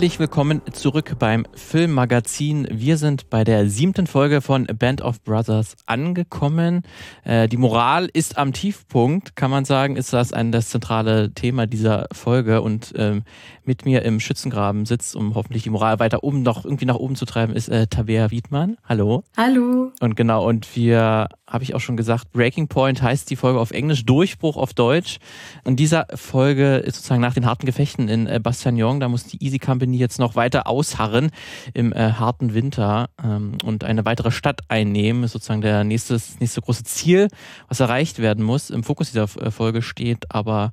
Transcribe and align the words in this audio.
Herzlich 0.00 0.18
willkommen 0.18 0.62
zurück 0.72 1.16
beim 1.18 1.44
Filmmagazin. 1.54 2.66
Wir 2.70 2.96
sind 2.96 3.28
bei 3.28 3.44
der 3.44 3.68
siebten 3.68 4.06
Folge 4.06 4.40
von 4.40 4.64
Band 4.64 5.02
of 5.02 5.22
Brothers 5.22 5.76
angekommen. 5.84 6.84
Äh, 7.22 7.48
die 7.48 7.58
Moral 7.58 8.08
ist 8.10 8.38
am 8.38 8.54
Tiefpunkt, 8.54 9.36
kann 9.36 9.50
man 9.50 9.66
sagen, 9.66 9.96
ist 9.96 10.14
das 10.14 10.32
ein 10.32 10.52
das 10.52 10.70
zentrale 10.70 11.34
Thema 11.34 11.66
dieser 11.66 12.06
Folge. 12.12 12.62
Und 12.62 12.94
ähm, 12.96 13.24
mit 13.66 13.84
mir 13.84 14.00
im 14.00 14.20
Schützengraben 14.20 14.86
sitzt, 14.86 15.14
um 15.14 15.34
hoffentlich 15.34 15.64
die 15.64 15.70
Moral 15.70 15.98
weiter 15.98 16.24
oben 16.24 16.40
noch 16.40 16.64
irgendwie 16.64 16.86
nach 16.86 16.96
oben 16.96 17.14
zu 17.14 17.26
treiben, 17.26 17.54
ist 17.54 17.68
äh, 17.68 17.86
Tabea 17.86 18.30
Wiedmann. 18.30 18.78
Hallo. 18.88 19.22
Hallo. 19.36 19.92
Und 20.00 20.16
genau, 20.16 20.48
und 20.48 20.74
wir, 20.76 21.28
habe 21.50 21.64
ich 21.64 21.74
auch 21.74 21.80
schon 21.80 21.96
gesagt, 21.96 22.32
Breaking 22.32 22.68
Point 22.68 23.02
heißt 23.02 23.28
die 23.28 23.36
Folge 23.36 23.58
auf 23.60 23.72
Englisch, 23.72 24.06
Durchbruch 24.06 24.56
auf 24.56 24.72
Deutsch. 24.72 25.18
Und 25.64 25.76
dieser 25.76 26.06
Folge 26.14 26.76
ist 26.76 26.94
sozusagen 26.96 27.20
nach 27.20 27.34
den 27.34 27.44
harten 27.44 27.66
Gefechten 27.66 28.08
in 28.08 28.26
äh, 28.26 28.40
Bastagnon, 28.40 29.00
da 29.00 29.08
muss 29.08 29.24
die 29.24 29.42
Easy 29.44 29.58
Company 29.58 29.98
jetzt 29.98 30.20
noch 30.20 30.36
weiter 30.36 30.68
ausharren 30.68 31.30
im 31.74 31.92
äh, 31.92 32.12
harten 32.12 32.54
Winter 32.54 33.10
ähm, 33.22 33.58
und 33.64 33.82
eine 33.84 34.04
weitere 34.04 34.30
Stadt 34.30 34.60
einnehmen, 34.68 35.24
ist 35.24 35.32
sozusagen 35.32 35.60
der 35.60 35.82
nächste, 35.82 36.20
nächste 36.38 36.60
große 36.60 36.84
Ziel, 36.84 37.28
was 37.68 37.80
erreicht 37.80 38.20
werden 38.20 38.44
muss. 38.44 38.70
Im 38.70 38.84
Fokus 38.84 39.08
dieser 39.08 39.24
äh, 39.44 39.50
Folge 39.50 39.82
steht 39.82 40.32
aber 40.32 40.70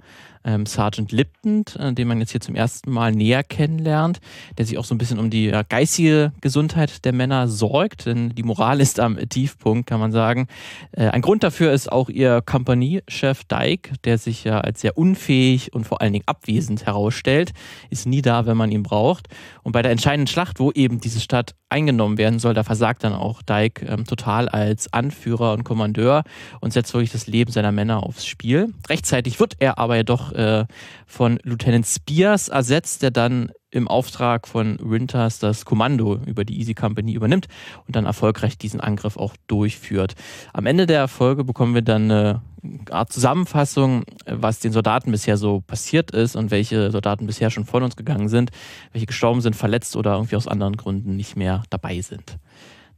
ähm, 0.47 0.65
Sergeant 0.65 1.11
Lipton, 1.11 1.65
äh, 1.77 1.93
den 1.93 2.07
man 2.07 2.19
jetzt 2.19 2.31
hier 2.31 2.41
zum 2.41 2.55
ersten 2.55 2.91
Mal 2.91 3.11
näher 3.11 3.43
kennenlernt, 3.43 4.19
der 4.57 4.65
sich 4.65 4.77
auch 4.77 4.85
so 4.85 4.95
ein 4.95 4.97
bisschen 4.97 5.19
um 5.19 5.29
die 5.29 5.45
ja, 5.47 5.63
geistige 5.63 6.31
Gesundheit 6.41 7.05
der 7.05 7.13
Männer 7.13 7.47
sorgt, 7.47 8.05
denn 8.05 8.29
die 8.29 8.43
Moral 8.43 8.79
ist 8.79 8.99
am 8.99 9.17
Tiefpunkt, 9.29 9.87
kann 9.87 9.99
man 9.99 10.11
sagen. 10.11 10.47
Äh, 10.93 11.09
ein 11.09 11.21
Grund 11.21 11.43
dafür 11.43 11.73
ist 11.73 11.91
auch 11.91 12.09
ihr 12.09 12.41
Kompaniechef 12.41 13.43
Dyke, 13.43 13.91
der 14.05 14.17
sich 14.17 14.45
ja 14.45 14.61
als 14.61 14.81
sehr 14.81 14.97
unfähig 14.97 15.73
und 15.73 15.85
vor 15.85 16.01
allen 16.01 16.13
Dingen 16.13 16.25
abwesend 16.27 16.85
herausstellt, 16.85 17.51
ist 17.89 18.07
nie 18.07 18.21
da, 18.21 18.45
wenn 18.45 18.57
man 18.57 18.71
ihn 18.71 18.83
braucht. 18.83 19.27
Und 19.63 19.73
bei 19.73 19.81
der 19.81 19.91
entscheidenden 19.91 20.27
Schlacht, 20.27 20.59
wo 20.59 20.71
eben 20.71 21.01
diese 21.01 21.19
Stadt 21.19 21.53
eingenommen 21.69 22.17
werden 22.17 22.39
soll, 22.39 22.53
da 22.53 22.63
versagt 22.63 23.03
dann 23.03 23.13
auch 23.13 23.41
Dyke 23.41 23.85
ähm, 23.85 24.05
total 24.05 24.47
als 24.47 24.93
Anführer 24.93 25.51
und 25.51 25.65
Kommandeur 25.65 26.23
und 26.61 26.71
setzt 26.71 26.93
wirklich 26.93 27.11
das 27.11 27.27
Leben 27.27 27.51
seiner 27.51 27.73
Männer 27.73 28.03
aufs 28.03 28.25
Spiel. 28.25 28.73
Rechtzeitig 28.87 29.39
wird 29.39 29.55
er 29.59 29.77
aber 29.77 29.97
jedoch 29.97 30.33
äh, 30.37 30.65
von 31.05 31.39
Lieutenant 31.43 31.85
Spears 31.85 32.47
ersetzt, 32.47 33.01
der 33.01 33.11
dann 33.11 33.51
im 33.69 33.87
Auftrag 33.87 34.47
von 34.47 34.77
Winters 34.81 35.39
das 35.39 35.65
Kommando 35.65 36.19
über 36.25 36.45
die 36.45 36.57
Easy 36.57 36.73
Company 36.73 37.13
übernimmt 37.13 37.47
und 37.85 37.95
dann 37.95 38.05
erfolgreich 38.05 38.57
diesen 38.57 38.79
Angriff 38.79 39.17
auch 39.17 39.35
durchführt. 39.47 40.15
Am 40.53 40.65
Ende 40.65 40.85
der 40.85 41.07
Folge 41.07 41.43
bekommen 41.43 41.73
wir 41.73 41.81
dann 41.81 42.09
eine 42.09 42.41
Art 42.89 43.11
Zusammenfassung, 43.11 44.03
was 44.25 44.59
den 44.59 44.71
Soldaten 44.71 45.11
bisher 45.11 45.37
so 45.37 45.61
passiert 45.61 46.11
ist 46.11 46.35
und 46.35 46.49
welche 46.51 46.91
Soldaten 46.91 47.27
bisher 47.27 47.49
schon 47.49 47.65
von 47.65 47.83
uns 47.83 47.95
gegangen 47.95 48.29
sind, 48.29 48.51
welche 48.93 49.07
gestorben 49.07 49.41
sind, 49.41 49.55
verletzt 49.55 49.95
oder 49.95 50.13
irgendwie 50.13 50.35
aus 50.35 50.47
anderen 50.47 50.77
Gründen 50.77 51.15
nicht 51.15 51.35
mehr 51.35 51.63
dabei 51.69 52.01
sind 52.01 52.39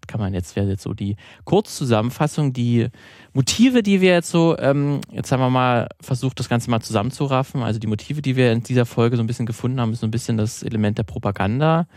kann 0.09 0.19
man 0.19 0.33
jetzt, 0.33 0.55
wäre 0.55 0.67
jetzt 0.67 0.83
so 0.83 0.93
die 0.93 1.15
Kurzzusammenfassung, 1.45 2.51
die 2.51 2.87
Motive, 3.33 3.83
die 3.83 4.01
wir 4.01 4.13
jetzt 4.13 4.29
so, 4.29 4.57
ähm, 4.57 5.01
jetzt 5.11 5.31
haben 5.31 5.39
wir 5.39 5.49
mal 5.49 5.87
versucht, 6.01 6.39
das 6.39 6.49
Ganze 6.49 6.69
mal 6.69 6.81
zusammenzuraffen. 6.81 7.63
Also 7.63 7.79
die 7.79 7.87
Motive, 7.87 8.21
die 8.21 8.35
wir 8.35 8.51
in 8.51 8.63
dieser 8.63 8.85
Folge 8.85 9.17
so 9.17 9.23
ein 9.23 9.27
bisschen 9.27 9.45
gefunden 9.45 9.79
haben, 9.79 9.93
ist 9.93 9.99
so 9.99 10.07
ein 10.07 10.11
bisschen 10.11 10.37
das 10.37 10.63
Element 10.63 10.97
der 10.97 11.03
Propaganda, 11.03 11.87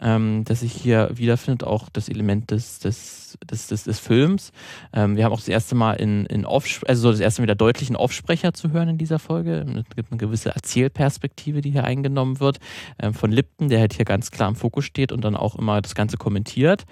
ähm, 0.00 0.44
das 0.44 0.60
sich 0.60 0.72
hier 0.72 1.10
wiederfindet, 1.14 1.64
auch 1.64 1.88
das 1.92 2.08
Element 2.08 2.50
des, 2.50 2.80
des, 2.80 3.38
des, 3.48 3.68
des, 3.68 3.84
des 3.84 3.98
Films. 3.98 4.52
Ähm, 4.92 5.16
wir 5.16 5.24
haben 5.24 5.32
auch 5.32 5.38
das 5.38 5.48
erste 5.48 5.74
Mal 5.74 5.94
in, 5.94 6.26
in 6.26 6.44
Off, 6.44 6.82
also 6.86 7.02
so 7.02 7.10
das 7.10 7.20
erste 7.20 7.40
Mal 7.40 7.44
wieder 7.44 7.54
deutlichen 7.54 7.94
Offsprecher 7.94 8.52
zu 8.52 8.72
hören 8.72 8.88
in 8.88 8.98
dieser 8.98 9.18
Folge. 9.18 9.64
Es 9.88 9.96
gibt 9.96 10.10
eine 10.10 10.18
gewisse 10.18 10.54
Erzählperspektive, 10.54 11.60
die 11.60 11.70
hier 11.70 11.84
eingenommen 11.84 12.40
wird, 12.40 12.58
ähm, 12.98 13.14
von 13.14 13.30
Lipton, 13.30 13.68
der 13.68 13.80
halt 13.80 13.94
hier 13.94 14.04
ganz 14.04 14.30
klar 14.30 14.48
im 14.48 14.56
Fokus 14.56 14.84
steht 14.84 15.12
und 15.12 15.22
dann 15.24 15.36
auch 15.36 15.56
immer 15.56 15.80
das 15.80 15.94
Ganze 15.94 16.16
kommentiert. 16.16 16.84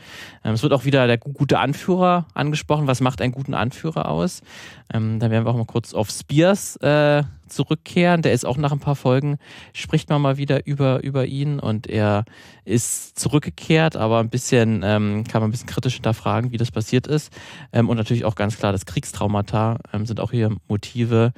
Ähm, 0.45 0.55
es 0.55 0.63
wird 0.63 0.73
auch 0.73 0.85
wieder 0.85 1.07
der 1.07 1.19
gute 1.19 1.59
Anführer 1.59 2.27
angesprochen. 2.35 2.87
Was 2.87 3.01
macht 3.01 3.21
einen 3.21 3.33
guten 3.33 3.55
Anführer 3.55 3.80
aus? 3.89 4.43
Ähm, 4.93 5.19
da 5.19 5.31
werden 5.31 5.45
wir 5.45 5.51
auch 5.51 5.57
mal 5.57 5.67
kurz 5.67 5.95
auf 5.95 6.11
Spears 6.11 6.77
äh, 6.77 7.23
zurückkehren. 7.51 8.23
Der 8.23 8.33
ist 8.33 8.47
auch 8.47 8.57
nach 8.57 8.73
ein 8.73 8.81
paar 8.81 8.97
Folgen, 8.97 9.39
spricht 9.73 10.09
man 10.09 10.23
mal 10.23 10.37
wieder 10.37 10.67
über, 10.67 11.03
über 11.03 11.27
ihn 11.27 11.59
und 11.59 11.87
er 11.87 12.25
ist 12.65 13.19
zurückgekehrt, 13.19 13.97
aber 13.97 14.19
ein 14.19 14.31
bisschen, 14.31 14.83
ähm, 14.85 15.25
kann 15.25 15.41
man 15.41 15.49
ein 15.49 15.53
bisschen 15.53 15.69
kritisch 15.69 15.95
hinterfragen, 15.95 16.53
wie 16.53 16.57
das 16.57 16.71
passiert 16.71 17.07
ist. 17.07 17.33
Ähm, 17.73 17.89
und 17.89 17.97
natürlich 17.97 18.25
auch 18.25 18.35
ganz 18.35 18.57
klar, 18.57 18.73
das 18.73 18.87
Kriegstraumata 18.87 19.79
ähm, 19.93 20.07
sind 20.07 20.21
auch 20.21 20.31
hier 20.31 20.57
Motive, 20.69 21.33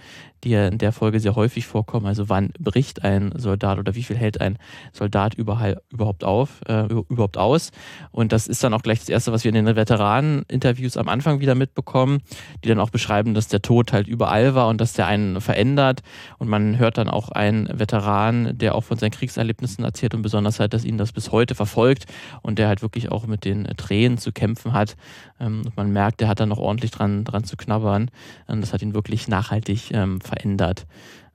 die 0.44 0.54
in 0.54 0.78
der 0.78 0.92
Folge 0.92 1.20
sehr 1.20 1.36
häufig 1.36 1.66
vorkommen. 1.66 2.06
Also 2.06 2.28
wann 2.28 2.50
bricht 2.58 3.04
ein 3.04 3.32
Soldat 3.36 3.78
oder 3.78 3.94
wie 3.94 4.02
viel 4.02 4.16
hält 4.16 4.40
ein 4.40 4.58
Soldat 4.92 5.34
überhaupt 5.34 6.24
auf, 6.24 6.60
äh, 6.66 6.86
überhaupt 6.86 7.36
aus? 7.36 7.70
Und 8.10 8.32
das 8.32 8.48
ist 8.48 8.64
dann 8.64 8.74
auch 8.74 8.82
gleich 8.82 8.98
das 8.98 9.08
Erste, 9.08 9.32
was 9.32 9.44
wir 9.44 9.54
in 9.54 9.64
den 9.64 9.76
Veteranen-Interviews 9.76 10.96
am 10.96 11.08
Anfang 11.08 11.40
wieder 11.40 11.54
mitbekommen, 11.54 12.22
die 12.64 12.68
dann 12.68 12.80
auch 12.80 12.90
beschreiben, 12.90 13.34
dass 13.34 13.48
der 13.48 13.62
Tod 13.62 13.92
halt 13.92 14.08
überall 14.08 14.54
war 14.54 14.68
und 14.68 14.80
dass 14.80 14.94
der 14.94 15.06
einen 15.06 15.40
verändert. 15.40 16.01
Und 16.38 16.48
man 16.48 16.78
hört 16.78 16.98
dann 16.98 17.08
auch 17.08 17.30
einen 17.30 17.68
Veteran, 17.78 18.56
der 18.56 18.74
auch 18.74 18.84
von 18.84 18.98
seinen 18.98 19.10
Kriegserlebnissen 19.10 19.84
erzählt 19.84 20.14
und 20.14 20.22
besonders 20.22 20.60
halt, 20.60 20.74
dass 20.74 20.84
ihn 20.84 20.98
das 20.98 21.12
bis 21.12 21.32
heute 21.32 21.54
verfolgt 21.54 22.06
und 22.42 22.58
der 22.58 22.68
halt 22.68 22.82
wirklich 22.82 23.10
auch 23.10 23.26
mit 23.26 23.44
den 23.44 23.64
Tränen 23.76 24.18
zu 24.18 24.32
kämpfen 24.32 24.72
hat. 24.72 24.96
Ähm, 25.40 25.62
und 25.64 25.76
man 25.76 25.92
merkt, 25.92 26.20
der 26.20 26.28
hat 26.28 26.40
da 26.40 26.46
noch 26.46 26.58
ordentlich 26.58 26.90
dran, 26.90 27.24
dran 27.24 27.44
zu 27.44 27.56
knabbern. 27.56 28.10
Und 28.46 28.60
das 28.60 28.72
hat 28.72 28.82
ihn 28.82 28.94
wirklich 28.94 29.28
nachhaltig 29.28 29.92
ähm, 29.92 30.20
verändert. 30.20 30.86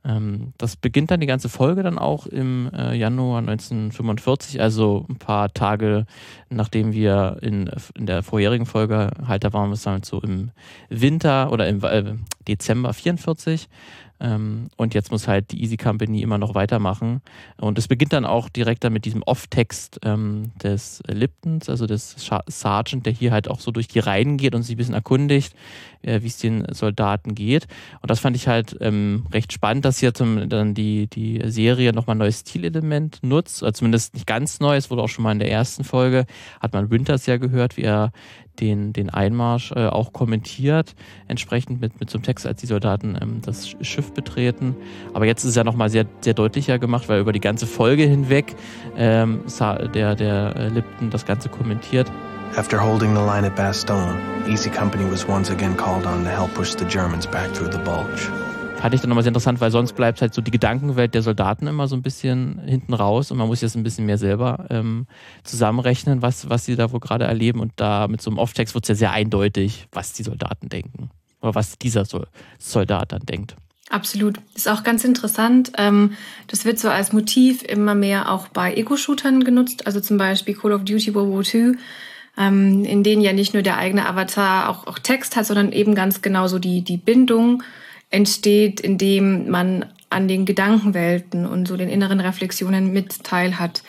Ähm, 0.07 0.53
das 0.57 0.75
beginnt 0.75 1.11
dann 1.11 1.19
die 1.19 1.27
ganze 1.27 1.49
Folge 1.49 1.83
dann 1.83 1.99
auch 1.99 2.25
im 2.27 2.71
äh, 2.73 2.95
Januar 2.95 3.39
1945, 3.39 4.61
also 4.61 5.05
ein 5.09 5.17
paar 5.17 5.53
Tage 5.53 6.05
nachdem 6.49 6.93
wir 6.93 7.37
in, 7.41 7.69
in 7.95 8.05
der 8.05 8.23
vorherigen 8.23 8.65
Folge 8.65 9.11
halt, 9.27 9.43
da 9.43 9.51
waren 9.53 9.69
wir 9.69 9.91
halt 9.91 10.05
so 10.05 10.21
im 10.21 10.51
Winter 10.89 11.51
oder 11.51 11.67
im 11.67 11.83
äh, 11.83 12.13
Dezember 12.47 12.93
44 12.93 13.69
ähm, 14.19 14.69
und 14.77 14.93
jetzt 14.93 15.11
muss 15.11 15.27
halt 15.27 15.51
die 15.51 15.61
Easy 15.61 15.77
Company 15.77 16.21
immer 16.21 16.37
noch 16.37 16.55
weitermachen. 16.55 17.21
Und 17.57 17.77
es 17.77 17.87
beginnt 17.87 18.13
dann 18.13 18.25
auch 18.25 18.49
direkt 18.49 18.83
dann 18.83 18.93
mit 18.93 19.05
diesem 19.05 19.21
Off-Text 19.23 19.99
ähm, 20.03 20.51
des 20.61 21.03
Liptons, 21.07 21.69
also 21.69 21.85
des 21.85 22.15
Sergeant, 22.47 23.05
der 23.05 23.13
hier 23.13 23.31
halt 23.31 23.47
auch 23.47 23.59
so 23.59 23.71
durch 23.71 23.87
die 23.87 23.99
Reihen 23.99 24.37
geht 24.37 24.55
und 24.55 24.63
sich 24.63 24.75
ein 24.75 24.77
bisschen 24.77 24.95
erkundigt, 24.95 25.53
äh, 26.01 26.21
wie 26.21 26.27
es 26.27 26.37
den 26.37 26.65
Soldaten 26.73 27.35
geht. 27.35 27.67
Und 28.01 28.09
das 28.09 28.19
fand 28.19 28.35
ich 28.35 28.47
halt 28.47 28.75
ähm, 28.81 29.27
recht 29.31 29.53
spannend, 29.53 29.85
dass 29.85 29.99
hier 29.99 30.13
zum, 30.13 30.49
dann 30.49 30.73
die, 30.73 31.07
die 31.07 31.41
Serie 31.45 31.93
nochmal 31.93 32.15
ein 32.15 32.19
neues 32.19 32.39
Stilelement 32.39 33.19
nutzt, 33.21 33.61
oder 33.61 33.73
zumindest 33.73 34.15
nicht 34.15 34.25
ganz 34.25 34.59
neu, 34.59 34.75
es 34.75 34.89
wurde 34.89 35.03
auch 35.03 35.09
schon 35.09 35.23
mal 35.23 35.31
in 35.31 35.39
der 35.39 35.51
ersten 35.51 35.83
Folge, 35.83 36.25
hat 36.59 36.73
man 36.73 36.89
Winters 36.89 37.27
ja 37.27 37.37
gehört, 37.37 37.77
wie 37.77 37.83
er 37.83 38.11
den, 38.59 38.93
den 38.93 39.09
Einmarsch 39.09 39.71
äh, 39.71 39.87
auch 39.87 40.13
kommentiert, 40.13 40.95
entsprechend 41.27 41.81
mit, 41.81 41.99
mit 41.99 42.09
so 42.09 42.17
einem 42.17 42.23
Text, 42.23 42.45
als 42.45 42.61
die 42.61 42.67
Soldaten 42.67 43.17
ähm, 43.21 43.41
das 43.45 43.75
Schiff 43.81 44.11
betreten. 44.13 44.75
Aber 45.13 45.25
jetzt 45.25 45.43
ist 45.43 45.51
es 45.51 45.55
ja 45.55 45.63
nochmal 45.63 45.89
sehr, 45.89 46.05
sehr 46.21 46.33
deutlicher 46.33 46.79
gemacht, 46.79 47.09
weil 47.09 47.19
über 47.19 47.33
die 47.33 47.39
ganze 47.39 47.67
Folge 47.67 48.03
hinweg 48.03 48.55
ähm, 48.97 49.41
der, 49.93 50.15
der 50.15 50.55
äh, 50.55 50.67
Lipton 50.69 51.09
das 51.09 51.25
Ganze 51.25 51.49
kommentiert. 51.49 52.11
After 52.55 52.79
holding 52.79 53.13
the 53.13 53.21
line 53.21 53.45
at 53.45 53.55
Bastogne, 53.55 54.17
Easy 54.47 54.69
Company 54.69 55.05
was 55.11 55.27
once 55.27 55.51
again 55.51 55.75
called 55.75 56.05
on 56.05 56.23
to 56.23 56.29
help 56.29 56.53
push 56.53 56.73
the 56.73 56.85
Germans 56.85 57.27
back 57.27 57.53
through 57.53 57.71
the 57.71 57.79
bulge. 57.79 58.31
Fand 58.77 58.93
ich 58.93 59.01
dann 59.01 59.09
nochmal 59.09 59.23
sehr 59.23 59.31
interessant, 59.31 59.59
weil 59.59 59.71
sonst 59.71 59.93
bleibt 59.93 60.21
halt 60.21 60.35
so 60.35 60.41
die 60.41 60.51
Gedankenwelt 60.51 61.15
der 61.15 61.23
Soldaten 61.23 61.65
immer 61.65 61.87
so 61.87 61.95
ein 61.95 62.03
bisschen 62.03 62.59
hinten 62.59 62.93
raus 62.93 63.31
und 63.31 63.39
man 63.39 63.47
muss 63.47 63.61
jetzt 63.61 63.75
ein 63.75 63.81
bisschen 63.81 64.05
mehr 64.05 64.19
selber 64.19 64.67
ähm, 64.69 65.07
zusammenrechnen, 65.43 66.21
was, 66.21 66.47
was 66.49 66.65
sie 66.65 66.75
da 66.75 66.91
wohl 66.91 66.99
gerade 66.99 67.25
erleben. 67.25 67.59
Und 67.59 67.73
da 67.77 68.07
mit 68.07 68.21
so 68.21 68.29
einem 68.29 68.37
Off-Text 68.37 68.75
wird 68.75 68.85
es 68.85 68.89
ja 68.89 68.95
sehr 68.95 69.11
eindeutig, 69.11 69.87
was 69.91 70.13
die 70.13 70.21
Soldaten 70.21 70.69
denken. 70.69 71.09
Oder 71.41 71.55
was 71.55 71.79
dieser 71.79 72.05
Soldat 72.59 73.11
dann 73.11 73.21
denkt. 73.21 73.55
Absolut. 73.89 74.39
Ist 74.53 74.69
auch 74.69 74.83
ganz 74.83 75.03
interessant. 75.03 75.71
Ähm, 75.77 76.13
das 76.47 76.63
wird 76.63 76.77
so 76.77 76.89
als 76.89 77.13
Motiv 77.13 77.63
immer 77.63 77.95
mehr 77.95 78.31
auch 78.31 78.47
bei 78.49 78.75
Ego-Shootern 78.75 79.43
genutzt. 79.43 79.87
Also 79.87 80.01
zum 80.01 80.17
Beispiel 80.17 80.55
Call 80.55 80.73
of 80.73 80.85
Duty 80.85 81.15
World 81.15 81.31
War 81.31 81.61
II, 81.61 81.77
ähm, 82.37 82.83
in 82.85 83.01
denen 83.01 83.23
ja 83.23 83.33
nicht 83.33 83.53
nur 83.53 83.63
der 83.63 83.77
eigene 83.77 84.07
Avatar 84.07 84.69
auch, 84.69 84.85
auch 84.85 84.99
Text 84.99 85.35
hat, 85.35 85.47
sondern 85.47 85.71
eben 85.71 85.95
ganz 85.95 86.21
genauso 86.21 86.59
die, 86.59 86.83
die 86.83 86.97
Bindung 86.97 87.63
entsteht, 88.09 88.79
indem 88.79 89.49
man 89.49 89.85
an 90.09 90.27
den 90.27 90.45
Gedankenwelten 90.45 91.45
und 91.45 91.67
so 91.67 91.75
den 91.75 91.89
inneren 91.89 92.19
Reflexionen 92.19 92.93
mit 92.93 93.23
teil 93.23 93.59
hat. 93.59 93.83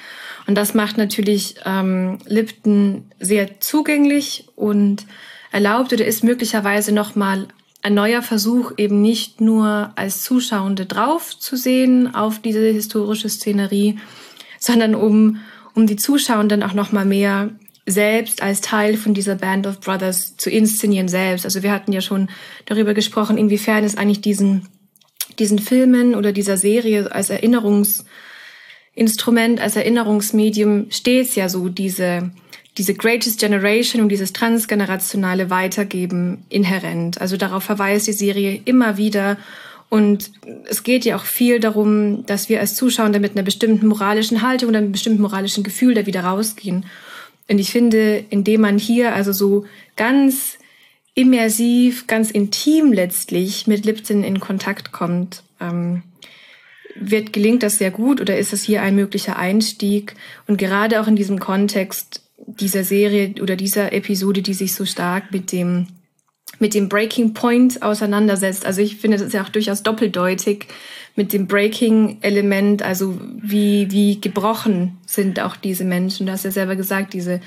Und 0.47 0.57
das 0.57 0.75
macht 0.75 0.97
natürlich 0.97 1.57
ähm, 1.65 2.19
Lipton 2.27 3.05
sehr 3.21 3.61
zugänglich 3.61 4.49
und 4.57 5.07
erlaubt 5.53 5.93
oder 5.93 6.05
ist 6.05 6.25
möglicherweise 6.25 6.93
nochmal 6.93 7.49
ein 7.83 7.95
neuer 7.95 8.23
Versuch, 8.23 8.73
eben 8.77 9.01
nicht 9.01 9.41
nur 9.41 9.93
als 9.95 10.23
Zuschauende 10.23 10.87
drauf 10.87 11.39
zu 11.39 11.57
sehen 11.57 12.15
auf 12.15 12.41
diese 12.41 12.67
historische 12.71 13.29
Szenerie, 13.29 13.99
sondern 14.59 14.95
um, 14.95 15.41
um 15.75 15.87
die 15.87 15.97
Zuschauenden 15.97 16.65
auch 16.65 16.75
nochmal 16.75 17.05
mehr 17.05 17.51
selbst 17.91 18.43
als 18.43 18.61
Teil 18.61 18.97
von 18.97 19.15
dieser 19.15 19.35
Band 19.35 19.67
of 19.67 19.81
Brothers 19.81 20.37
zu 20.37 20.51
inszenieren 20.51 21.09
selbst. 21.09 21.45
Also 21.45 21.63
wir 21.63 21.73
hatten 21.73 21.93
ja 21.93 22.01
schon 22.01 22.29
darüber 22.67 22.95
gesprochen, 22.95 23.39
inwiefern 23.39 23.85
es 23.85 23.97
eigentlich 23.97 24.21
diesen, 24.21 24.69
diesen 25.39 25.59
Filmen 25.59 26.15
oder 26.15 26.33
dieser 26.33 26.57
Serie 26.57 27.11
als 27.11 27.31
Erinnerungs, 27.31 28.05
Instrument, 28.95 29.61
als 29.61 29.77
Erinnerungsmedium 29.77 30.87
stets 30.91 31.35
ja 31.35 31.49
so 31.49 31.69
diese, 31.69 32.31
diese 32.77 32.95
Greatest 32.95 33.41
Generation 33.41 34.03
und 34.03 34.09
dieses 34.09 34.33
transgenerationale 34.33 35.51
Weitergeben 35.51 36.45
inhärent. 36.49 37.21
Also 37.21 37.37
darauf 37.37 37.65
verweist 37.65 38.07
die 38.07 38.13
Serie 38.13 38.61
immer 38.65 38.97
wieder. 38.97 39.39
Und 39.89 40.31
es 40.69 40.83
geht 40.83 41.05
ja 41.05 41.17
auch 41.17 41.25
viel 41.25 41.61
darum, 41.61 42.27
dass 42.27 42.49
wir 42.49 42.61
als 42.61 42.75
Zuschauer 42.75 43.09
mit 43.09 43.33
einer 43.33 43.43
bestimmten 43.43 43.87
moralischen 43.87 44.43
Haltung 44.43 44.69
oder 44.69 44.79
einem 44.79 44.93
bestimmten 44.93 45.23
moralischen 45.23 45.65
Gefühl 45.65 45.95
da 45.95 46.05
wieder 46.05 46.25
rausgehen. 46.25 46.85
Und 47.51 47.59
ich 47.59 47.71
finde, 47.71 48.25
indem 48.31 48.61
man 48.61 48.79
hier 48.79 49.15
also 49.15 49.33
so 49.33 49.65
ganz 49.97 50.59
immersiv, 51.15 52.07
ganz 52.07 52.31
intim 52.31 52.93
letztlich 52.93 53.67
mit 53.67 53.85
Lipton 53.85 54.23
in 54.23 54.39
Kontakt 54.39 54.93
kommt, 54.93 55.43
ähm, 55.61 56.03
wird 56.95 57.33
gelingt 57.33 57.63
das 57.63 57.79
sehr 57.79 57.91
gut 57.91 58.21
oder 58.21 58.39
ist 58.39 58.53
es 58.53 58.63
hier 58.63 58.83
ein 58.83 58.95
möglicher 58.95 59.39
Einstieg? 59.39 60.15
Und 60.47 60.59
gerade 60.59 61.01
auch 61.01 61.07
in 61.07 61.17
diesem 61.17 61.39
Kontext 61.39 62.23
dieser 62.47 62.85
Serie 62.85 63.35
oder 63.41 63.57
dieser 63.57 63.93
Episode, 63.93 64.43
die 64.43 64.55
sich 64.55 64.75
so 64.75 64.85
stark 64.85 65.33
mit 65.33 65.53
dem 65.53 65.87
mit 66.59 66.75
dem 66.75 66.89
Breaking 66.89 67.35
Point 67.35 67.83
auseinandersetzt. 67.83 68.67
Also 68.67 68.81
ich 68.81 68.97
finde, 68.97 69.17
das 69.17 69.27
ist 69.27 69.33
ja 69.33 69.43
auch 69.43 69.49
durchaus 69.49 69.83
doppeldeutig 69.83 70.67
mit 71.15 71.33
dem 71.33 71.47
Breaking-Element, 71.47 72.83
also 72.83 73.19
wie, 73.21 73.91
wie 73.91 74.21
gebrochen 74.21 74.99
sind 75.07 75.41
auch 75.41 75.57
diese 75.57 75.85
Menschen. 75.85 76.27
Du 76.27 76.33
hast 76.33 76.45
ja 76.45 76.51
selber 76.51 76.77
gesagt, 76.77 77.13
diese, 77.13 77.41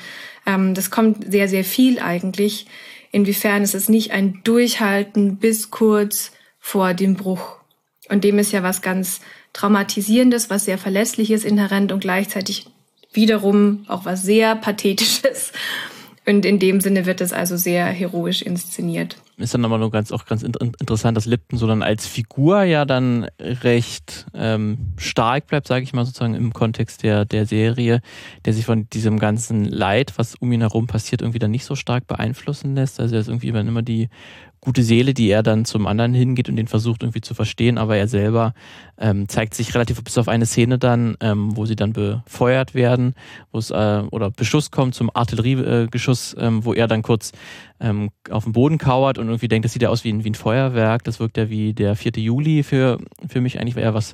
ähm, 0.45 0.73
das 0.73 0.91
kommt 0.91 1.31
sehr, 1.31 1.47
sehr 1.47 1.63
viel 1.63 1.99
eigentlich. 1.99 2.65
Inwiefern 3.11 3.63
ist 3.63 3.75
es 3.75 3.89
nicht 3.89 4.11
ein 4.11 4.41
Durchhalten 4.43 5.37
bis 5.37 5.71
kurz 5.71 6.31
vor 6.59 6.93
dem 6.93 7.15
Bruch. 7.15 7.57
Und 8.09 8.23
dem 8.23 8.39
ist 8.39 8.51
ja 8.51 8.63
was 8.63 8.81
ganz 8.81 9.21
Traumatisierendes, 9.53 10.49
was 10.49 10.65
sehr 10.65 10.77
Verlässliches 10.77 11.43
inhärent 11.43 11.91
und 11.91 12.01
gleichzeitig 12.01 12.67
wiederum 13.13 13.85
auch 13.87 14.05
was 14.05 14.23
sehr 14.23 14.55
Pathetisches. 14.55 15.51
Und 16.23 16.45
in 16.45 16.59
dem 16.59 16.81
Sinne 16.81 17.07
wird 17.07 17.19
es 17.19 17.33
also 17.33 17.57
sehr 17.57 17.85
heroisch 17.87 18.43
inszeniert. 18.43 19.17
Ist 19.37 19.55
dann 19.55 19.65
aber 19.65 19.79
nur 19.79 19.89
ganz 19.89 20.11
auch 20.11 20.25
ganz 20.25 20.43
interessant, 20.43 21.17
dass 21.17 21.25
Lipton 21.25 21.57
so 21.57 21.65
dann 21.65 21.81
als 21.81 22.05
Figur 22.05 22.61
ja 22.61 22.85
dann 22.85 23.27
recht 23.39 24.27
ähm, 24.35 24.93
stark 24.97 25.47
bleibt, 25.47 25.67
sage 25.67 25.83
ich 25.83 25.93
mal 25.93 26.05
sozusagen 26.05 26.35
im 26.35 26.53
Kontext 26.53 27.01
der, 27.01 27.25
der 27.25 27.47
Serie, 27.47 28.01
der 28.45 28.53
sich 28.53 28.65
von 28.65 28.87
diesem 28.91 29.17
ganzen 29.17 29.65
Leid, 29.65 30.13
was 30.17 30.35
um 30.35 30.51
ihn 30.51 30.61
herum 30.61 30.85
passiert, 30.85 31.21
irgendwie 31.21 31.39
dann 31.39 31.49
nicht 31.49 31.65
so 31.65 31.75
stark 31.75 32.05
beeinflussen 32.05 32.75
lässt. 32.75 32.99
Also 32.99 33.15
er 33.15 33.21
ist 33.21 33.27
irgendwie 33.27 33.47
immer 33.47 33.81
die 33.81 34.09
gute 34.61 34.83
Seele, 34.83 35.15
die 35.15 35.29
er 35.29 35.41
dann 35.41 35.65
zum 35.65 35.87
anderen 35.87 36.13
hingeht 36.13 36.47
und 36.47 36.55
den 36.55 36.67
versucht 36.67 37.01
irgendwie 37.01 37.21
zu 37.21 37.33
verstehen, 37.33 37.79
aber 37.79 37.97
er 37.97 38.07
selber 38.07 38.53
ähm, 39.01 39.27
zeigt 39.27 39.55
sich 39.55 39.73
relativ 39.73 40.01
bis 40.03 40.17
auf 40.17 40.27
eine 40.27 40.45
Szene 40.45 40.77
dann, 40.77 41.17
ähm, 41.19 41.57
wo 41.57 41.65
sie 41.65 41.75
dann 41.75 41.91
befeuert 41.91 42.75
werden, 42.75 43.15
wo 43.51 43.57
es 43.57 43.71
äh, 43.71 44.03
oder 44.11 44.29
Beschuss 44.29 44.71
kommt 44.71 44.95
zum 44.95 45.09
Artilleriegeschuss, 45.13 46.35
ähm, 46.39 46.63
wo 46.63 46.73
er 46.73 46.87
dann 46.87 47.01
kurz 47.01 47.31
ähm, 47.81 48.11
auf 48.29 48.43
dem 48.43 48.53
Boden 48.53 48.77
kauert 48.77 49.17
und 49.17 49.27
irgendwie 49.27 49.47
denkt, 49.47 49.65
das 49.65 49.73
sieht 49.73 49.81
ja 49.81 49.89
aus 49.89 50.03
wie 50.03 50.13
ein, 50.13 50.23
wie 50.23 50.29
ein 50.29 50.35
Feuerwerk, 50.35 51.03
das 51.03 51.19
wirkt 51.19 51.37
ja 51.37 51.49
wie 51.49 51.73
der 51.73 51.95
4. 51.95 52.11
Juli 52.17 52.63
für, 52.63 52.99
für 53.27 53.41
mich 53.41 53.59
eigentlich 53.59 53.75
eher 53.75 53.95
was, 53.95 54.13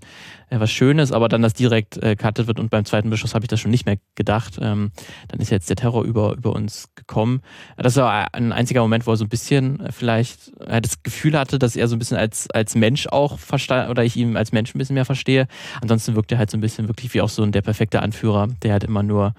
eher 0.50 0.62
was 0.62 0.72
Schönes, 0.72 1.12
aber 1.12 1.28
dann 1.28 1.42
das 1.42 1.54
direkt 1.54 1.98
äh, 1.98 2.16
cuttet 2.16 2.48
wird 2.48 2.60
und 2.60 2.70
beim 2.70 2.86
zweiten 2.86 3.10
Beschuss 3.10 3.36
habe 3.36 3.44
ich 3.44 3.50
das 3.50 3.60
schon 3.60 3.72
nicht 3.72 3.86
mehr 3.86 3.98
gedacht. 4.16 4.58
Ähm, 4.62 4.92
dann 5.28 5.40
ist 5.42 5.50
jetzt 5.50 5.70
der 5.70 5.76
Terror 5.76 6.04
über, 6.04 6.36
über 6.38 6.54
uns 6.54 6.90
gekommen. 6.96 7.42
Das 7.76 7.98
war 7.98 8.34
ein 8.34 8.54
einziger 8.54 8.82
Moment, 8.82 9.06
wo 9.06 9.12
er 9.12 9.18
so 9.18 9.26
ein 9.26 9.30
bisschen 9.30 9.82
äh, 9.82 9.92
vielleicht 9.92 10.54
äh, 10.66 10.80
das 10.80 11.04
Gefühl 11.04 11.38
hatte, 11.38 11.60
dass 11.60 11.76
er 11.76 11.90
so 11.90 11.96
ein 11.96 12.00
bisschen 12.00 12.18
als, 12.18 12.50
als 12.52 12.76
Mensch 12.76 13.08
auch 13.08 13.38
verstehe 13.38 13.90
oder 13.90 14.06
ich 14.06 14.16
ihn 14.16 14.38
als 14.38 14.54
Mensch 14.54 14.76
ein 14.78 14.80
bisschen 14.80 14.94
mehr 14.94 15.06
verstehe. 15.06 15.48
Ansonsten 15.82 16.16
wirkt 16.16 16.32
er 16.32 16.38
halt 16.38 16.50
so 16.50 16.58
ein 16.58 16.62
bisschen 16.62 16.88
wirklich 16.88 17.14
wie 17.14 17.22
auch 17.22 17.30
so 17.30 17.44
ein 17.44 17.52
der 17.52 17.62
perfekte 17.62 18.02
Anführer, 18.02 18.48
der 18.64 18.74
halt 18.74 18.84
immer 18.84 19.04
nur 19.04 19.34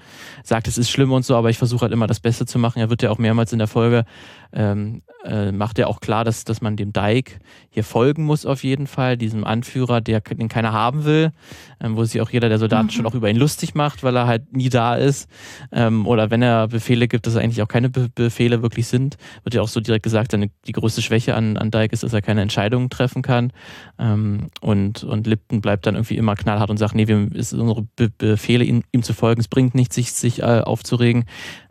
sagt, 0.45 0.69
es 0.69 0.79
ist 0.79 0.91
schlimm 0.91 1.13
und 1.13 1.25
so, 1.25 1.37
aber 1.37 1.51
ich 1.51 1.59
versuche 1.59 1.83
halt 1.83 1.93
immer 1.93 2.07
das 2.07 2.21
Beste 2.21 2.47
zu 2.47 2.59
machen. 2.59 2.81
Er 2.81 2.91
wird 2.91 3.03
ja 3.03 3.11
auch 3.11 3.19
mehrmals 3.19 3.53
in 3.53 3.59
der 3.59 3.69
Folge 3.69 4.05
ähm, 4.53 5.03
äh, 5.25 5.53
macht 5.53 5.79
er 5.79 5.89
auch 5.89 6.01
klar, 6.01 6.25
dass, 6.25 6.45
dass 6.45 6.61
man 6.61 6.77
dem 6.77 6.93
Dike 6.93 7.39
hier 7.71 7.85
folgen 7.85 8.25
muss 8.25 8.47
auf 8.47 8.63
jeden 8.63 8.87
Fall, 8.87 9.17
diesem 9.17 9.45
Anführer, 9.45 10.01
der, 10.01 10.21
den 10.21 10.49
keiner 10.49 10.73
haben 10.73 11.05
will, 11.05 11.33
ähm, 11.81 11.97
wo 11.97 12.05
sich 12.05 12.21
auch 12.21 12.31
jeder 12.31 12.49
der 12.49 12.59
Soldaten 12.59 12.87
mhm. 12.87 12.91
schon 12.91 13.07
auch 13.07 13.15
über 13.15 13.29
ihn 13.29 13.37
lustig 13.37 13.75
macht, 13.75 14.03
weil 14.03 14.17
er 14.17 14.27
halt 14.27 14.53
nie 14.53 14.69
da 14.69 14.95
ist. 14.95 15.29
Ähm, 15.73 16.07
oder 16.07 16.31
wenn 16.31 16.41
er 16.41 16.69
Befehle 16.69 17.09
gibt, 17.09 17.27
dass 17.27 17.35
er 17.35 17.43
eigentlich 17.43 17.63
auch 17.63 17.69
keine 17.69 17.91
Be 17.91 18.09
Befehle 18.15 18.63
wirklich 18.63 18.87
sind, 18.87 19.17
wird 19.45 19.55
ja 19.55 19.61
auch 19.61 19.69
so 19.69 19.81
direkt 19.81 20.03
gesagt, 20.03 20.33
seine, 20.33 20.51
die 20.67 20.73
größte 20.73 21.03
Schwäche 21.03 21.35
an, 21.35 21.57
an 21.57 21.71
Dike 21.71 21.93
ist, 21.93 22.03
dass 22.03 22.13
er 22.13 22.23
keine 22.23 22.41
Entscheidungen 22.41 22.89
treffen 22.89 23.23
kann. 23.23 23.53
Ähm, 23.99 24.49
und, 24.61 25.05
und 25.05 25.27
Lipton 25.29 25.61
bleibt 25.61 25.87
dann 25.87 25.95
irgendwie 25.95 26.17
immer 26.17 26.35
knallhart 26.35 26.71
und 26.71 26.77
sagt, 26.77 26.95
nee, 26.95 27.07
wir, 27.07 27.29
es 27.35 27.53
ist 27.53 27.59
unsere 27.59 27.83
Be 27.97 28.11
Befehle, 28.11 28.65
ihm, 28.65 28.83
ihm 28.93 29.03
zu 29.03 29.13
folgen, 29.13 29.41
es 29.41 29.49
bringt 29.49 29.75
nichts, 29.75 29.95
sich, 29.95 30.13
sich 30.13 30.41
äh, 30.41 30.61
aufzuregen. 30.61 31.25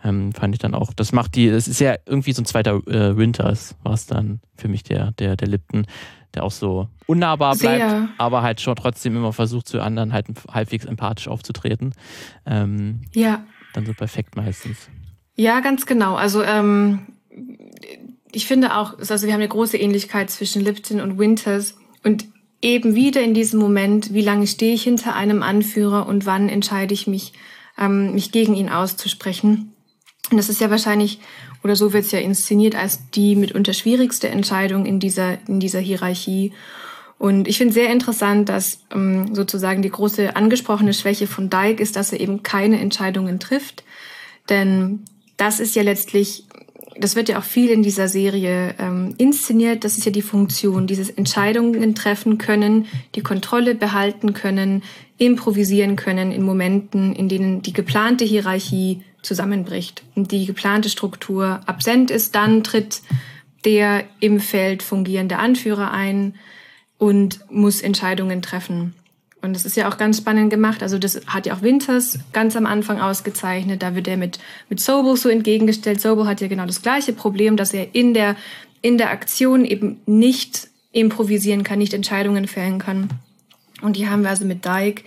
Ähm, 0.04 0.31
fand 0.33 0.56
ich 0.56 0.59
dann 0.59 0.74
auch. 0.74 0.94
Das 0.94 1.12
macht 1.12 1.36
die, 1.36 1.48
es 1.48 1.68
ist 1.68 1.80
ja 1.80 1.95
irgendwie 2.06 2.33
so 2.33 2.42
ein 2.42 2.45
zweiter 2.45 2.75
äh, 2.88 3.18
Winters, 3.18 3.75
war 3.83 3.94
es 3.94 4.06
dann 4.06 4.39
für 4.56 4.68
mich 4.68 4.83
der, 4.83 5.12
der, 5.13 5.36
der 5.36 5.48
Lipton, 5.48 5.86
der 6.33 6.44
auch 6.44 6.51
so 6.51 6.88
unnahbar 7.06 7.56
bleibt, 7.56 7.89
Sehr. 7.89 8.09
aber 8.18 8.42
halt 8.42 8.62
schon 8.62 8.75
trotzdem 8.75 9.15
immer 9.15 9.33
versucht, 9.33 9.68
zu 9.68 9.81
anderen 9.81 10.13
halt 10.13 10.27
halbwegs 10.50 10.86
empathisch 10.86 11.27
aufzutreten. 11.27 11.94
Ähm, 12.45 13.01
ja. 13.13 13.44
Dann 13.74 13.86
so 13.86 13.94
perfekt 13.94 14.36
meistens. 14.36 14.89
Ja, 15.36 15.60
ganz 15.60 15.86
genau. 15.86 16.15
Also 16.15 16.43
ähm, 16.43 17.08
ich 18.31 18.46
finde 18.46 18.75
auch, 18.75 18.98
also 18.98 19.25
wir 19.25 19.34
haben 19.34 19.41
eine 19.41 19.48
große 19.48 19.77
Ähnlichkeit 19.77 20.29
zwischen 20.29 20.63
Lipton 20.63 21.01
und 21.01 21.17
Winters 21.17 21.77
und 22.03 22.27
eben 22.61 22.95
wieder 22.95 23.21
in 23.21 23.33
diesem 23.33 23.59
Moment, 23.59 24.13
wie 24.13 24.21
lange 24.21 24.47
stehe 24.47 24.73
ich 24.73 24.83
hinter 24.83 25.15
einem 25.15 25.43
Anführer 25.43 26.07
und 26.07 26.25
wann 26.25 26.49
entscheide 26.49 26.93
ich 26.93 27.07
mich, 27.07 27.33
ähm, 27.77 28.13
mich 28.13 28.31
gegen 28.31 28.55
ihn 28.55 28.69
auszusprechen. 28.69 29.73
Und 30.31 30.37
das 30.37 30.49
ist 30.49 30.59
ja 30.59 30.69
wahrscheinlich, 30.69 31.19
oder 31.63 31.75
so 31.75 31.93
wird 31.93 32.05
es 32.05 32.11
ja 32.11 32.19
inszeniert, 32.19 32.75
als 32.75 33.09
die 33.11 33.35
mitunter 33.35 33.73
schwierigste 33.73 34.29
Entscheidung 34.29 34.85
in 34.85 34.99
dieser, 34.99 35.37
in 35.47 35.59
dieser 35.59 35.79
Hierarchie. 35.79 36.53
Und 37.17 37.47
ich 37.47 37.57
finde 37.57 37.73
sehr 37.73 37.91
interessant, 37.91 38.49
dass 38.49 38.79
ähm, 38.93 39.33
sozusagen 39.33 39.81
die 39.81 39.89
große 39.89 40.35
angesprochene 40.35 40.93
Schwäche 40.93 41.27
von 41.27 41.49
Dyke 41.49 41.81
ist, 41.81 41.95
dass 41.95 42.11
er 42.11 42.19
eben 42.19 42.43
keine 42.43 42.79
Entscheidungen 42.79 43.39
trifft. 43.39 43.83
Denn 44.49 45.05
das 45.37 45.59
ist 45.59 45.75
ja 45.75 45.83
letztlich, 45.83 46.45
das 47.00 47.16
wird 47.16 47.30
ja 47.30 47.39
auch 47.39 47.44
viel 47.44 47.70
in 47.70 47.84
dieser 47.84 48.08
Serie 48.08 48.75
ähm, 48.80 49.13
inszeniert, 49.18 49.84
das 49.84 49.98
ist 49.98 50.06
ja 50.06 50.12
die 50.12 50.22
Funktion, 50.22 50.88
dieses 50.88 51.10
Entscheidungen 51.10 51.96
treffen 51.96 52.38
können, 52.38 52.86
die 53.16 53.22
Kontrolle 53.22 53.75
behalten 53.75 54.34
können, 54.34 54.84
improvisieren 55.18 55.96
können 55.96 56.32
in 56.32 56.44
Momenten, 56.44 57.13
in 57.13 57.30
denen 57.30 57.62
die 57.62 57.74
geplante 57.74 58.25
Hierarchie 58.25 59.01
zusammenbricht 59.22 60.04
und 60.16 60.32
die 60.32 60.46
geplante 60.46 60.89
Struktur 60.89 61.62
absent 61.66 62.12
ist, 62.12 62.36
dann 62.36 62.63
tritt 62.63 63.01
der 63.66 64.06
im 64.20 64.39
Feld 64.39 64.84
fungierende 64.84 65.38
Anführer 65.38 65.92
ein 65.92 66.36
und 66.98 67.39
muss 67.50 67.82
Entscheidungen 67.82 68.42
treffen. 68.42 68.94
Und 69.41 69.53
das 69.53 69.65
ist 69.65 69.77
ja 69.77 69.89
auch 69.89 69.98
ganz 69.98 70.17
spannend 70.17 70.50
gemacht. 70.50 70.82
Also 70.82 70.98
das 70.98 71.22
hat 71.27 71.46
ja 71.46 71.56
auch 71.56 71.62
Winters 71.62 72.20
ganz 72.34 72.56
am 72.56 72.65
Anfang 72.65 73.00
ausgezeichnet. 73.00 73.84
Da 73.84 73.96
wird 73.96 74.08
er 74.08 74.17
mit, 74.17 74.39
mit 74.67 74.79
Sobel 74.79 75.15
so 75.15 75.29
entgegengestellt. 75.29 76.01
Sobel 76.01 76.25
hat 76.25 76.41
ja 76.41 76.48
genau 76.48 76.65
das 76.65 76.82
gleiche 76.82 77.13
Problem, 77.13 77.56
dass 77.56 77.74
er 77.74 77.94
in 77.94 78.13
der, 78.13 78.36
in 78.82 78.98
der 78.98 79.12
Aktion 79.12 79.63
eben 79.63 80.01
nicht 80.06 80.70
improvisieren 80.91 81.63
kann, 81.63 81.79
nicht 81.79 81.94
Entscheidungen 81.94 82.48
fällen 82.48 82.79
kann. 82.79 83.10
Und 83.82 83.96
hier 83.96 84.10
haben 84.10 84.24
wir 84.24 84.29
also 84.29 84.46
mit 84.46 84.65
Dyke 84.65 85.03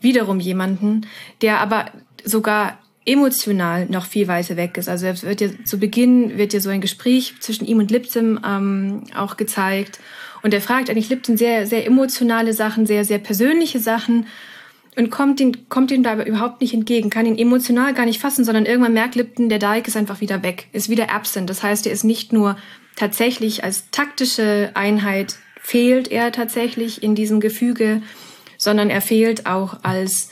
wiederum 0.00 0.40
jemanden, 0.40 1.06
der 1.42 1.60
aber 1.60 1.90
sogar 2.24 2.78
emotional 3.04 3.86
noch 3.86 4.04
viel 4.04 4.26
weiter 4.26 4.56
weg 4.56 4.76
ist. 4.76 4.88
Also 4.88 5.06
es 5.06 5.22
wird 5.22 5.40
ja 5.40 5.48
zu 5.64 5.78
Beginn 5.78 6.38
wird 6.38 6.52
ja 6.52 6.60
so 6.60 6.70
ein 6.70 6.80
Gespräch 6.80 7.34
zwischen 7.40 7.66
ihm 7.66 7.78
und 7.78 7.90
Lipton 7.90 8.40
ähm, 8.44 9.04
auch 9.14 9.36
gezeigt. 9.36 10.00
Und 10.46 10.54
er 10.54 10.60
fragt 10.60 10.88
eigentlich 10.88 11.08
Lipton 11.08 11.36
sehr, 11.36 11.66
sehr 11.66 11.84
emotionale 11.86 12.52
Sachen, 12.52 12.86
sehr, 12.86 13.04
sehr 13.04 13.18
persönliche 13.18 13.80
Sachen 13.80 14.28
und 14.94 15.10
kommt 15.10 15.40
ihm, 15.40 15.68
kommt 15.68 15.90
ihm 15.90 16.04
dabei 16.04 16.24
überhaupt 16.24 16.60
nicht 16.60 16.72
entgegen, 16.72 17.10
kann 17.10 17.26
ihn 17.26 17.36
emotional 17.36 17.94
gar 17.94 18.06
nicht 18.06 18.20
fassen, 18.20 18.44
sondern 18.44 18.64
irgendwann 18.64 18.92
merkt 18.92 19.16
Lipton, 19.16 19.48
der 19.48 19.58
Dike 19.58 19.88
ist 19.88 19.96
einfach 19.96 20.20
wieder 20.20 20.44
weg, 20.44 20.68
ist 20.70 20.88
wieder 20.88 21.10
absent. 21.10 21.50
Das 21.50 21.64
heißt, 21.64 21.84
er 21.86 21.92
ist 21.92 22.04
nicht 22.04 22.32
nur 22.32 22.56
tatsächlich 22.94 23.64
als 23.64 23.90
taktische 23.90 24.70
Einheit 24.74 25.34
fehlt 25.60 26.12
er 26.12 26.30
tatsächlich 26.30 27.02
in 27.02 27.16
diesem 27.16 27.40
Gefüge, 27.40 28.02
sondern 28.56 28.88
er 28.88 29.00
fehlt 29.00 29.46
auch 29.46 29.80
als 29.82 30.30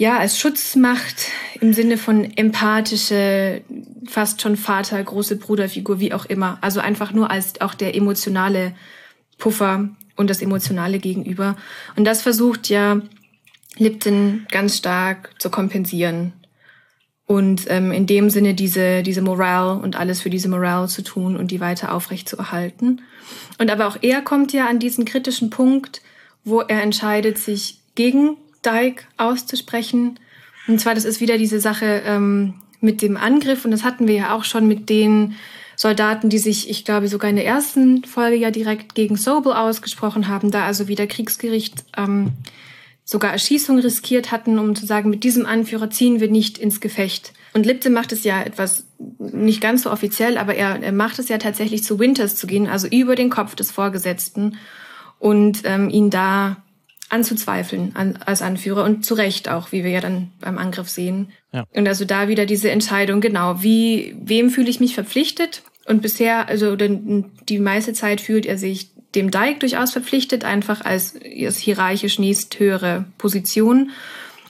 ja, 0.00 0.16
als 0.18 0.38
Schutzmacht 0.38 1.26
im 1.60 1.74
Sinne 1.74 1.98
von 1.98 2.24
empathische, 2.24 3.60
fast 4.06 4.40
schon 4.40 4.56
Vater, 4.56 5.02
große 5.04 5.36
Bruderfigur, 5.36 6.00
wie 6.00 6.14
auch 6.14 6.24
immer. 6.24 6.56
Also 6.62 6.80
einfach 6.80 7.12
nur 7.12 7.30
als 7.30 7.60
auch 7.60 7.74
der 7.74 7.94
emotionale 7.94 8.74
Puffer 9.36 9.90
und 10.16 10.30
das 10.30 10.40
emotionale 10.40 11.00
Gegenüber. 11.00 11.54
Und 11.96 12.06
das 12.06 12.22
versucht 12.22 12.70
ja 12.70 13.02
Lipton 13.76 14.46
ganz 14.50 14.78
stark 14.78 15.34
zu 15.38 15.50
kompensieren. 15.50 16.32
Und 17.26 17.66
ähm, 17.68 17.92
in 17.92 18.06
dem 18.06 18.30
Sinne 18.30 18.54
diese, 18.54 19.02
diese 19.02 19.20
Moral 19.20 19.82
und 19.82 19.96
alles 19.96 20.22
für 20.22 20.30
diese 20.30 20.48
Moral 20.48 20.88
zu 20.88 21.02
tun 21.02 21.36
und 21.36 21.50
die 21.50 21.60
weiter 21.60 21.92
aufrecht 21.92 22.26
zu 22.26 22.38
erhalten. 22.38 23.02
Und 23.58 23.70
aber 23.70 23.86
auch 23.86 23.98
er 24.00 24.22
kommt 24.22 24.54
ja 24.54 24.66
an 24.66 24.78
diesen 24.78 25.04
kritischen 25.04 25.50
Punkt, 25.50 26.00
wo 26.42 26.62
er 26.62 26.80
entscheidet, 26.80 27.36
sich 27.36 27.80
gegen 27.94 28.38
Dyke 28.64 29.04
auszusprechen. 29.16 30.18
Und 30.68 30.80
zwar, 30.80 30.94
das 30.94 31.04
ist 31.04 31.20
wieder 31.20 31.38
diese 31.38 31.60
Sache 31.60 32.02
ähm, 32.04 32.54
mit 32.80 33.02
dem 33.02 33.16
Angriff. 33.16 33.64
Und 33.64 33.70
das 33.70 33.84
hatten 33.84 34.06
wir 34.06 34.14
ja 34.14 34.34
auch 34.34 34.44
schon 34.44 34.68
mit 34.68 34.88
den 34.88 35.34
Soldaten, 35.76 36.28
die 36.28 36.38
sich, 36.38 36.68
ich 36.68 36.84
glaube, 36.84 37.08
sogar 37.08 37.30
in 37.30 37.36
der 37.36 37.46
ersten 37.46 38.04
Folge 38.04 38.36
ja 38.36 38.50
direkt 38.50 38.94
gegen 38.94 39.16
Sobel 39.16 39.52
ausgesprochen 39.52 40.28
haben, 40.28 40.50
da 40.50 40.66
also 40.66 40.88
wieder 40.88 41.06
Kriegsgericht 41.06 41.84
ähm, 41.96 42.32
sogar 43.10 43.32
Erschießung 43.32 43.78
riskiert 43.78 44.30
hatten, 44.30 44.58
um 44.58 44.76
zu 44.76 44.86
sagen, 44.86 45.10
mit 45.10 45.24
diesem 45.24 45.46
Anführer 45.46 45.90
ziehen 45.90 46.20
wir 46.20 46.30
nicht 46.30 46.58
ins 46.58 46.80
Gefecht. 46.80 47.32
Und 47.54 47.66
Lipte 47.66 47.90
macht 47.90 48.12
es 48.12 48.24
ja 48.24 48.42
etwas 48.42 48.84
nicht 49.18 49.60
ganz 49.60 49.82
so 49.82 49.90
offiziell, 49.90 50.38
aber 50.38 50.54
er, 50.54 50.80
er 50.82 50.92
macht 50.92 51.18
es 51.18 51.28
ja 51.28 51.38
tatsächlich 51.38 51.82
zu 51.82 51.98
Winters 51.98 52.36
zu 52.36 52.46
gehen, 52.46 52.68
also 52.68 52.86
über 52.86 53.16
den 53.16 53.30
Kopf 53.30 53.54
des 53.56 53.70
Vorgesetzten 53.70 54.58
und 55.18 55.62
ähm, 55.64 55.90
ihn 55.90 56.10
da 56.10 56.58
anzuzweifeln 57.10 57.92
an, 57.94 58.18
als 58.24 58.40
Anführer 58.40 58.84
und 58.84 59.04
zu 59.04 59.14
Recht 59.14 59.48
auch, 59.48 59.72
wie 59.72 59.84
wir 59.84 59.90
ja 59.90 60.00
dann 60.00 60.30
beim 60.40 60.58
Angriff 60.58 60.88
sehen. 60.88 61.32
Ja. 61.52 61.64
Und 61.74 61.86
also 61.86 62.04
da 62.04 62.28
wieder 62.28 62.46
diese 62.46 62.70
Entscheidung, 62.70 63.20
genau, 63.20 63.62
wie, 63.62 64.16
wem 64.20 64.50
fühle 64.50 64.70
ich 64.70 64.80
mich 64.80 64.94
verpflichtet? 64.94 65.62
Und 65.86 66.02
bisher, 66.02 66.48
also 66.48 66.76
die 66.76 67.58
meiste 67.58 67.92
Zeit 67.92 68.20
fühlt 68.20 68.46
er 68.46 68.58
sich 68.58 68.90
dem 69.14 69.30
Dike 69.32 69.58
durchaus 69.58 69.90
verpflichtet, 69.90 70.44
einfach 70.44 70.84
als, 70.84 71.16
als 71.44 71.58
hierarchisch 71.58 72.18
nächsthöhere 72.18 73.06
Position. 73.18 73.90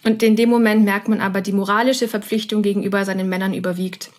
Und 0.04 0.22
in 0.22 0.36
dem 0.36 0.50
Moment 0.50 0.84
merkt 0.84 1.08
man 1.08 1.20
aber, 1.20 1.40
die 1.40 1.52
moralische 1.52 2.08
Verpflichtung 2.08 2.62
gegenüber 2.62 3.04
seinen 3.04 3.28
Männern 3.28 3.54
überwiegt. 3.54 4.10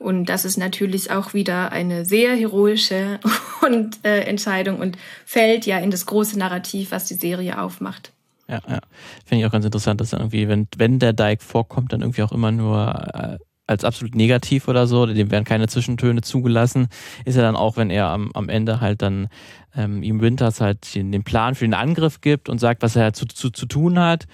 Und 0.00 0.30
das 0.30 0.46
ist 0.46 0.56
natürlich 0.56 1.10
auch 1.10 1.34
wieder 1.34 1.72
eine 1.72 2.06
sehr 2.06 2.34
heroische 2.34 3.20
und, 3.60 4.02
äh, 4.02 4.22
Entscheidung 4.22 4.80
und 4.80 4.96
fällt 5.26 5.66
ja 5.66 5.78
in 5.78 5.90
das 5.90 6.06
große 6.06 6.38
Narrativ, 6.38 6.90
was 6.90 7.04
die 7.04 7.14
Serie 7.14 7.60
aufmacht. 7.60 8.10
Ja, 8.48 8.62
ja. 8.66 8.80
Finde 9.26 9.42
ich 9.42 9.46
auch 9.46 9.52
ganz 9.52 9.66
interessant, 9.66 10.00
dass 10.00 10.14
irgendwie, 10.14 10.48
wenn, 10.48 10.68
wenn 10.78 11.00
der 11.00 11.12
Dike 11.12 11.44
vorkommt, 11.44 11.92
dann 11.92 12.00
irgendwie 12.00 12.22
auch 12.22 12.32
immer 12.32 12.50
nur 12.50 13.10
äh, 13.12 13.38
als 13.66 13.84
absolut 13.84 14.14
negativ 14.14 14.68
oder 14.68 14.86
so, 14.86 15.04
dem 15.04 15.30
werden 15.30 15.44
keine 15.44 15.68
Zwischentöne 15.68 16.22
zugelassen, 16.22 16.88
ist 17.26 17.36
er 17.36 17.42
dann 17.42 17.54
auch, 17.54 17.76
wenn 17.76 17.90
er 17.90 18.06
am, 18.06 18.30
am 18.32 18.48
Ende 18.48 18.80
halt 18.80 19.02
dann 19.02 19.28
ähm, 19.76 20.02
ihm 20.02 20.22
Winters 20.22 20.62
halt 20.62 20.94
den, 20.94 21.22
Plan 21.24 21.54
für 21.54 21.66
den 21.66 21.74
Angriff 21.74 22.22
gibt 22.22 22.48
und 22.48 22.58
sagt, 22.58 22.82
was 22.82 22.96
er 22.96 23.12
zu, 23.12 23.26
zu, 23.26 23.50
zu 23.50 23.66
tun 23.66 23.98
hat, 23.98 24.26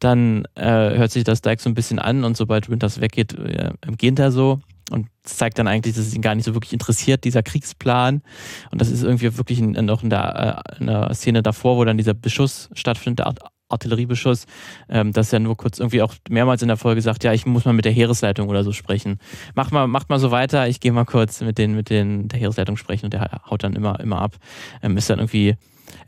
dann 0.00 0.46
äh, 0.56 0.96
hört 0.96 1.12
sich 1.12 1.22
das 1.22 1.42
Dyke 1.42 1.62
so 1.62 1.70
ein 1.70 1.74
bisschen 1.74 2.00
an 2.00 2.24
und 2.24 2.36
sobald 2.36 2.68
Winters 2.68 3.00
weggeht, 3.00 3.38
äh, 3.38 3.70
geht 3.96 4.18
er 4.18 4.32
so 4.32 4.60
und 4.90 5.08
zeigt 5.22 5.58
dann 5.58 5.68
eigentlich, 5.68 5.94
dass 5.94 6.06
es 6.06 6.14
ihn 6.14 6.22
gar 6.22 6.34
nicht 6.34 6.44
so 6.44 6.54
wirklich 6.54 6.72
interessiert, 6.72 7.24
dieser 7.24 7.42
Kriegsplan. 7.42 8.22
Und 8.70 8.80
das 8.80 8.90
ist 8.90 9.02
irgendwie 9.02 9.36
wirklich 9.36 9.58
in, 9.58 9.72
noch 9.72 10.02
in 10.02 10.10
der, 10.10 10.64
äh, 10.66 10.80
in 10.80 10.86
der 10.86 11.14
Szene 11.14 11.42
davor, 11.42 11.76
wo 11.76 11.84
dann 11.84 11.96
dieser 11.96 12.14
Beschuss 12.14 12.68
stattfindet, 12.74 13.26
Artilleriebeschuss, 13.72 14.46
ähm, 14.88 15.12
dass 15.12 15.32
er 15.32 15.40
nur 15.40 15.56
kurz 15.56 15.78
irgendwie 15.78 16.02
auch 16.02 16.14
mehrmals 16.28 16.62
in 16.62 16.68
der 16.68 16.76
Folge 16.76 17.02
sagt, 17.02 17.24
ja, 17.24 17.32
ich 17.32 17.46
muss 17.46 17.64
mal 17.64 17.72
mit 17.72 17.84
der 17.84 17.92
Heeresleitung 17.92 18.48
oder 18.48 18.64
so 18.64 18.72
sprechen. 18.72 19.18
Mach 19.54 19.70
mal, 19.70 19.86
macht 19.86 20.10
mal 20.10 20.18
so 20.18 20.30
weiter, 20.30 20.68
ich 20.68 20.80
gehe 20.80 20.92
mal 20.92 21.04
kurz 21.04 21.40
mit 21.40 21.58
den, 21.58 21.74
mit 21.74 21.90
den 21.90 22.28
der 22.28 22.38
Heeresleitung 22.38 22.76
sprechen 22.76 23.06
und 23.06 23.14
der 23.14 23.42
haut 23.50 23.62
dann 23.62 23.74
immer, 23.74 24.00
immer 24.00 24.20
ab. 24.20 24.36
Ähm, 24.82 24.96
ist 24.96 25.10
dann 25.10 25.18
irgendwie, 25.18 25.56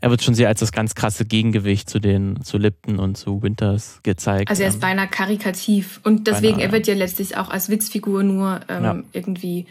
er 0.01 0.09
wird 0.09 0.23
schon 0.23 0.35
sehr 0.35 0.47
als 0.47 0.59
das 0.59 0.71
ganz 0.71 0.95
krasse 0.95 1.25
Gegengewicht 1.25 1.89
zu 1.89 1.99
den, 1.99 2.41
zu 2.43 2.57
Lipton 2.57 2.99
und 2.99 3.17
zu 3.17 3.41
Winters 3.41 3.99
gezeigt. 4.03 4.49
Also 4.49 4.63
er 4.63 4.69
ist 4.69 4.75
ähm, 4.75 4.81
beinahe 4.81 5.07
karikativ 5.07 5.99
und 6.03 6.27
deswegen, 6.27 6.57
beinahe, 6.57 6.67
er 6.67 6.71
wird 6.71 6.87
ja 6.87 6.93
letztlich 6.95 7.37
auch 7.37 7.49
als 7.49 7.69
Witzfigur 7.69 8.23
nur 8.23 8.61
ähm, 8.69 8.83
ja. 8.83 9.03
irgendwie 9.13 9.65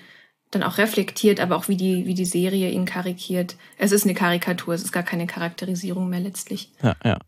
dann 0.55 0.63
auch 0.63 0.79
reflektiert, 0.79 1.41
aber 1.41 1.57
auch 1.57 1.69
wie 1.69 1.77
die, 1.77 2.07
wie 2.07 2.15
die 2.15 2.25
Serie 2.25 2.71
ihn 2.71 2.85
karikiert. 2.85 3.57
Es 3.79 3.93
ist 3.93 4.05
eine 4.05 4.15
Karikatur, 4.15 4.75
es 4.75 4.83
ist 4.83 4.93
gar 4.93 5.03
keine 5.03 5.27
Charakterisierung 5.27 6.09
mehr 6.09 6.21
letztlich. 6.21 6.71
Ja, 6.83 6.95
ja. 7.05 7.19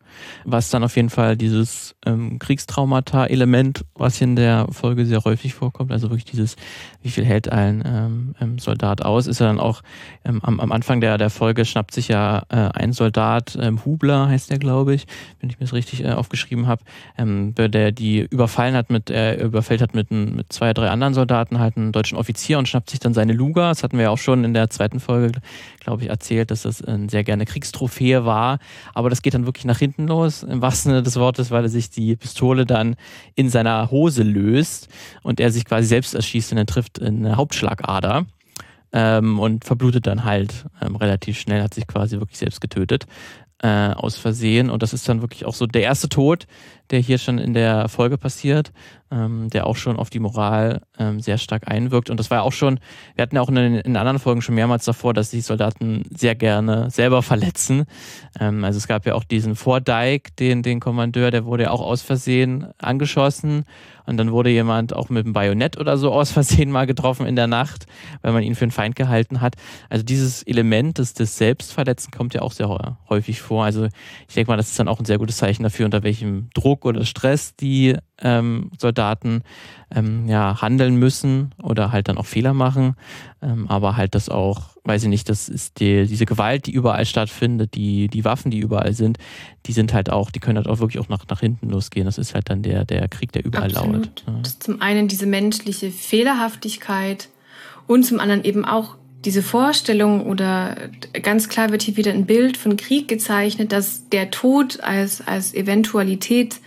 Was 0.45 0.71
dann 0.71 0.85
auf 0.85 0.97
jeden 0.97 1.11
Fall 1.11 1.37
dieses 1.37 1.95
ähm, 2.06 2.38
Kriegstraumata-Element, 2.38 3.85
was 3.95 4.21
in 4.21 4.37
der 4.37 4.68
Folge 4.71 5.04
sehr 5.04 5.25
häufig 5.25 5.54
vorkommt, 5.54 5.92
also 5.92 6.09
wirklich 6.09 6.25
dieses, 6.25 6.56
wie 7.02 7.11
viel 7.11 7.25
hält 7.25 7.50
ein 7.50 7.83
ähm, 7.85 8.35
ähm 8.40 8.59
Soldat 8.59 9.04
aus, 9.04 9.26
ist 9.26 9.40
ja 9.40 9.47
dann 9.47 9.61
auch 9.61 9.83
ähm, 10.25 10.40
am, 10.42 10.61
am 10.61 10.73
Anfang 10.73 11.00
der, 11.00 11.18
der 11.18 11.30
Folge 11.30 11.64
schnappt 11.64 11.92
sich 11.92 12.09
ja 12.09 12.45
äh, 12.49 12.56
ein 12.56 12.92
Soldat, 12.92 13.59
ähm, 13.61 13.85
Hubler 13.85 14.28
heißt 14.28 14.50
der, 14.50 14.59
glaube 14.59 14.95
ich, 14.95 15.06
wenn 15.40 15.50
ich 15.50 15.59
mir 15.59 15.66
das 15.66 15.75
richtig 15.75 16.04
äh, 16.04 16.12
aufgeschrieben 16.12 16.66
habe, 16.66 16.83
ähm, 17.18 17.54
der 17.56 17.92
die 17.92 18.21
überfallen 18.21 18.75
hat 18.75 18.90
mit, 18.90 19.11
er 19.11 19.42
überfällt 19.42 19.83
hat 19.83 19.95
mit, 19.95 20.11
mit 20.11 20.52
zwei, 20.52 20.73
drei 20.73 20.90
anderen 20.90 21.14
Soldaten, 21.14 21.59
halt 21.59 21.76
einen 21.76 21.92
deutschen 21.92 22.16
Offizier 22.16 22.59
und 22.59 22.68
schnappt 22.68 22.90
sich 22.90 23.00
dann 23.00 23.14
seine 23.16 23.32
Luga. 23.32 23.70
Das 23.70 23.82
hatten 23.82 23.96
wir 23.96 24.04
ja 24.04 24.11
auch 24.11 24.18
schon 24.18 24.44
in 24.44 24.54
der 24.54 24.70
zweiten 24.70 25.00
Folge, 25.00 25.40
glaube 25.80 26.04
ich, 26.04 26.08
erzählt, 26.08 26.50
dass 26.52 26.62
das 26.62 26.82
eine 26.82 27.11
sehr 27.11 27.25
gerne 27.25 27.44
Kriegstrophäe 27.44 28.25
war. 28.25 28.58
Aber 28.94 29.11
das 29.11 29.23
geht 29.23 29.35
dann 29.35 29.46
wirklich 29.46 29.64
nach 29.64 29.78
hinten 29.78 30.06
los, 30.06 30.44
im 30.44 30.62
wahrsten 30.62 30.90
Sinne 30.90 31.02
des 31.02 31.16
Wortes, 31.16 31.50
weil 31.50 31.64
er 31.64 31.68
sich 31.68 31.90
die 31.90 32.14
Pistole 32.14 32.64
dann 32.64 32.94
in 33.35 33.49
seiner 33.49 33.90
Hose 33.90 34.23
löst 34.23 34.88
und 35.23 35.40
er 35.40 35.50
sich 35.50 35.64
quasi 35.64 35.88
selbst 35.88 36.14
erschießt 36.14 36.52
und 36.52 36.58
er 36.58 36.66
trifft 36.66 37.02
eine 37.02 37.37
Hauptschlagader. 37.37 38.26
Ähm, 38.92 39.40
und 39.40 39.64
verblutet 39.64 40.06
dann 40.06 40.25
halt 40.25 40.64
ähm, 40.80 40.94
relativ 40.94 41.38
schnell, 41.38 41.61
hat 41.61 41.75
sich 41.75 41.88
quasi 41.88 42.20
wirklich 42.20 42.38
selbst 42.38 42.61
getötet 42.61 43.06
äh, 43.62 43.90
aus 43.92 44.16
Versehen. 44.16 44.70
Und 44.70 44.82
das 44.82 44.92
ist 44.92 45.08
dann 45.08 45.20
wirklich 45.20 45.44
auch 45.44 45.54
so 45.54 45.66
der 45.66 45.82
erste 45.82 46.08
Tod, 46.08 46.46
der 46.90 47.00
hier 47.00 47.18
schon 47.18 47.38
in 47.38 47.54
der 47.54 47.88
Folge 47.88 48.18
passiert, 48.18 48.73
ähm, 49.10 49.50
der 49.50 49.66
auch 49.66 49.76
schon 49.76 49.96
auf 49.96 50.10
die 50.10 50.18
Moral 50.18 50.82
ähm, 50.98 51.20
sehr 51.20 51.38
stark 51.38 51.68
einwirkt. 51.68 52.10
Und 52.10 52.18
das 52.18 52.30
war 52.30 52.38
ja 52.38 52.42
auch 52.42 52.52
schon, 52.52 52.80
wir 53.14 53.22
hatten 53.22 53.36
ja 53.36 53.42
auch 53.42 53.48
in, 53.48 53.56
in 53.56 53.96
anderen 53.96 54.18
Folgen 54.18 54.42
schon 54.42 54.54
mehrmals 54.54 54.84
davor, 54.84 55.14
dass 55.14 55.30
sich 55.30 55.44
Soldaten 55.44 56.04
sehr 56.14 56.34
gerne 56.34 56.90
selber 56.90 57.22
verletzen. 57.22 57.84
Ähm, 58.40 58.64
also 58.64 58.78
es 58.78 58.88
gab 58.88 59.06
ja 59.06 59.14
auch 59.14 59.25
diesen 59.25 59.54
Vordijk, 59.56 60.34
den, 60.36 60.62
den 60.62 60.80
Kommandeur, 60.80 61.30
der 61.30 61.44
wurde 61.44 61.64
ja 61.64 61.70
auch 61.70 61.80
aus 61.80 62.02
Versehen 62.02 62.68
angeschossen. 62.78 63.64
Und 64.06 64.18
dann 64.18 64.30
wurde 64.30 64.50
jemand 64.50 64.94
auch 64.94 65.08
mit 65.08 65.25
einem 65.25 65.32
Bajonett 65.32 65.78
oder 65.78 65.98
so 65.98 66.12
aus 66.12 66.30
Versehen 66.30 66.70
mal 66.70 66.86
getroffen 66.86 67.26
in 67.26 67.36
der 67.36 67.48
Nacht, 67.48 67.86
weil 68.22 68.32
man 68.32 68.42
ihn 68.42 68.54
für 68.54 68.64
einen 68.64 68.70
Feind 68.70 68.94
gehalten 68.94 69.40
hat. 69.40 69.56
Also 69.90 70.04
dieses 70.04 70.44
Element 70.44 70.98
des, 70.98 71.12
des 71.14 71.36
Selbstverletzen 71.36 72.12
kommt 72.12 72.32
ja 72.32 72.42
auch 72.42 72.52
sehr 72.52 72.96
häufig 73.08 73.40
vor. 73.40 73.64
Also 73.64 73.88
ich 74.28 74.34
denke 74.34 74.50
mal, 74.50 74.56
das 74.56 74.68
ist 74.68 74.78
dann 74.78 74.88
auch 74.88 75.00
ein 75.00 75.04
sehr 75.04 75.18
gutes 75.18 75.36
Zeichen 75.36 75.64
dafür, 75.64 75.86
unter 75.86 76.04
welchem 76.04 76.50
Druck 76.54 76.84
oder 76.84 77.04
Stress 77.04 77.56
die 77.56 77.96
ähm, 78.23 78.70
Soldaten 78.78 79.42
ähm, 79.94 80.26
ja, 80.26 80.61
handeln 80.61 80.96
müssen 80.96 81.54
oder 81.62 81.92
halt 81.92 82.08
dann 82.08 82.18
auch 82.18 82.26
Fehler 82.26 82.54
machen. 82.54 82.96
Ähm, 83.42 83.68
aber 83.68 83.96
halt 83.96 84.14
das 84.14 84.28
auch, 84.28 84.76
weiß 84.85 85.04
ich 85.04 85.08
nicht, 85.08 85.28
das 85.28 85.49
ist 85.49 85.80
die, 85.80 86.06
diese 86.06 86.26
Gewalt, 86.26 86.66
die 86.66 86.73
überall 86.73 87.04
stattfindet, 87.04 87.75
die, 87.75 88.08
die 88.08 88.25
Waffen, 88.25 88.50
die 88.50 88.58
überall 88.58 88.94
sind, 88.94 89.18
die 89.66 89.73
sind 89.73 89.92
halt 89.92 90.11
auch, 90.11 90.30
die 90.30 90.40
können 90.40 90.56
halt 90.56 90.68
auch 90.68 90.78
wirklich 90.78 91.00
auch 91.02 91.08
nach, 91.08 91.26
nach 91.28 91.40
hinten 91.40 91.68
losgehen. 91.68 92.06
Das 92.06 92.18
ist 92.18 92.35
halt 92.35 92.49
dann 92.50 92.62
der, 92.62 92.85
der 92.85 93.08
Krieg, 93.08 93.32
der 93.32 93.44
überall 93.44 93.70
Absolut. 93.70 93.94
lauert. 93.94 94.25
Ja. 94.26 94.32
Das 94.42 94.52
ist 94.52 94.62
zum 94.62 94.80
einen 94.80 95.08
diese 95.08 95.26
menschliche 95.26 95.90
Fehlerhaftigkeit 95.90 97.28
und 97.87 98.04
zum 98.04 98.20
anderen 98.20 98.44
eben 98.44 98.64
auch 98.64 98.96
diese 99.25 99.42
Vorstellung 99.42 100.26
oder 100.26 100.76
ganz 101.23 101.49
klar 101.49 101.70
wird 101.70 101.82
hier 101.82 101.96
wieder 101.96 102.12
ein 102.12 102.26
Bild 102.26 102.56
von 102.56 102.76
Krieg 102.76 103.08
gezeichnet, 103.08 103.73
dass 103.73 104.08
der 104.08 104.30
Tod 104.30 104.80
als, 104.80 105.26
als 105.26 105.52
Eventualität 105.52 106.61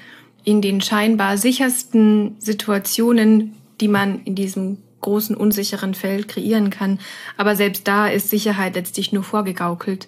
in 0.50 0.64
den 0.64 0.82
scheinbar 0.82 1.38
sichersten 1.38 2.36
Situationen, 2.40 3.54
die 3.82 3.88
man 3.88 4.24
in 4.24 4.34
diesem 4.34 4.80
großen 5.00 5.36
unsicheren 5.36 5.94
Feld 5.94 6.28
kreieren 6.28 6.72
kann. 6.72 7.00
Aber 7.38 7.56
selbst 7.56 7.88
da 7.88 8.08
ist 8.08 8.32
Sicherheit 8.32 8.74
letztlich 8.74 9.14
nur 9.14 9.22
vorgegaukelt. 9.22 10.08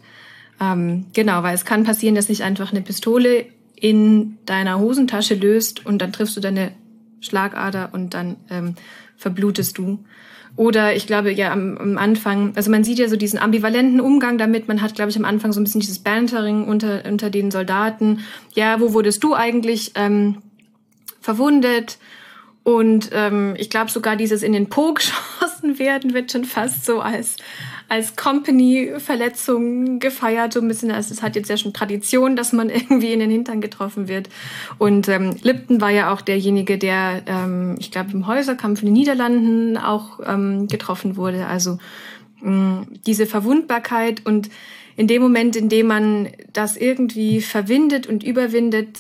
Ähm, 0.60 1.06
genau, 1.14 1.44
weil 1.44 1.54
es 1.54 1.64
kann 1.64 1.84
passieren, 1.84 2.16
dass 2.16 2.26
sich 2.26 2.42
einfach 2.42 2.72
eine 2.72 2.82
Pistole 2.82 3.46
in 3.76 4.40
deiner 4.48 4.80
Hosentasche 4.80 5.36
löst 5.36 5.86
und 5.86 6.02
dann 6.02 6.12
triffst 6.12 6.36
du 6.36 6.42
deine 6.42 6.72
Schlagader 7.20 7.90
und 7.94 8.16
dann 8.16 8.38
ähm, 8.50 8.74
verblutest 9.18 9.78
du. 9.78 10.00
Oder 10.56 10.96
ich 10.96 11.08
glaube 11.08 11.32
ja 11.32 11.52
am, 11.52 11.78
am, 11.78 11.98
Anfang, 11.98 12.54
also 12.56 12.70
man 12.70 12.84
sieht 12.84 13.00
ja 13.00 13.08
so 13.08 13.16
diesen 13.16 13.40
ambivalenten 13.40 14.02
Umgang 14.02 14.38
damit. 14.38 14.68
Man 14.68 14.82
hat, 14.82 14.96
glaube 14.96 15.10
ich, 15.10 15.18
am 15.18 15.26
Anfang 15.26 15.54
so 15.54 15.60
ein 15.60 15.64
bisschen 15.64 15.82
dieses 15.82 16.00
Bantering 16.00 16.66
unter, 16.66 17.04
unter 17.06 17.30
den 17.30 17.52
Soldaten. 17.52 18.20
Ja, 18.54 18.80
wo 18.80 18.94
wurdest 18.94 19.24
du 19.24 19.34
eigentlich 19.34 19.94
ähm, 19.96 20.38
verwundet? 21.22 21.98
Und 22.64 23.10
ähm, 23.14 23.56
ich 23.58 23.70
glaube 23.70 23.90
sogar 23.90 24.16
dieses 24.16 24.44
in 24.44 24.54
den 24.54 24.70
Po 24.70 24.94
geschossen 24.94 25.80
werden 25.80 26.14
wird 26.14 26.32
schon 26.32 26.46
fast 26.46 26.86
so 26.86 27.00
als 27.00 27.38
als 27.92 28.16
Company-Verletzung 28.16 30.00
gefeiert, 30.00 30.54
so 30.54 30.62
ein 30.62 30.68
bisschen. 30.70 30.92
Also 30.92 31.14
es 31.14 31.22
hat 31.22 31.36
jetzt 31.36 31.50
ja 31.50 31.58
schon 31.58 31.74
Tradition, 31.74 32.38
dass 32.38 32.54
man 32.54 32.70
irgendwie 32.70 33.12
in 33.12 33.20
den 33.20 33.30
Hintern 33.30 33.60
getroffen 33.60 34.08
wird. 34.08 34.30
Und 34.78 35.10
ähm, 35.10 35.36
Lipton 35.42 35.82
war 35.82 35.90
ja 35.90 36.14
auch 36.14 36.22
derjenige, 36.22 36.78
der, 36.78 37.22
ähm, 37.26 37.76
ich 37.80 37.92
glaube, 37.92 38.12
im 38.12 38.28
Häuserkampf 38.28 38.80
in 38.82 38.86
den 38.86 38.94
Niederlanden 38.94 39.76
auch 39.76 40.22
ähm, 40.26 40.68
getroffen 40.68 41.18
wurde. 41.18 41.48
Also 41.48 41.80
mh, 42.40 42.86
diese 43.06 43.26
Verwundbarkeit 43.26 44.26
und 44.26 44.50
in 44.96 45.08
dem 45.08 45.22
Moment, 45.22 45.58
in 45.58 45.68
dem 45.68 45.88
man 45.88 46.30
das 46.54 46.78
irgendwie 46.78 47.42
verwindet 47.42 48.08
und 48.08 48.24
überwindet, 48.24 49.00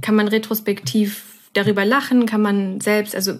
kann 0.00 0.14
man 0.14 0.28
retrospektiv 0.28 1.24
darüber 1.54 1.84
lachen, 1.84 2.26
kann 2.26 2.42
man 2.42 2.80
selbst, 2.80 3.16
also 3.16 3.32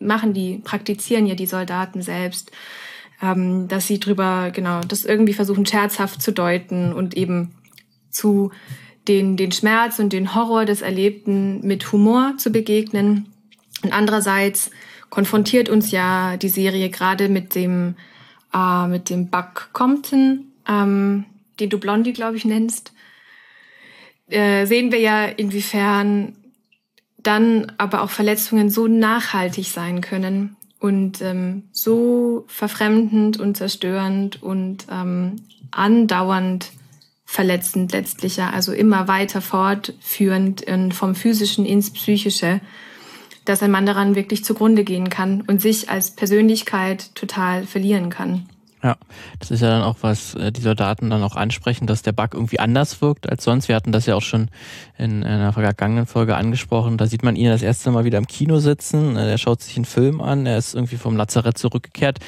machen 0.00 0.34
die, 0.34 0.58
praktizieren 0.64 1.26
ja 1.26 1.36
die 1.36 1.46
Soldaten 1.46 2.02
selbst 2.02 2.50
ähm, 3.22 3.68
dass 3.68 3.86
sie 3.86 4.00
drüber, 4.00 4.50
genau, 4.50 4.80
das 4.80 5.04
irgendwie 5.04 5.34
versuchen 5.34 5.66
scherzhaft 5.66 6.22
zu 6.22 6.32
deuten 6.32 6.92
und 6.92 7.16
eben 7.16 7.52
zu 8.10 8.50
den, 9.08 9.36
den 9.36 9.52
Schmerz 9.52 9.98
und 9.98 10.12
den 10.12 10.34
Horror 10.34 10.64
des 10.64 10.82
Erlebten 10.82 11.66
mit 11.66 11.92
Humor 11.92 12.34
zu 12.38 12.50
begegnen. 12.50 13.26
Und 13.82 13.92
andererseits 13.92 14.70
konfrontiert 15.10 15.68
uns 15.68 15.90
ja 15.90 16.36
die 16.36 16.48
Serie 16.48 16.90
gerade 16.90 17.28
mit 17.28 17.54
dem, 17.54 17.94
äh, 18.54 18.86
mit 18.86 19.10
dem 19.10 19.28
Buck 19.28 19.70
Compton, 19.72 20.46
ähm, 20.68 21.24
den 21.58 21.70
du 21.70 21.78
Blondie, 21.78 22.12
glaube 22.12 22.36
ich, 22.36 22.44
nennst. 22.44 22.92
Äh, 24.28 24.66
sehen 24.66 24.92
wir 24.92 25.00
ja, 25.00 25.24
inwiefern 25.24 26.36
dann 27.18 27.72
aber 27.76 28.02
auch 28.02 28.10
Verletzungen 28.10 28.70
so 28.70 28.86
nachhaltig 28.86 29.68
sein 29.68 30.00
können 30.00 30.56
und 30.80 31.20
ähm, 31.20 31.64
so 31.70 32.44
verfremdend 32.48 33.38
und 33.38 33.56
zerstörend 33.56 34.42
und 34.42 34.86
ähm, 34.90 35.36
andauernd 35.70 36.72
verletzend 37.24 37.92
letztlich 37.92 38.38
ja, 38.38 38.50
also 38.50 38.72
immer 38.72 39.06
weiter 39.06 39.40
fortführend 39.40 40.64
vom 40.92 41.14
physischen 41.14 41.64
ins 41.64 41.92
psychische, 41.92 42.60
dass 43.44 43.62
ein 43.62 43.70
Mann 43.70 43.86
daran 43.86 44.16
wirklich 44.16 44.44
zugrunde 44.44 44.82
gehen 44.82 45.10
kann 45.10 45.42
und 45.42 45.62
sich 45.62 45.90
als 45.90 46.10
Persönlichkeit 46.10 47.14
total 47.14 47.66
verlieren 47.66 48.10
kann. 48.10 48.48
Ja, 48.82 48.96
das 49.38 49.50
ist 49.50 49.60
ja 49.60 49.68
dann 49.68 49.82
auch, 49.82 49.96
was 50.00 50.34
äh, 50.34 50.52
die 50.52 50.62
Soldaten 50.62 51.10
dann 51.10 51.22
auch 51.22 51.36
ansprechen, 51.36 51.86
dass 51.86 52.00
der 52.00 52.12
Bug 52.12 52.32
irgendwie 52.32 52.60
anders 52.60 53.02
wirkt 53.02 53.28
als 53.28 53.44
sonst. 53.44 53.68
Wir 53.68 53.76
hatten 53.76 53.92
das 53.92 54.06
ja 54.06 54.14
auch 54.14 54.22
schon 54.22 54.48
in 54.96 55.22
einer 55.22 55.52
vergangenen 55.52 56.06
Folge 56.06 56.34
angesprochen. 56.34 56.96
Da 56.96 57.06
sieht 57.06 57.22
man 57.22 57.36
ihn 57.36 57.48
das 57.48 57.60
erste 57.60 57.90
Mal 57.90 58.04
wieder 58.04 58.16
im 58.16 58.26
Kino 58.26 58.58
sitzen. 58.58 59.16
Äh, 59.16 59.32
er 59.32 59.38
schaut 59.38 59.60
sich 59.60 59.76
einen 59.76 59.84
Film 59.84 60.22
an. 60.22 60.46
Er 60.46 60.56
ist 60.56 60.74
irgendwie 60.74 60.96
vom 60.96 61.14
Lazarett 61.14 61.58
zurückgekehrt, 61.58 62.20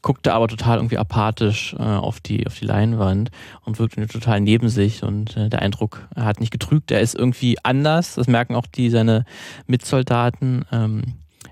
guckte 0.00 0.32
aber 0.32 0.48
total 0.48 0.78
irgendwie 0.78 0.96
apathisch 0.96 1.74
äh, 1.78 1.82
auf 1.82 2.20
die 2.20 2.46
auf 2.46 2.58
die 2.58 2.64
Leinwand 2.64 3.30
und 3.66 3.78
wirkte 3.78 4.06
total 4.06 4.40
neben 4.40 4.70
sich. 4.70 5.02
Und 5.02 5.36
der 5.36 5.60
Eindruck, 5.60 6.08
hat 6.16 6.40
nicht 6.40 6.50
getrügt. 6.50 6.90
Er 6.90 7.00
ist 7.00 7.14
irgendwie 7.14 7.58
anders. 7.62 8.14
Das 8.14 8.26
merken 8.26 8.54
auch 8.54 8.66
die 8.66 8.90
seine 8.90 9.24
Mitsoldaten. 9.66 10.64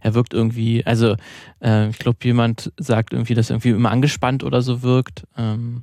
Er 0.02 0.14
wirkt 0.14 0.34
irgendwie, 0.34 0.84
also 0.86 1.16
äh, 1.62 1.88
ich 1.88 1.98
glaube, 1.98 2.18
jemand 2.22 2.72
sagt 2.78 3.12
irgendwie, 3.12 3.34
dass 3.34 3.50
er 3.50 3.54
irgendwie 3.54 3.70
immer 3.70 3.90
angespannt 3.90 4.44
oder 4.44 4.62
so 4.62 4.82
wirkt 4.82 5.24
ähm, 5.36 5.82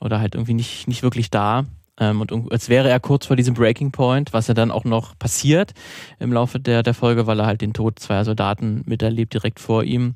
oder 0.00 0.20
halt 0.20 0.34
irgendwie 0.34 0.54
nicht, 0.54 0.88
nicht 0.88 1.02
wirklich 1.02 1.30
da. 1.30 1.66
Ähm, 2.00 2.22
und 2.22 2.50
als 2.50 2.68
wäre 2.68 2.88
er 2.88 2.98
kurz 2.98 3.26
vor 3.26 3.36
diesem 3.36 3.54
Breaking 3.54 3.92
Point, 3.92 4.32
was 4.32 4.48
ja 4.48 4.54
dann 4.54 4.70
auch 4.70 4.84
noch 4.84 5.16
passiert 5.18 5.72
im 6.18 6.32
Laufe 6.32 6.58
der, 6.58 6.82
der 6.82 6.94
Folge, 6.94 7.26
weil 7.26 7.38
er 7.38 7.46
halt 7.46 7.60
den 7.60 7.74
Tod 7.74 7.98
zweier 7.98 8.24
Soldaten 8.24 8.82
miterlebt 8.86 9.34
direkt 9.34 9.60
vor 9.60 9.84
ihm. 9.84 10.14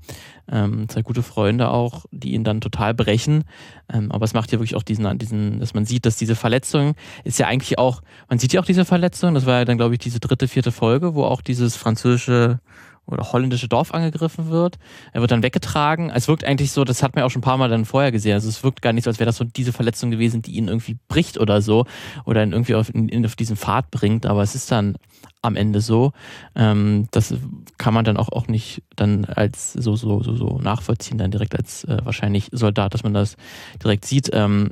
Ähm, 0.51 0.89
zwei 0.89 1.03
gute 1.03 1.23
Freunde 1.23 1.69
auch, 1.69 2.07
die 2.11 2.33
ihn 2.33 2.43
dann 2.43 2.63
total 2.63 2.95
brechen. 2.95 3.45
Ähm, 3.93 4.11
aber 4.11 4.25
es 4.25 4.33
macht 4.33 4.51
ja 4.51 4.59
wirklich 4.59 4.77
auch 4.77 4.83
diesen, 4.83 5.19
diesen, 5.19 5.61
dass 5.61 5.75
man 5.75 5.85
sieht, 5.85 6.07
dass 6.07 6.17
diese 6.17 6.35
Verletzung 6.35 6.95
ist 7.23 7.39
ja 7.39 7.47
eigentlich 7.47 7.79
auch, 7.79 8.01
man 8.29 8.39
sieht 8.39 8.55
ja 8.55 8.61
auch 8.61 8.67
diese 8.67 8.87
Verletzung, 8.87 9.35
das 9.35 9.45
war 9.45 9.59
ja 9.59 9.65
dann, 9.67 9.77
glaube 9.77 9.95
ich, 9.95 10.01
diese 10.01 10.21
dritte, 10.21 10.49
vierte 10.49 10.73
Folge, 10.73 11.15
wo 11.15 11.25
auch 11.25 11.43
dieses 11.43 11.77
französische 11.77 12.61
oder 13.07 13.33
holländische 13.33 13.69
Dorf 13.69 13.93
angegriffen 13.93 14.51
wird. 14.51 14.79
Er 15.13 15.21
wird 15.21 15.31
dann 15.31 15.43
weggetragen. 15.43 16.11
Es 16.11 16.29
wirkt 16.29 16.45
eigentlich 16.45 16.73
so, 16.73 16.85
das 16.85 17.03
hat 17.03 17.15
man 17.15 17.25
auch 17.25 17.31
schon 17.31 17.41
ein 17.41 17.45
paar 17.45 17.59
Mal 17.59 17.69
dann 17.69 17.85
vorher 17.85 18.13
gesehen. 18.13 18.35
Also 18.35 18.49
es 18.49 18.63
wirkt 18.65 18.83
gar 18.83 18.93
nicht 18.93 19.05
so, 19.05 19.11
als 19.11 19.19
wäre 19.19 19.27
das 19.27 19.37
so 19.37 19.45
diese 19.45 19.73
Verletzung 19.73 20.11
gewesen, 20.11 20.43
die 20.43 20.53
ihn 20.53 20.69
irgendwie 20.69 20.97
bricht 21.09 21.39
oder 21.39 21.61
so 21.61 21.87
oder 22.25 22.43
ihn 22.43 22.53
irgendwie 22.53 22.75
auf, 22.75 22.95
in, 22.95 23.25
auf 23.27 23.37
diesen 23.37 23.57
Pfad 23.57 23.91
bringt. 23.91 24.27
Aber 24.27 24.43
es 24.43 24.55
ist 24.55 24.71
dann 24.71 24.97
am 25.43 25.57
Ende 25.57 25.81
so. 25.81 26.13
Ähm, 26.55 27.09
das 27.11 27.35
kann 27.77 27.95
man 27.95 28.05
dann 28.05 28.17
auch, 28.17 28.31
auch 28.31 28.49
nicht 28.49 28.83
dann 28.97 29.27
als 29.27 29.75
so, 29.75 29.97
so, 29.97 30.23
so, 30.23 30.35
so 30.35 30.59
nachvollziehen, 30.59 31.19
dann 31.19 31.31
direkt 31.31 31.55
als 31.57 31.85
äh, 31.85 31.99
wahrscheinlich 32.05 32.49
Soldat, 32.53 32.95
dass 32.95 33.03
man 33.03 33.15
das 33.15 33.37
direkt 33.83 34.07
sieht. 34.07 34.31
Ähm, 34.33 34.71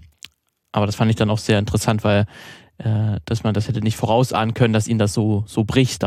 aber 0.72 0.86
das 0.86 0.96
fand 0.96 1.10
ich 1.10 1.16
dann 1.16 1.30
auch 1.30 1.38
sehr 1.38 1.58
interessant, 1.58 2.02
weil 2.02 2.26
äh, 2.78 3.20
dass 3.26 3.44
man 3.44 3.54
das 3.54 3.68
hätte 3.68 3.82
nicht 3.82 3.96
vorausahnen 3.96 4.54
können, 4.54 4.72
dass 4.72 4.88
ihn 4.88 4.98
das 4.98 5.12
so, 5.12 5.44
so 5.46 5.64
bricht 5.64 6.02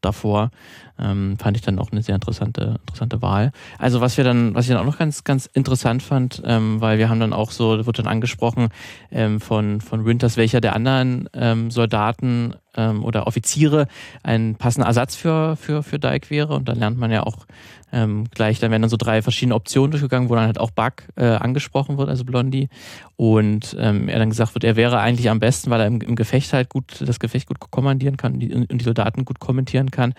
davor. 0.00 0.50
Ähm, 0.98 1.36
fand 1.38 1.56
ich 1.56 1.62
dann 1.62 1.78
auch 1.78 1.90
eine 1.90 2.02
sehr 2.02 2.14
interessante, 2.14 2.76
interessante 2.80 3.22
Wahl. 3.22 3.52
Also 3.78 4.00
was 4.00 4.16
wir 4.16 4.24
dann, 4.24 4.54
was 4.54 4.66
ich 4.66 4.70
dann 4.70 4.78
auch 4.78 4.86
noch 4.86 4.98
ganz, 4.98 5.24
ganz 5.24 5.46
interessant 5.46 6.02
fand, 6.02 6.42
ähm, 6.44 6.80
weil 6.80 6.98
wir 6.98 7.08
haben 7.08 7.20
dann 7.20 7.32
auch 7.32 7.50
so, 7.50 7.86
wird 7.86 7.98
dann 7.98 8.06
angesprochen 8.06 8.68
ähm, 9.10 9.40
von, 9.40 9.80
von 9.80 10.04
Winters, 10.04 10.36
welcher 10.36 10.60
der 10.60 10.74
anderen 10.74 11.28
ähm, 11.34 11.70
Soldaten 11.70 12.54
ähm, 12.76 13.04
oder 13.04 13.26
Offiziere 13.26 13.86
ein 14.22 14.56
passender 14.56 14.86
Ersatz 14.86 15.16
für, 15.16 15.56
für, 15.56 15.82
für 15.82 15.98
Dyke 15.98 16.30
wäre. 16.30 16.54
Und 16.54 16.68
dann 16.68 16.78
lernt 16.78 16.98
man 16.98 17.10
ja 17.10 17.22
auch 17.22 17.46
ähm, 17.92 18.24
gleich, 18.30 18.58
dann 18.58 18.70
werden 18.70 18.82
dann 18.82 18.90
so 18.90 18.96
drei 18.96 19.20
verschiedene 19.20 19.54
Optionen 19.54 19.90
durchgegangen, 19.90 20.30
wo 20.30 20.34
dann 20.34 20.46
halt 20.46 20.58
auch 20.58 20.70
Buck 20.70 21.04
äh, 21.16 21.26
angesprochen 21.26 21.98
wird, 21.98 22.08
also 22.08 22.24
Blondie. 22.24 22.68
Und 23.16 23.76
ähm, 23.78 24.08
er 24.08 24.18
dann 24.18 24.30
gesagt 24.30 24.54
wird, 24.54 24.64
er 24.64 24.76
wäre 24.76 24.98
eigentlich 24.98 25.28
am 25.28 25.38
besten, 25.38 25.70
weil 25.70 25.80
er 25.80 25.86
im, 25.86 26.00
im 26.00 26.16
Gefecht 26.16 26.52
halt 26.52 26.70
gut, 26.70 27.04
das 27.06 27.20
Gefecht 27.20 27.46
gut 27.46 27.60
kommandieren 27.60 28.16
kann 28.16 28.34
und 28.34 28.40
die, 28.40 28.52
und 28.52 28.72
die 28.72 28.84
Soldaten 28.84 29.24
gut 29.24 29.40
kommentieren 29.40 29.90
kann 29.90 30.14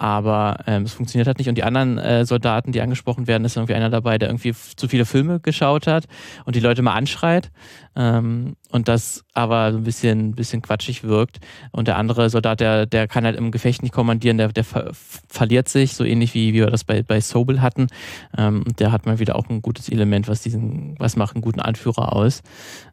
aber 0.00 0.56
ähm, 0.66 0.84
es 0.84 0.94
funktioniert 0.94 1.26
halt 1.26 1.36
nicht. 1.36 1.50
Und 1.50 1.56
die 1.56 1.62
anderen 1.62 1.98
äh, 1.98 2.24
Soldaten, 2.24 2.72
die 2.72 2.80
angesprochen 2.80 3.26
werden, 3.26 3.44
ist 3.44 3.56
irgendwie 3.56 3.74
einer 3.74 3.90
dabei, 3.90 4.16
der 4.16 4.30
irgendwie 4.30 4.54
zu 4.54 4.88
viele 4.88 5.04
Filme 5.04 5.40
geschaut 5.40 5.86
hat 5.86 6.06
und 6.46 6.56
die 6.56 6.60
Leute 6.60 6.80
mal 6.80 6.94
anschreit 6.94 7.50
ähm, 7.96 8.56
und 8.70 8.88
das 8.88 9.24
aber 9.34 9.72
so 9.72 9.78
ein 9.78 9.84
bisschen, 9.84 10.34
bisschen 10.34 10.62
quatschig 10.62 11.04
wirkt. 11.04 11.40
Und 11.72 11.88
der 11.88 11.96
andere 11.96 12.30
Soldat, 12.30 12.60
der, 12.60 12.86
der 12.86 13.08
kann 13.08 13.24
halt 13.24 13.36
im 13.36 13.50
Gefecht 13.50 13.82
nicht 13.82 13.92
kommandieren, 13.92 14.38
der, 14.38 14.48
der 14.48 14.64
ver 14.64 14.90
verliert 14.92 15.68
sich, 15.68 15.94
so 15.94 16.04
ähnlich 16.04 16.34
wie, 16.34 16.52
wie 16.52 16.60
wir 16.60 16.66
das 16.68 16.84
bei, 16.84 17.02
bei 17.02 17.20
Sobel 17.20 17.60
hatten. 17.62 17.88
Ähm, 18.36 18.64
der 18.78 18.92
hat 18.92 19.06
mal 19.06 19.18
wieder 19.18 19.36
auch 19.36 19.48
ein 19.48 19.62
gutes 19.62 19.88
Element, 19.88 20.28
was 20.28 20.42
diesen, 20.42 20.94
was 20.98 21.16
macht 21.16 21.34
einen 21.34 21.42
guten 21.42 21.60
Anführer 21.60 22.14
aus. 22.14 22.42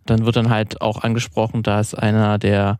Dann 0.05 0.25
wird 0.25 0.35
dann 0.35 0.49
halt 0.49 0.81
auch 0.81 1.03
angesprochen, 1.03 1.63
dass 1.63 1.93
einer 1.93 2.37
der 2.37 2.77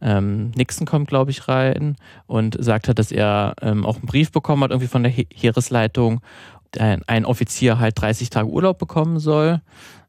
ähm, 0.00 0.50
Nixon 0.56 0.86
kommt, 0.86 1.08
glaube 1.08 1.30
ich, 1.30 1.46
rein 1.46 1.96
und 2.26 2.56
sagt 2.62 2.88
hat, 2.88 2.98
dass 2.98 3.12
er 3.12 3.54
ähm, 3.60 3.84
auch 3.86 3.96
einen 3.96 4.06
Brief 4.06 4.32
bekommen 4.32 4.64
hat, 4.64 4.70
irgendwie 4.70 4.88
von 4.88 5.02
der 5.02 5.12
He 5.12 5.26
Heeresleitung, 5.32 6.20
ein, 6.78 7.02
ein 7.06 7.24
Offizier 7.24 7.78
halt 7.78 8.00
30 8.00 8.30
Tage 8.30 8.48
Urlaub 8.48 8.78
bekommen 8.78 9.18
soll. 9.18 9.60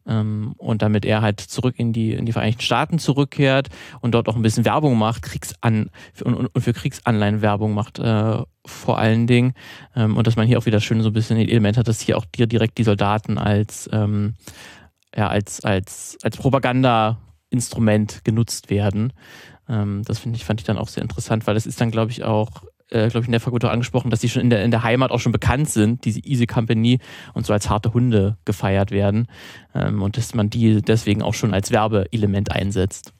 Ähm, 0.07 0.53
und 0.57 0.81
damit 0.81 1.05
er 1.05 1.21
halt 1.21 1.39
zurück 1.39 1.75
in 1.77 1.93
die, 1.93 2.13
in 2.13 2.25
die 2.25 2.31
Vereinigten 2.31 2.61
Staaten 2.61 2.99
zurückkehrt 2.99 3.69
und 4.01 4.13
dort 4.13 4.27
auch 4.27 4.35
ein 4.35 4.41
bisschen 4.41 4.65
Werbung 4.65 4.97
macht, 4.97 5.21
Kriegsan 5.21 5.89
und, 6.23 6.35
und 6.35 6.61
für 6.61 6.73
Kriegsanleihen 6.73 7.41
Werbung 7.41 7.73
macht, 7.73 7.99
äh, 7.99 8.37
vor 8.65 8.97
allen 8.97 9.27
Dingen. 9.27 9.53
Ähm, 9.95 10.17
und 10.17 10.27
dass 10.27 10.35
man 10.35 10.47
hier 10.47 10.57
auch 10.57 10.65
wieder 10.65 10.79
schön 10.79 11.01
so 11.01 11.09
ein 11.09 11.13
bisschen 11.13 11.37
ein 11.37 11.47
Element 11.47 11.77
hat, 11.77 11.87
dass 11.87 12.01
hier 12.01 12.17
auch 12.17 12.25
direkt 12.25 12.77
die 12.77 12.83
Soldaten 12.83 13.37
als, 13.37 13.89
ähm, 13.93 14.35
ja, 15.15 15.27
als, 15.27 15.61
als, 15.63 16.17
als 16.23 16.37
Propaganda-Instrument 16.37 18.23
genutzt 18.23 18.69
werden. 18.69 19.13
Ähm, 19.69 20.01
das 20.05 20.25
ich, 20.25 20.45
fand 20.45 20.59
ich 20.59 20.65
dann 20.65 20.77
auch 20.77 20.87
sehr 20.87 21.03
interessant, 21.03 21.47
weil 21.47 21.53
das 21.53 21.65
ist 21.65 21.79
dann, 21.79 21.91
glaube 21.91 22.11
ich, 22.11 22.23
auch 22.23 22.63
äh, 22.91 23.07
glaube 23.07 23.21
ich, 23.21 23.27
in 23.27 23.31
der 23.31 23.41
Folge 23.41 23.69
angesprochen, 23.69 24.11
dass 24.11 24.19
die 24.19 24.29
schon 24.29 24.41
in 24.41 24.49
der, 24.49 24.63
in 24.63 24.71
der 24.71 24.83
Heimat 24.83 25.11
auch 25.11 25.19
schon 25.19 25.31
bekannt 25.31 25.69
sind, 25.69 26.05
diese 26.05 26.19
Easy 26.19 26.45
Company 26.45 26.99
und 27.33 27.45
so 27.45 27.53
als 27.53 27.69
harte 27.69 27.93
Hunde 27.93 28.37
gefeiert 28.45 28.91
werden 28.91 29.27
ähm, 29.73 30.01
und 30.01 30.17
dass 30.17 30.33
man 30.35 30.49
die 30.49 30.81
deswegen 30.81 31.21
auch 31.21 31.33
schon 31.33 31.53
als 31.53 31.71
Werbeelement 31.71 32.51
einsetzt. 32.51 33.13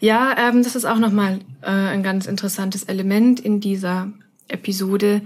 Ja, 0.00 0.34
ähm, 0.38 0.62
das 0.62 0.74
ist 0.74 0.84
auch 0.84 0.98
nochmal 0.98 1.38
äh, 1.62 1.66
ein 1.66 2.02
ganz 2.02 2.26
interessantes 2.26 2.84
Element 2.84 3.40
in 3.40 3.60
dieser 3.60 4.08
Episode. 4.48 5.22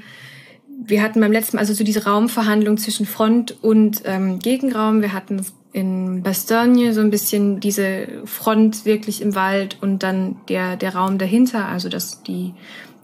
Wir 0.85 1.02
hatten 1.02 1.20
beim 1.20 1.32
letzten 1.32 1.56
Mal 1.56 1.61
also 1.61 1.72
so 1.72 1.85
diese 1.85 2.04
Raumverhandlung 2.04 2.76
zwischen 2.76 3.06
Front 3.06 3.62
und 3.62 4.02
ähm, 4.04 4.38
Gegenraum. 4.38 5.00
Wir 5.00 5.14
hatten 5.14 5.44
in 5.72 6.22
Bastogne 6.22 6.92
so 6.92 7.00
ein 7.00 7.11
bisschen 7.11 7.61
diese 7.61 8.09
Front 8.24 8.85
wirklich 8.85 9.22
im 9.22 9.35
Wald 9.35 9.78
und 9.80 10.02
dann 10.02 10.37
der, 10.48 10.76
der 10.76 10.94
Raum 10.94 11.18
dahinter, 11.18 11.66
also 11.66 11.88
das, 11.88 12.22
die 12.22 12.54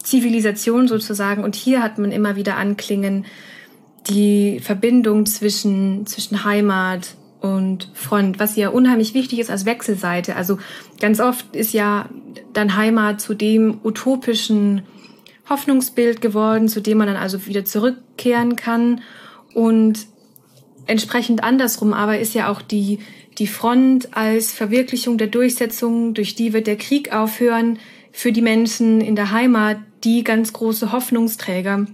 Zivilisation 0.03 0.87
sozusagen. 0.87 1.43
Und 1.43 1.55
hier 1.55 1.81
hat 1.81 1.97
man 1.97 2.11
immer 2.11 2.35
wieder 2.35 2.57
anklingen, 2.57 3.25
die 4.07 4.59
Verbindung 4.59 5.25
zwischen, 5.25 6.05
zwischen 6.05 6.43
Heimat 6.43 7.15
und 7.39 7.89
Front, 7.93 8.39
was 8.39 8.55
ja 8.55 8.69
unheimlich 8.69 9.13
wichtig 9.13 9.39
ist 9.39 9.49
als 9.49 9.65
Wechselseite. 9.65 10.35
Also 10.35 10.59
ganz 10.99 11.19
oft 11.19 11.55
ist 11.55 11.73
ja 11.73 12.09
dann 12.53 12.75
Heimat 12.75 13.21
zu 13.21 13.33
dem 13.33 13.79
utopischen 13.83 14.83
Hoffnungsbild 15.49 16.21
geworden, 16.21 16.69
zu 16.69 16.81
dem 16.81 16.97
man 16.97 17.07
dann 17.07 17.17
also 17.17 17.45
wieder 17.45 17.65
zurückkehren 17.65 18.55
kann. 18.55 19.01
Und 19.53 20.07
entsprechend 20.85 21.43
andersrum 21.43 21.93
aber 21.93 22.19
ist 22.19 22.33
ja 22.33 22.49
auch 22.49 22.61
die, 22.61 22.99
die 23.37 23.47
Front 23.47 24.15
als 24.15 24.53
Verwirklichung 24.53 25.17
der 25.17 25.27
Durchsetzung, 25.27 26.13
durch 26.13 26.35
die 26.35 26.53
wird 26.53 26.67
der 26.67 26.77
Krieg 26.77 27.13
aufhören, 27.13 27.79
für 28.11 28.31
die 28.31 28.41
Menschen 28.41 29.01
in 29.01 29.15
der 29.15 29.31
Heimat 29.31 29.79
die 30.03 30.23
ganz 30.23 30.53
große 30.53 30.91
Hoffnungsträger. 30.91 31.87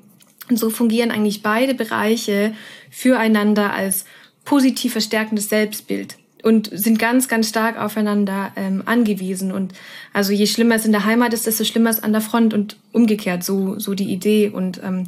Und 0.49 0.57
so 0.57 0.69
fungieren 0.69 1.11
eigentlich 1.11 1.43
beide 1.43 1.73
Bereiche 1.73 2.53
füreinander 2.89 3.71
als 3.71 4.05
positiv 4.45 4.93
verstärkendes 4.93 5.49
Selbstbild 5.49 6.17
und 6.41 6.69
sind 6.73 6.97
ganz, 6.97 7.27
ganz 7.27 7.49
stark 7.49 7.79
aufeinander 7.79 8.51
ähm, 8.55 8.81
angewiesen. 8.85 9.51
Und 9.51 9.73
also 10.13 10.31
je 10.31 10.47
schlimmer 10.47 10.75
es 10.75 10.85
in 10.85 10.91
der 10.91 11.05
Heimat 11.05 11.33
ist, 11.33 11.45
desto 11.45 11.63
schlimmer 11.65 11.91
es 11.91 12.01
an 12.01 12.13
der 12.13 12.21
Front 12.21 12.53
und 12.53 12.77
umgekehrt, 12.93 13.43
so, 13.43 13.77
so 13.77 13.93
die 13.93 14.11
Idee. 14.11 14.49
Und 14.49 14.81
ähm, 14.83 15.05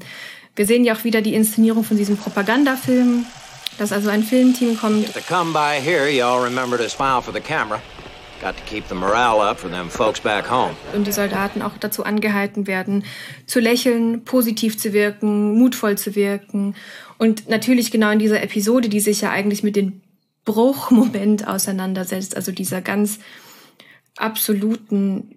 wir 0.55 0.65
sehen 0.65 0.83
ja 0.83 0.93
auch 0.93 1.03
wieder 1.03 1.21
die 1.21 1.33
Inszenierung 1.33 1.83
von 1.83 1.97
diesem 1.97 2.17
Propagandafilm 2.17 3.25
dass 3.77 3.91
also 3.91 4.09
ein 4.09 4.23
Filmteam 4.23 4.77
kommt. 4.77 5.07
Und 10.93 11.05
die 11.05 11.11
Soldaten 11.11 11.61
auch 11.61 11.77
dazu 11.79 12.03
angehalten 12.03 12.67
werden, 12.67 13.03
zu 13.45 13.59
lächeln, 13.59 14.23
positiv 14.23 14.77
zu 14.77 14.93
wirken, 14.93 15.53
mutvoll 15.57 15.97
zu 15.97 16.15
wirken. 16.15 16.75
Und 17.17 17.49
natürlich 17.49 17.91
genau 17.91 18.09
in 18.11 18.19
dieser 18.19 18.41
Episode, 18.41 18.89
die 18.89 18.99
sich 18.99 19.21
ja 19.21 19.29
eigentlich 19.29 19.63
mit 19.63 19.75
dem 19.75 20.01
Bruchmoment 20.43 21.47
auseinandersetzt, 21.47 22.35
also 22.35 22.51
dieser 22.51 22.81
ganz 22.81 23.19
absoluten 24.17 25.35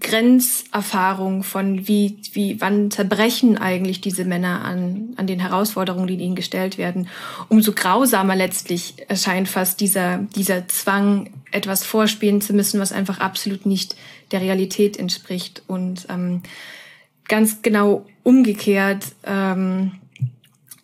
Grenzerfahrung 0.00 1.42
von 1.42 1.86
wie, 1.88 2.18
wie, 2.32 2.60
wann 2.60 2.90
zerbrechen 2.90 3.56
eigentlich 3.56 4.00
diese 4.00 4.24
Männer 4.24 4.64
an, 4.64 5.14
an 5.16 5.26
den 5.26 5.40
Herausforderungen, 5.40 6.06
die 6.06 6.16
ihnen 6.16 6.34
gestellt 6.34 6.78
werden. 6.78 7.08
Umso 7.48 7.72
grausamer 7.72 8.36
letztlich 8.36 8.94
erscheint 9.08 9.48
fast 9.48 9.80
dieser, 9.80 10.18
dieser 10.36 10.68
Zwang, 10.68 11.30
etwas 11.52 11.84
vorspielen 11.84 12.40
zu 12.40 12.54
müssen, 12.54 12.80
was 12.80 12.92
einfach 12.92 13.20
absolut 13.20 13.66
nicht 13.66 13.96
der 14.32 14.40
Realität 14.40 14.98
entspricht. 14.98 15.62
Und 15.66 16.06
ähm, 16.08 16.42
ganz 17.28 17.62
genau 17.62 18.06
umgekehrt 18.22 19.06
ähm, 19.24 19.92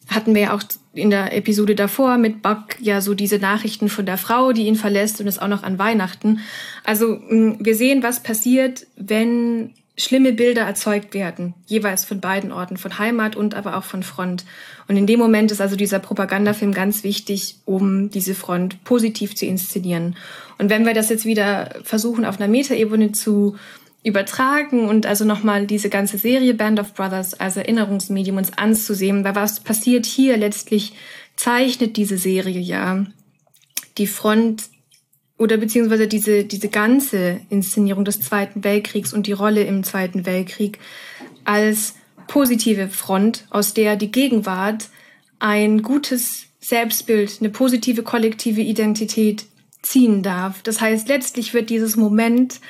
hatten 0.09 0.35
wir 0.35 0.43
ja 0.43 0.55
auch 0.55 0.63
in 0.95 1.11
der 1.11 1.37
Episode 1.37 1.75
davor 1.75 2.17
mit 2.17 2.43
Buck 2.43 2.81
ja 2.81 3.01
so 3.01 3.15
diese 3.15 3.39
Nachrichten 3.39 3.89
von 3.89 4.07
der 4.07 4.19
Frau, 4.19 4.53
die 4.53 4.67
ihn 4.67 4.77
verlässt 4.77 5.21
und 5.21 5.27
es 5.27 5.39
auch 5.39 5.49
noch 5.49 5.63
an 5.63 5.79
Weihnachten. 5.79 6.41
Also 6.85 7.21
wir 7.29 7.75
sehen, 7.75 8.03
was 8.03 8.23
passiert, 8.23 8.87
wenn 8.97 9.75
schlimme 9.99 10.33
Bilder 10.33 10.63
erzeugt 10.63 11.13
werden, 11.13 11.55
jeweils 11.67 12.05
von 12.05 12.21
beiden 12.21 12.53
Orten, 12.53 12.77
von 12.77 12.99
Heimat 12.99 13.35
und 13.37 13.55
aber 13.55 13.77
auch 13.77 13.83
von 13.83 14.03
Front. 14.03 14.45
Und 14.87 14.97
in 14.97 15.07
dem 15.07 15.19
Moment 15.19 15.51
ist 15.51 15.61
also 15.61 15.75
dieser 15.75 15.99
Propagandafilm 15.99 16.73
ganz 16.73 17.03
wichtig, 17.03 17.57
um 17.65 18.09
diese 18.11 18.35
Front 18.35 18.85
positiv 18.85 19.35
zu 19.35 19.45
inszenieren. 19.45 20.17
Und 20.57 20.71
wenn 20.71 20.87
wir 20.87 20.95
das 20.95 21.11
jetzt 21.11 21.25
wieder 21.25 21.75
versuchen, 21.83 22.25
auf 22.25 22.41
einer 22.41 22.49
Metaebene 22.49 23.13
zu 23.13 23.57
übertragen 24.05 24.89
und 24.89 25.05
also 25.05 25.25
nochmal 25.25 25.67
diese 25.67 25.91
ganze 25.91 26.17
Serie 26.17 26.55
Band 26.55 26.79
of 26.79 26.95
Brothers 26.95 27.35
als 27.35 27.57
Erinnerungsmedium 27.57 28.37
uns 28.37 28.57
anzusehen, 28.57 29.25
weil 29.25 29.35
was 29.35 29.61
passiert 29.61 30.07
hier 30.07 30.37
letztlich 30.37 30.95
zeichnet 31.35 31.97
diese 31.97 32.17
Serie 32.19 32.61
ja 32.61 33.05
die 33.99 34.07
Front 34.07 34.71
oder 35.39 35.57
beziehungsweise 35.57 36.09
diese, 36.09 36.45
diese 36.45 36.69
ganze 36.69 37.41
Inszenierung 37.49 38.05
des 38.05 38.21
Zweiten 38.21 38.65
Weltkriegs 38.65 39.13
und 39.13 39.27
die 39.27 39.33
Rolle 39.33 39.63
im 39.63 39.85
Zweiten 39.85 40.27
Weltkrieg 40.27 40.79
als 41.45 41.95
positive 42.27 42.89
Front, 42.89 43.47
aus 43.51 43.73
der 43.73 43.97
die 43.97 44.13
Gegenwart 44.13 44.89
ein 45.39 45.83
gutes 45.83 46.47
Selbstbild, 46.61 47.39
eine 47.41 47.51
positive 47.51 48.03
kollektive 48.03 48.61
Identität 48.61 49.47
ziehen 49.83 50.23
darf. 50.23 50.63
Das 50.63 50.81
heißt, 50.81 51.09
letztlich 51.09 51.55
wird 51.55 51.71
dieses 51.71 51.97
Moment 51.97 52.61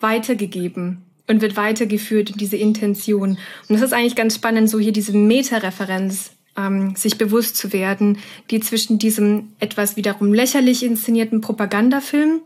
weitergegeben 0.00 1.02
und 1.28 1.40
wird 1.40 1.56
weitergeführt 1.56 2.30
in 2.30 2.36
diese 2.36 2.56
Intention. 2.56 3.30
Und 3.30 3.38
das 3.68 3.82
ist 3.82 3.92
eigentlich 3.92 4.16
ganz 4.16 4.34
spannend, 4.34 4.68
so 4.68 4.78
hier 4.78 4.92
diese 4.92 5.12
Meta-Referenz 5.12 6.33
ähm, 6.56 6.94
sich 6.96 7.18
bewusst 7.18 7.56
zu 7.56 7.72
werden, 7.72 8.18
die 8.50 8.60
zwischen 8.60 8.98
diesem 8.98 9.52
etwas 9.58 9.96
wiederum 9.96 10.32
lächerlich 10.32 10.82
inszenierten 10.82 11.40
Propagandafilm 11.40 12.40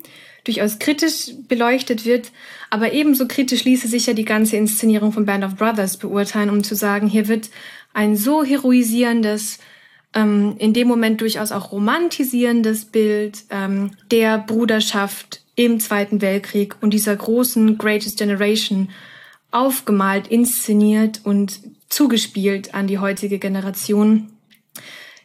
durchaus 0.44 0.79
kritisch 0.79 1.33
beleuchtet 1.47 2.07
wird, 2.07 2.33
aber 2.71 2.92
ebenso 2.92 3.27
kritisch 3.27 3.64
ließe 3.64 3.88
sich 3.88 4.07
ja 4.07 4.14
die 4.14 4.25
ganze 4.25 4.57
Inszenierung 4.57 5.12
von 5.12 5.27
Band 5.27 5.44
of 5.44 5.57
Brothers 5.57 5.99
beurteilen, 5.99 6.51
um 6.51 6.64
zu 6.64 6.75
sagen, 6.75 7.07
hier 7.07 7.29
wird 7.29 7.51
ein 7.92 8.16
so 8.16 8.44
heroisierendes, 8.44 9.59
ähm, 10.14 10.57
in 10.59 10.73
dem 10.73 10.88
Moment 10.88 11.21
durchaus 11.21 11.53
auch 11.53 11.73
romantisierendes 11.73 12.87
Bild 12.87 13.44
ähm, 13.51 13.90
der 14.11 14.38
Bruderschaft 14.38 15.42
im 15.55 15.81
Zweiten 15.81 16.23
Weltkrieg 16.23 16.77
und 16.81 16.94
dieser 16.94 17.16
großen 17.16 17.77
Greatest 17.79 18.18
Generation 18.18 18.90
aufgemalt, 19.51 20.29
inszeniert 20.29 21.21
und 21.25 21.61
zugespielt 21.88 22.74
an 22.74 22.87
die 22.87 22.98
heutige 22.98 23.38
Generation, 23.38 24.31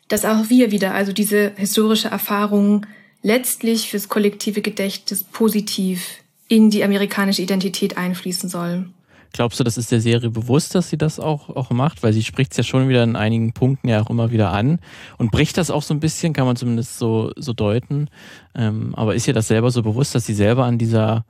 dass 0.07 0.25
auch 0.25 0.49
wir 0.49 0.71
wieder, 0.71 0.93
also 0.93 1.13
diese 1.13 1.51
historische 1.55 2.09
Erfahrung 2.09 2.85
letztlich 3.21 3.89
fürs 3.89 4.09
kollektive 4.09 4.61
Gedächtnis 4.61 5.23
positiv 5.23 6.19
in 6.47 6.69
die 6.69 6.83
amerikanische 6.83 7.41
Identität 7.41 7.97
einfließen 7.97 8.49
soll. 8.49 8.85
Glaubst 9.31 9.59
du, 9.59 9.63
das 9.63 9.79
ist 9.79 9.91
der 9.91 9.99
Serie 9.99 10.29
bewusst, 10.29 10.75
dass 10.75 10.91
sie 10.91 10.97
das 10.97 11.19
auch, 11.19 11.49
auch 11.49 11.71
macht? 11.71 12.03
Weil 12.03 12.13
sie 12.13 12.21
spricht 12.21 12.51
es 12.51 12.57
ja 12.57 12.63
schon 12.63 12.87
wieder 12.87 13.03
in 13.03 13.15
einigen 13.15 13.51
Punkten 13.51 13.87
ja 13.87 14.03
auch 14.03 14.11
immer 14.11 14.29
wieder 14.29 14.51
an 14.51 14.79
und 15.17 15.31
bricht 15.31 15.57
das 15.57 15.71
auch 15.71 15.81
so 15.81 15.95
ein 15.95 15.99
bisschen, 15.99 16.33
kann 16.33 16.45
man 16.45 16.55
zumindest 16.55 16.99
so, 16.99 17.31
so 17.35 17.51
deuten. 17.53 18.09
Ähm, 18.53 18.93
aber 18.93 19.15
ist 19.15 19.27
ihr 19.27 19.33
das 19.33 19.47
selber 19.47 19.71
so 19.71 19.81
bewusst, 19.81 20.13
dass 20.13 20.27
sie 20.27 20.35
selber 20.35 20.65
an 20.65 20.77
dieser 20.77 21.25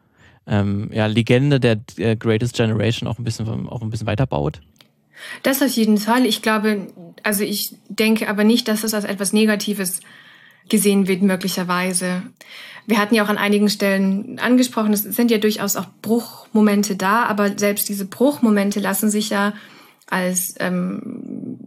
ähm, 0.46 0.89
ja, 0.91 1.06
Legende 1.06 1.62
der, 1.62 1.78
der 1.78 2.17
Greatest 2.17 2.58
Generation 2.58 3.08
auch 3.08 3.19
ein 3.19 3.24
bisschen, 3.24 3.48
auch 3.69 3.82
ein 3.82 3.89
bisschen 3.89 4.08
weiterbaut? 4.08 4.60
Das 5.41 5.62
auf 5.62 5.71
jeden 5.71 5.97
Fall. 5.97 6.26
Ich 6.26 6.41
glaube, 6.41 6.88
also 7.23 7.43
ich 7.43 7.76
denke 7.89 8.28
aber 8.28 8.43
nicht, 8.43 8.67
dass 8.67 8.84
es 8.84 8.93
als 8.93 9.06
etwas 9.06 9.34
Negatives 9.34 10.02
gesehen 10.69 11.08
wird, 11.08 11.21
möglicherweise. 11.21 12.23
Wir 12.86 12.97
hatten 12.97 13.15
ja 13.15 13.23
auch 13.23 13.30
an 13.30 13.38
einigen 13.38 13.69
Stellen 13.69 14.39
angesprochen, 14.39 14.93
es 14.93 15.04
sind 15.04 15.32
ja 15.32 15.38
durchaus 15.38 15.76
auch 15.76 15.88
Bruchmomente 16.02 16.95
da, 16.95 17.23
aber 17.23 17.58
selbst 17.58 17.88
diese 17.89 18.06
Bruchmomente 18.06 18.80
lassen 18.80 19.10
sich 19.10 19.30
ja 19.30 19.54
als 20.10 20.56
ähm, 20.60 21.60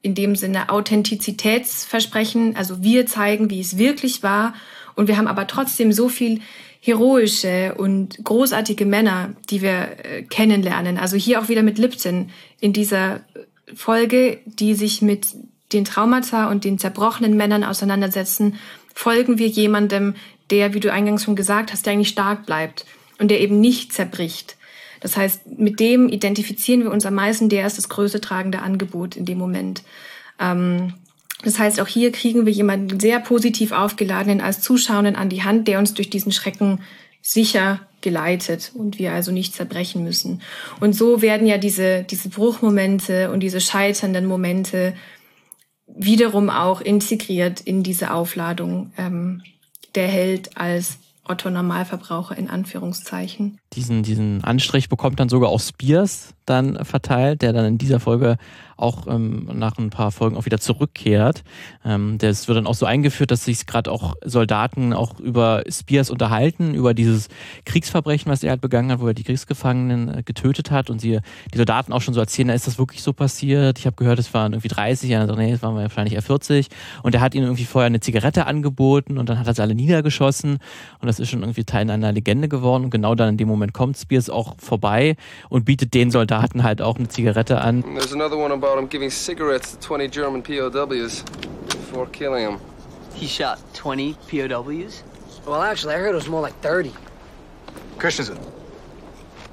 in 0.00 0.14
dem 0.14 0.34
Sinne 0.34 0.70
Authentizitätsversprechen, 0.70 2.56
also 2.56 2.82
wir 2.82 3.06
zeigen, 3.06 3.50
wie 3.50 3.60
es 3.60 3.78
wirklich 3.78 4.22
war 4.22 4.54
und 4.94 5.08
wir 5.08 5.16
haben 5.16 5.26
aber 5.26 5.46
trotzdem 5.46 5.92
so 5.92 6.08
viel 6.08 6.40
heroische 6.80 7.74
und 7.76 8.18
großartige 8.24 8.84
Männer, 8.86 9.34
die 9.50 9.62
wir 9.62 9.96
äh, 10.04 10.22
kennenlernen. 10.22 10.98
Also 10.98 11.16
hier 11.16 11.40
auch 11.40 11.48
wieder 11.48 11.62
mit 11.62 11.78
Lipton 11.78 12.30
in 12.60 12.72
dieser 12.72 13.20
Folge, 13.74 14.40
die 14.46 14.74
sich 14.74 15.00
mit 15.00 15.26
den 15.72 15.84
Traumata 15.84 16.50
und 16.50 16.64
den 16.64 16.78
zerbrochenen 16.78 17.36
Männern 17.36 17.64
auseinandersetzen, 17.64 18.58
folgen 18.94 19.38
wir 19.38 19.46
jemandem, 19.46 20.14
der, 20.50 20.74
wie 20.74 20.80
du 20.80 20.92
eingangs 20.92 21.24
schon 21.24 21.36
gesagt 21.36 21.72
hast, 21.72 21.86
der 21.86 21.94
eigentlich 21.94 22.08
stark 22.08 22.46
bleibt 22.46 22.84
und 23.18 23.30
der 23.30 23.40
eben 23.40 23.60
nicht 23.60 23.92
zerbricht. 23.92 24.56
Das 25.00 25.16
heißt, 25.16 25.58
mit 25.58 25.80
dem 25.80 26.08
identifizieren 26.08 26.82
wir 26.82 26.90
uns 26.90 27.06
am 27.06 27.14
meisten, 27.14 27.48
der 27.48 27.66
ist 27.66 27.78
das 27.78 27.88
größte 27.88 28.20
tragende 28.20 28.60
Angebot 28.60 29.16
in 29.16 29.24
dem 29.24 29.38
Moment. 29.38 29.82
Ähm, 30.38 30.94
das 31.44 31.58
heißt, 31.58 31.80
auch 31.80 31.88
hier 31.88 32.12
kriegen 32.12 32.46
wir 32.46 32.52
jemanden 32.52 33.00
sehr 33.00 33.20
positiv 33.20 33.72
aufgeladenen 33.72 34.40
als 34.40 34.60
Zuschauenden 34.60 35.16
an 35.16 35.28
die 35.28 35.42
Hand, 35.42 35.68
der 35.68 35.78
uns 35.78 35.94
durch 35.94 36.10
diesen 36.10 36.32
Schrecken 36.32 36.80
sicher 37.20 37.80
geleitet 38.00 38.72
und 38.74 38.98
wir 38.98 39.12
also 39.12 39.32
nicht 39.32 39.54
zerbrechen 39.54 40.02
müssen. 40.02 40.42
Und 40.80 40.94
so 40.94 41.22
werden 41.22 41.46
ja 41.46 41.58
diese, 41.58 42.02
diese 42.02 42.28
Bruchmomente 42.28 43.30
und 43.30 43.40
diese 43.40 43.60
scheiternden 43.60 44.26
Momente 44.26 44.94
wiederum 45.86 46.50
auch 46.50 46.80
integriert 46.80 47.60
in 47.60 47.82
diese 47.82 48.12
Aufladung 48.12 48.92
ähm, 48.96 49.42
der 49.94 50.08
Held 50.08 50.56
als 50.56 50.98
Otto 51.24 51.50
Normalverbraucher 51.50 52.36
in 52.36 52.48
Anführungszeichen. 52.48 53.58
Diesen, 53.74 54.02
diesen 54.02 54.44
Anstrich 54.44 54.88
bekommt 54.88 55.18
dann 55.20 55.28
sogar 55.28 55.50
auch 55.50 55.60
Spears 55.60 56.34
dann 56.46 56.84
verteilt, 56.84 57.42
der 57.42 57.52
dann 57.52 57.64
in 57.64 57.78
dieser 57.78 58.00
Folge 58.00 58.36
auch 58.76 59.06
ähm, 59.06 59.48
nach 59.54 59.78
ein 59.78 59.90
paar 59.90 60.10
Folgen 60.10 60.36
auch 60.36 60.44
wieder 60.44 60.58
zurückkehrt. 60.58 61.44
Ähm, 61.84 62.18
das 62.18 62.48
wird 62.48 62.58
dann 62.58 62.66
auch 62.66 62.74
so 62.74 62.84
eingeführt, 62.84 63.30
dass 63.30 63.44
sich 63.44 63.64
gerade 63.66 63.92
auch 63.92 64.16
Soldaten 64.24 64.92
auch 64.92 65.20
über 65.20 65.62
Spears 65.70 66.10
unterhalten, 66.10 66.74
über 66.74 66.92
dieses 66.92 67.28
Kriegsverbrechen, 67.64 68.30
was 68.30 68.42
er 68.42 68.50
halt 68.50 68.60
begangen 68.60 68.90
hat, 68.90 69.00
wo 69.00 69.06
er 69.06 69.14
die 69.14 69.22
Kriegsgefangenen 69.22 70.18
äh, 70.18 70.22
getötet 70.24 70.72
hat 70.72 70.90
und 70.90 71.00
sie, 71.00 71.20
die 71.54 71.56
Soldaten 71.56 71.92
auch 71.92 72.02
schon 72.02 72.14
so 72.14 72.20
erzählen, 72.20 72.48
ist 72.48 72.66
das 72.66 72.78
wirklich 72.78 73.02
so 73.02 73.12
passiert? 73.12 73.78
Ich 73.78 73.86
habe 73.86 73.94
gehört, 73.94 74.18
es 74.18 74.34
waren 74.34 74.52
irgendwie 74.52 74.68
30, 74.68 75.14
einer 75.14 75.26
sagt, 75.26 75.38
nee, 75.38 75.52
es 75.52 75.62
waren 75.62 75.76
wahrscheinlich 75.76 76.14
eher 76.14 76.22
40 76.22 76.68
und 77.04 77.14
er 77.14 77.20
hat 77.20 77.36
ihnen 77.36 77.44
irgendwie 77.44 77.64
vorher 77.64 77.86
eine 77.86 78.00
Zigarette 78.00 78.46
angeboten 78.46 79.16
und 79.16 79.28
dann 79.28 79.38
hat 79.38 79.46
er 79.46 79.54
sie 79.54 79.62
alle 79.62 79.76
niedergeschossen 79.76 80.58
und 80.98 81.06
das 81.06 81.20
ist 81.20 81.30
schon 81.30 81.40
irgendwie 81.42 81.64
Teil 81.64 81.88
einer 81.88 82.10
Legende 82.10 82.48
geworden 82.48 82.84
und 82.84 82.90
genau 82.90 83.14
dann 83.14 83.28
in 83.28 83.36
dem 83.36 83.48
Moment 83.48 83.61
kommt 83.70 83.96
Spears 83.96 84.28
auch 84.28 84.56
vorbei 84.58 85.16
und 85.48 85.64
bietet 85.64 85.94
den 85.94 86.10
Soldaten 86.10 86.64
halt 86.64 86.82
auch 86.82 86.96
eine 86.96 87.08
Zigarette 87.08 87.60
an. 87.60 87.82
There's 87.82 88.12
another 88.12 88.36
one 88.36 88.52
about 88.52 88.78
him 88.78 88.88
giving 88.88 89.10
cigarettes 89.10 89.72
to 89.72 89.78
20 89.80 90.10
German 90.10 90.42
POWs 90.42 91.24
before 91.68 92.06
killing 92.10 92.44
him. 92.44 92.58
He 93.14 93.28
shot 93.28 93.58
20 93.74 94.16
POWs? 94.28 95.04
Well, 95.46 95.62
actually, 95.62 95.94
I 95.94 95.98
heard 95.98 96.12
it 96.12 96.16
was 96.16 96.28
more 96.28 96.42
like 96.42 96.54
30. 96.62 96.92
Christensen. 97.98 98.38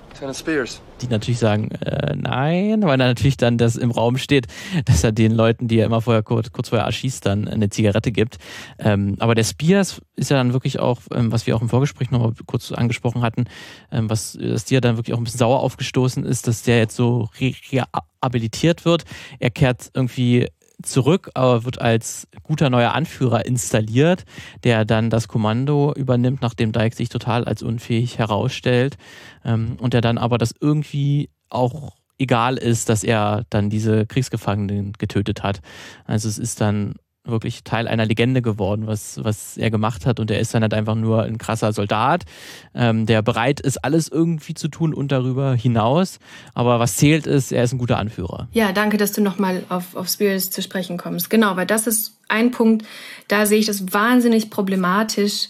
Lieutenant 0.09 0.35
Spears 0.35 0.81
die 1.01 1.07
natürlich 1.07 1.39
sagen, 1.39 1.71
äh, 1.71 2.15
nein, 2.15 2.81
weil 2.83 2.97
da 2.97 3.05
natürlich 3.05 3.38
dann 3.38 3.57
das 3.57 3.75
im 3.75 3.91
Raum 3.91 4.17
steht, 4.17 4.47
dass 4.85 5.03
er 5.03 5.12
den 5.12 5.31
Leuten, 5.31 5.67
die 5.67 5.79
er 5.79 5.85
immer 5.85 6.01
vorher 6.01 6.23
kurz, 6.23 6.51
kurz 6.51 6.69
vorher 6.69 6.85
erschießt, 6.85 7.25
dann 7.25 7.47
eine 7.47 7.69
Zigarette 7.69 8.12
gibt. 8.12 8.38
Ähm, 8.77 9.15
aber 9.19 9.35
der 9.35 9.43
Spears 9.43 10.01
ist 10.15 10.29
ja 10.29 10.38
dann 10.38 10.53
wirklich 10.53 10.79
auch, 10.79 11.01
ähm, 11.13 11.31
was 11.31 11.47
wir 11.47 11.55
auch 11.55 11.62
im 11.62 11.69
Vorgespräch 11.69 12.12
noch 12.12 12.19
mal 12.19 12.33
kurz 12.45 12.71
angesprochen 12.71 13.21
hatten, 13.21 13.45
ähm, 13.91 14.09
was 14.09 14.38
dass 14.39 14.65
dir 14.65 14.81
dann 14.81 14.97
wirklich 14.97 15.13
auch 15.13 15.19
ein 15.19 15.23
bisschen 15.23 15.39
sauer 15.39 15.62
aufgestoßen 15.62 16.25
ist, 16.25 16.47
dass 16.47 16.63
der 16.63 16.77
jetzt 16.77 16.95
so 16.95 17.29
rehabilitiert 17.39 18.85
wird. 18.85 19.05
Er 19.39 19.49
kehrt 19.49 19.89
irgendwie 19.93 20.47
zurück, 20.83 21.29
aber 21.33 21.65
wird 21.65 21.81
als 21.81 22.27
guter 22.43 22.69
neuer 22.69 22.93
Anführer 22.93 23.45
installiert, 23.45 24.25
der 24.63 24.85
dann 24.85 25.09
das 25.09 25.27
Kommando 25.27 25.93
übernimmt, 25.93 26.41
nachdem 26.41 26.71
Dyke 26.71 26.95
sich 26.95 27.09
total 27.09 27.45
als 27.45 27.63
unfähig 27.63 28.17
herausstellt 28.17 28.97
ähm, 29.43 29.77
und 29.79 29.93
der 29.93 30.01
dann 30.01 30.17
aber 30.17 30.37
das 30.37 30.53
irgendwie 30.59 31.29
auch 31.49 31.95
egal 32.17 32.57
ist, 32.57 32.89
dass 32.89 33.03
er 33.03 33.45
dann 33.49 33.69
diese 33.69 34.05
Kriegsgefangenen 34.05 34.93
getötet 34.93 35.41
hat. 35.43 35.61
Also 36.05 36.27
es 36.27 36.37
ist 36.37 36.61
dann 36.61 36.95
wirklich 37.31 37.63
Teil 37.63 37.87
einer 37.87 38.05
Legende 38.05 38.41
geworden, 38.41 38.87
was, 38.87 39.23
was 39.23 39.57
er 39.57 39.71
gemacht 39.71 40.05
hat. 40.05 40.19
Und 40.19 40.31
er 40.31 40.39
ist 40.39 40.53
dann 40.53 40.61
halt 40.61 40.73
einfach 40.73 40.95
nur 40.95 41.23
ein 41.23 41.37
krasser 41.37 41.73
Soldat, 41.73 42.25
ähm, 42.73 43.05
der 43.05 43.21
bereit 43.21 43.59
ist, 43.59 43.83
alles 43.83 44.09
irgendwie 44.09 44.53
zu 44.53 44.67
tun 44.67 44.93
und 44.93 45.11
darüber 45.11 45.53
hinaus. 45.53 46.19
Aber 46.53 46.79
was 46.79 46.97
zählt 46.97 47.27
ist, 47.27 47.51
er 47.51 47.63
ist 47.63 47.73
ein 47.73 47.79
guter 47.79 47.97
Anführer. 47.97 48.47
Ja, 48.51 48.71
danke, 48.71 48.97
dass 48.97 49.11
du 49.11 49.21
nochmal 49.21 49.63
auf, 49.69 49.95
auf 49.95 50.07
Spears 50.07 50.49
zu 50.49 50.61
sprechen 50.61 50.97
kommst. 50.97 51.29
Genau, 51.29 51.55
weil 51.55 51.65
das 51.65 51.87
ist 51.87 52.17
ein 52.27 52.51
Punkt, 52.51 52.85
da 53.27 53.45
sehe 53.45 53.59
ich 53.59 53.65
das 53.65 53.91
wahnsinnig 53.93 54.49
problematisch, 54.49 55.49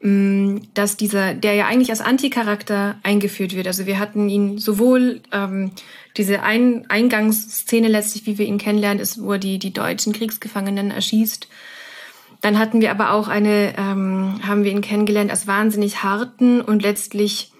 dass 0.00 0.96
dieser, 0.96 1.34
der 1.34 1.54
ja 1.54 1.66
eigentlich 1.66 1.90
als 1.90 2.00
Anticharakter 2.00 2.98
eingeführt 3.02 3.56
wird. 3.56 3.66
Also 3.66 3.86
wir 3.86 3.98
hatten 3.98 4.28
ihn 4.28 4.58
sowohl 4.58 5.22
ähm, 5.32 5.72
diese 6.16 6.42
Ein 6.44 6.88
Eingangsszene 6.88 7.88
letztlich, 7.88 8.24
wie 8.26 8.38
wir 8.38 8.46
ihn 8.46 8.58
kennenlernen, 8.58 9.00
ist, 9.00 9.20
wo 9.20 9.32
er 9.32 9.38
die, 9.38 9.58
die 9.58 9.72
deutschen 9.72 10.12
Kriegsgefangenen 10.12 10.92
erschießt. 10.92 11.48
Dann 12.40 12.60
hatten 12.60 12.80
wir 12.80 12.92
aber 12.92 13.10
auch 13.10 13.26
eine, 13.26 13.74
ähm, 13.76 14.40
haben 14.46 14.62
wir 14.62 14.70
ihn 14.70 14.82
kennengelernt 14.82 15.32
als 15.32 15.48
wahnsinnig 15.48 16.04
harten 16.04 16.60
und 16.60 16.82
letztlich 16.82 17.50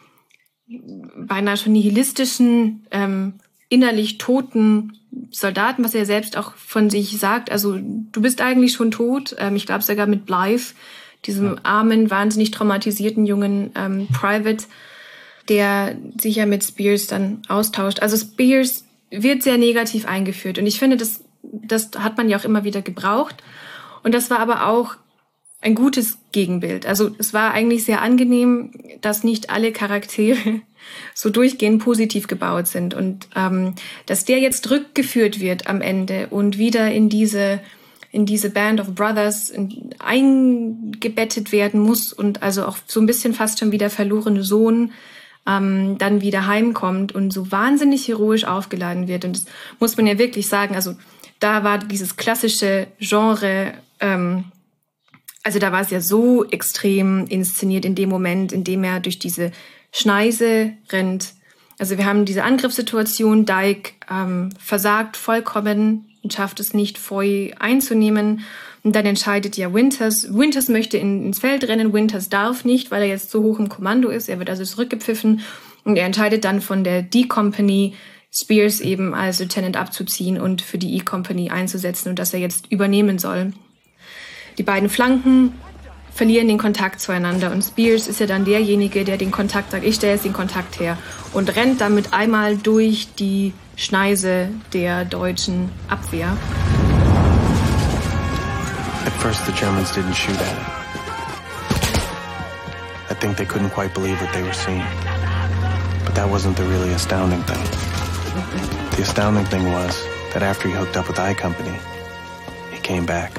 beinahe 1.17 1.57
schon 1.57 1.73
nihilistischen, 1.73 2.87
ähm, 2.93 3.35
innerlich 3.69 4.19
toten 4.19 4.99
Soldaten, 5.31 5.83
was 5.83 5.95
er 5.95 6.07
selbst 6.07 6.37
auch 6.37 6.55
von 6.55 6.91
sich 6.91 7.19
sagt. 7.19 7.51
Also 7.51 7.79
du 7.79 8.23
bist 8.23 8.41
eigentlich 8.41 8.75
schon 8.75 8.93
tot. 8.93 9.35
Ähm, 9.39 9.57
ich 9.57 9.67
glaube 9.67 9.83
sogar 9.83 10.07
mit 10.07 10.25
Blythe 10.25 10.75
diesem 11.25 11.59
armen, 11.63 12.11
wahnsinnig 12.11 12.51
traumatisierten 12.51 13.27
jungen 13.27 13.73
ähm, 13.75 14.09
Private, 14.13 14.65
der 15.49 15.97
sich 16.19 16.37
ja 16.37 16.47
mit 16.47 16.65
Spears 16.65 17.07
dann 17.07 17.43
austauscht. 17.49 18.01
Also 18.01 18.17
Spears 18.17 18.85
wird 19.11 19.43
sehr 19.43 19.59
negativ 19.59 20.07
eingeführt 20.07 20.59
und 20.59 20.67
ich 20.67 20.79
finde, 20.79 20.97
das, 20.97 21.25
das 21.43 21.91
hat 21.99 22.17
man 22.17 22.29
ja 22.29 22.39
auch 22.39 22.45
immer 22.45 22.65
wieder 22.65 22.83
gebraucht. 22.83 23.43
Und 24.03 24.15
das 24.15 24.31
war 24.31 24.39
aber 24.39 24.67
auch 24.67 24.97
ein 25.61 25.75
gutes 25.75 26.19
Gegenbild. 26.33 26.87
Also 26.87 27.11
es 27.19 27.35
war 27.35 27.53
eigentlich 27.53 27.85
sehr 27.85 28.01
angenehm, 28.01 28.71
dass 29.01 29.25
nicht 29.25 29.51
alle 29.51 29.73
Charaktere 29.73 30.61
so 31.15 31.31
durchgehend 31.31 31.83
positiv 31.83 32.29
gebaut 32.29 32.69
sind 32.69 32.95
und 32.95 33.29
ähm, 33.35 33.75
dass 34.07 34.25
der 34.25 34.39
jetzt 34.39 34.71
rückgeführt 34.71 35.41
wird 35.41 35.67
am 35.67 35.81
Ende 35.81 36.29
und 36.29 36.59
wieder 36.59 36.91
in 36.91 37.09
diese 37.09 37.61
in 38.19 38.27
diese 38.27 38.51
Band 38.51 38.81
of 38.81 38.97
Brothers 38.97 39.53
eingebettet 40.01 41.53
werden 41.53 41.79
muss 41.79 42.13
und 42.13 42.43
also 42.43 42.67
auch 42.67 42.77
so 42.89 42.99
ein 43.01 43.07
bisschen 43.07 43.33
fast 43.33 43.61
schon 43.61 43.71
wie 43.71 43.79
der 43.79 43.91
verlorene 43.91 44.43
Sohn 44.43 44.91
ähm, 45.47 45.99
dann 45.99 46.21
wieder 46.21 46.49
heimkommt 46.49 47.13
und 47.13 47.33
so 47.33 47.53
wahnsinnig 47.53 48.09
heroisch 48.09 48.43
aufgeladen 48.43 49.07
wird. 49.07 49.25
Und 49.25 49.37
das 49.37 49.47
muss 49.79 49.97
man 49.97 50.09
ja 50.09 50.19
wirklich 50.19 50.49
sagen, 50.49 50.75
also 50.75 50.97
da 51.39 51.63
war 51.63 51.79
dieses 51.79 52.17
klassische 52.17 52.89
Genre, 52.99 53.75
ähm, 54.01 54.47
also 55.45 55.61
da 55.61 55.71
war 55.71 55.83
es 55.83 55.91
ja 55.91 56.01
so 56.01 56.45
extrem 56.45 57.25
inszeniert 57.27 57.85
in 57.85 57.95
dem 57.95 58.09
Moment, 58.09 58.51
in 58.51 58.65
dem 58.65 58.83
er 58.83 58.99
durch 58.99 59.21
diese 59.21 59.53
Schneise 59.93 60.73
rennt. 60.91 61.35
Also 61.79 61.99
wir 61.99 62.05
haben 62.05 62.25
diese 62.25 62.43
Angriffssituation, 62.43 63.47
Dyke 63.47 63.93
ähm, 64.11 64.51
versagt 64.59 65.17
vollkommen 65.17 66.09
und 66.23 66.33
schafft 66.33 66.61
es 66.61 66.75
nicht, 66.75 66.99
Foy 66.99 67.55
einzunehmen. 67.59 68.41
Und 68.83 68.95
dann 68.95 69.07
entscheidet 69.07 69.57
ja 69.57 69.73
Winters. 69.73 70.33
Winters 70.33 70.69
möchte 70.69 70.99
in, 70.99 71.25
ins 71.27 71.41
Feld 71.41 71.65
rennen. 71.65 71.93
Winters 71.93 72.29
darf 72.29 72.65
nicht, 72.65 72.91
weil 72.91 73.03
er 73.03 73.09
jetzt 73.09 73.31
so 73.31 73.43
hoch 73.43 73.59
im 73.59 73.69
Kommando 73.69 74.09
ist. 74.09 74.29
Er 74.29 74.39
wird 74.39 74.51
also 74.51 74.65
zurückgepfiffen. 74.65 75.41
Und 75.85 75.97
er 75.97 76.07
entscheidet 76.07 76.45
dann 76.45 76.61
von 76.61 76.85
der 76.85 77.03
D-Company 77.03 77.95
Spears 78.31 78.81
eben 78.81 79.15
als 79.15 79.41
Lieutenant 79.41 79.77
abzuziehen 79.77 80.41
und 80.41 80.61
für 80.61 80.79
die 80.79 80.97
E-Company 80.97 81.51
einzusetzen 81.51 82.11
und 82.11 82.19
dass 82.19 82.35
er 82.35 82.41
jetzt 82.41 82.71
übernehmen 82.71 83.19
soll. 83.19 83.53
Die 84.59 84.63
beiden 84.63 84.89
Flanken 84.89 85.55
verlieren 86.13 86.49
den 86.49 86.59
Kontakt 86.59 87.01
zueinander 87.01 87.53
und 87.53 87.63
Spears 87.63 88.09
ist 88.09 88.21
ja 88.21 88.27
dann 88.27 88.45
derjenige, 88.45 89.05
der 89.05 89.17
den 89.17 89.31
Kontakt 89.31 89.71
sagt, 89.71 89.85
ich 89.85 89.95
stelle 89.95 90.15
jetzt 90.15 90.25
den 90.25 90.33
Kontakt 90.33 90.81
her 90.81 90.99
und 91.33 91.55
rennt 91.57 91.81
damit 91.81 92.13
einmal 92.13 92.57
durch 92.57 93.09
die 93.19 93.55
Schneise 93.79 94.49
der 94.73 95.05
deutschen 95.05 95.71
Abwehr. 95.89 96.37
At 99.07 99.13
first 99.23 99.47
the 99.47 99.53
Germans 99.53 99.93
didn't 99.93 100.15
shoot 100.15 100.35
at 100.35 100.53
it. 100.53 100.79
I 103.09 103.15
think 103.15 103.37
they 103.37 103.47
couldn't 103.47 103.71
quite 103.71 103.95
believe 103.95 104.21
what 104.21 104.33
they 104.33 104.43
were 104.43 104.53
seeing. 104.53 104.83
But 106.05 106.17
that 106.17 106.29
wasn't 106.29 106.57
the 106.57 106.65
really 106.65 106.93
astounding 106.93 107.41
thing. 107.45 107.63
The 108.97 109.03
astounding 109.03 109.47
thing 109.47 109.71
was 109.71 109.97
that 110.35 110.43
after 110.43 110.67
he 110.67 110.75
hooked 110.75 110.97
up 110.97 111.07
with 111.07 111.21
I 111.21 111.35
Company, 111.35 111.79
he 112.73 112.81
came 112.81 113.07
back. 113.07 113.31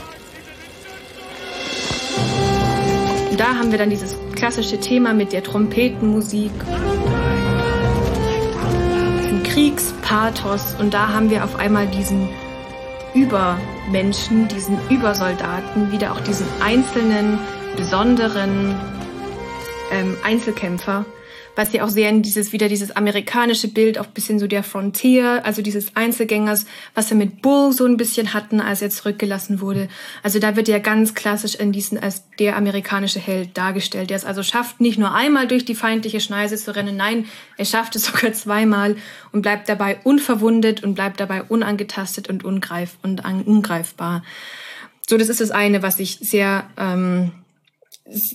Da 3.37 3.55
haben 3.55 3.71
wir 3.71 3.77
dann 3.77 3.89
dieses 3.89 4.15
klassische 4.35 4.79
Thema 4.79 5.13
mit 5.13 5.33
der 5.33 5.43
Trompetenmusik. 5.43 6.51
Kriegspathos 10.09 10.75
und 10.79 10.93
da 10.93 11.09
haben 11.09 11.29
wir 11.29 11.43
auf 11.43 11.55
einmal 11.57 11.85
diesen 11.87 12.27
Übermenschen, 13.13 14.47
diesen 14.47 14.77
Übersoldaten, 14.89 15.91
wieder 15.91 16.11
auch 16.11 16.19
diesen 16.21 16.47
einzelnen, 16.61 17.37
besonderen 17.77 18.75
ähm, 19.91 20.17
Einzelkämpfer, 20.23 21.05
was 21.59 21.73
ja 21.73 21.83
auch 21.83 21.89
sehr 21.89 22.07
in 22.07 22.21
dieses, 22.21 22.53
wieder 22.53 22.69
dieses 22.69 22.95
amerikanische 22.95 23.67
Bild, 23.67 23.99
auch 23.99 24.05
bisschen 24.05 24.39
so 24.39 24.47
der 24.47 24.63
Frontier, 24.63 25.45
also 25.45 25.61
dieses 25.61 25.93
Einzelgängers, 25.93 26.65
was 26.95 27.09
wir 27.09 27.17
mit 27.17 27.41
Bull 27.41 27.73
so 27.73 27.83
ein 27.85 27.97
bisschen 27.97 28.33
hatten, 28.33 28.61
als 28.61 28.81
er 28.81 28.89
zurückgelassen 28.89 29.59
wurde. 29.59 29.89
Also 30.23 30.39
da 30.39 30.55
wird 30.55 30.69
ja 30.69 30.79
ganz 30.79 31.15
klassisch 31.15 31.55
in 31.55 31.73
diesen 31.73 31.97
als 31.97 32.23
der 32.39 32.55
amerikanische 32.55 33.19
Held 33.19 33.57
dargestellt, 33.57 34.09
der 34.09 34.15
es 34.15 34.23
also 34.23 34.41
schafft, 34.41 34.79
nicht 34.79 34.97
nur 34.97 35.13
einmal 35.13 35.49
durch 35.49 35.65
die 35.65 35.75
feindliche 35.75 36.21
Schneise 36.21 36.55
zu 36.55 36.73
rennen, 36.73 36.95
nein, 36.95 37.25
er 37.57 37.65
schafft 37.65 37.93
es 37.97 38.05
sogar 38.09 38.31
zweimal 38.31 38.95
und 39.33 39.41
bleibt 39.41 39.67
dabei 39.67 39.97
unverwundet 40.05 40.81
und 40.81 40.93
bleibt 40.95 41.19
dabei 41.19 41.43
unangetastet 41.43 42.29
und 42.29 42.45
ungreif 42.45 42.97
und 43.03 43.25
ungreifbar. 43.25 44.23
So, 45.09 45.17
das 45.17 45.27
ist 45.27 45.41
das 45.41 45.51
eine, 45.51 45.83
was 45.83 45.99
ich 45.99 46.19
sehr 46.21 46.69
ähm, 46.77 47.33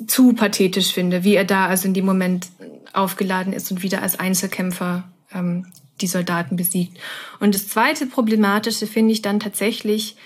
zu 0.06 0.34
pathetisch 0.34 0.92
finde, 0.92 1.24
wie 1.24 1.36
er 1.36 1.44
da 1.44 1.68
also 1.68 1.88
in 1.88 1.94
dem 1.94 2.04
Moment 2.04 2.48
aufgeladen 2.94 3.52
ist 3.52 3.70
und 3.70 3.82
wieder 3.82 4.02
als 4.02 4.18
Einzelkämpfer 4.18 5.04
ähm, 5.32 5.66
die 6.00 6.06
Soldaten 6.06 6.56
besiegt. 6.56 6.98
Und 7.40 7.54
das 7.54 7.68
zweite 7.68 8.06
Problematische 8.06 8.86
finde 8.86 9.12
ich 9.12 9.22
dann 9.22 9.40
tatsächlich, 9.40 10.16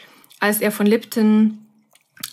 als 0.41 0.61
er 0.61 0.73
von 0.73 0.87
Lipton 0.87 1.59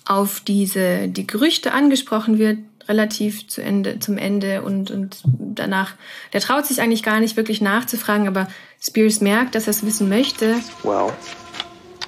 auf 0.06 0.40
diese, 0.40 1.08
die 1.08 1.28
Gerüchte 1.28 1.74
angesprochen 1.74 2.38
wird, 2.38 2.60
relativ 2.88 3.48
zu 3.48 3.62
Ende, 3.62 4.00
zum 4.00 4.18
Ende 4.18 4.62
und, 4.62 4.92
und 4.92 5.24
danach, 5.26 5.96
der 6.34 6.42
traut 6.42 6.66
sich 6.66 6.82
eigentlich 6.82 7.04
gar 7.04 7.20
nicht 7.20 7.36
wirklich 7.36 7.60
nachzufragen, 7.60 8.28
aber 8.28 8.48
Spears 8.80 9.22
merkt, 9.22 9.56
dass 9.56 9.68
er 9.68 9.72
es 9.72 9.86
wissen 9.86 10.08
möchte. 10.08 10.56
Well, 10.84 11.12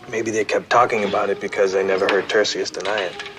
maybe 0.10 0.32
they 0.32 0.46
kept 0.46 0.70
talking 0.70 1.04
about 1.04 1.32
it 1.32 1.40
because 1.40 1.74
they 1.74 1.84
never 1.84 2.06
heard 2.06 2.30
Tertius 2.30 2.72
deny 2.72 3.08
it. 3.10 3.37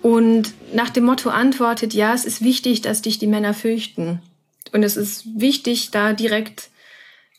Und 0.00 0.54
nach 0.72 0.88
dem 0.88 1.04
Motto 1.04 1.28
antwortet, 1.28 1.92
ja, 1.92 2.14
es 2.14 2.24
ist 2.24 2.42
wichtig, 2.42 2.80
dass 2.80 3.02
dich 3.02 3.18
die 3.18 3.26
Männer 3.26 3.52
fürchten. 3.52 4.22
Und 4.72 4.82
es 4.82 4.96
ist 4.96 5.24
wichtig, 5.38 5.90
da 5.90 6.14
direkt 6.14 6.70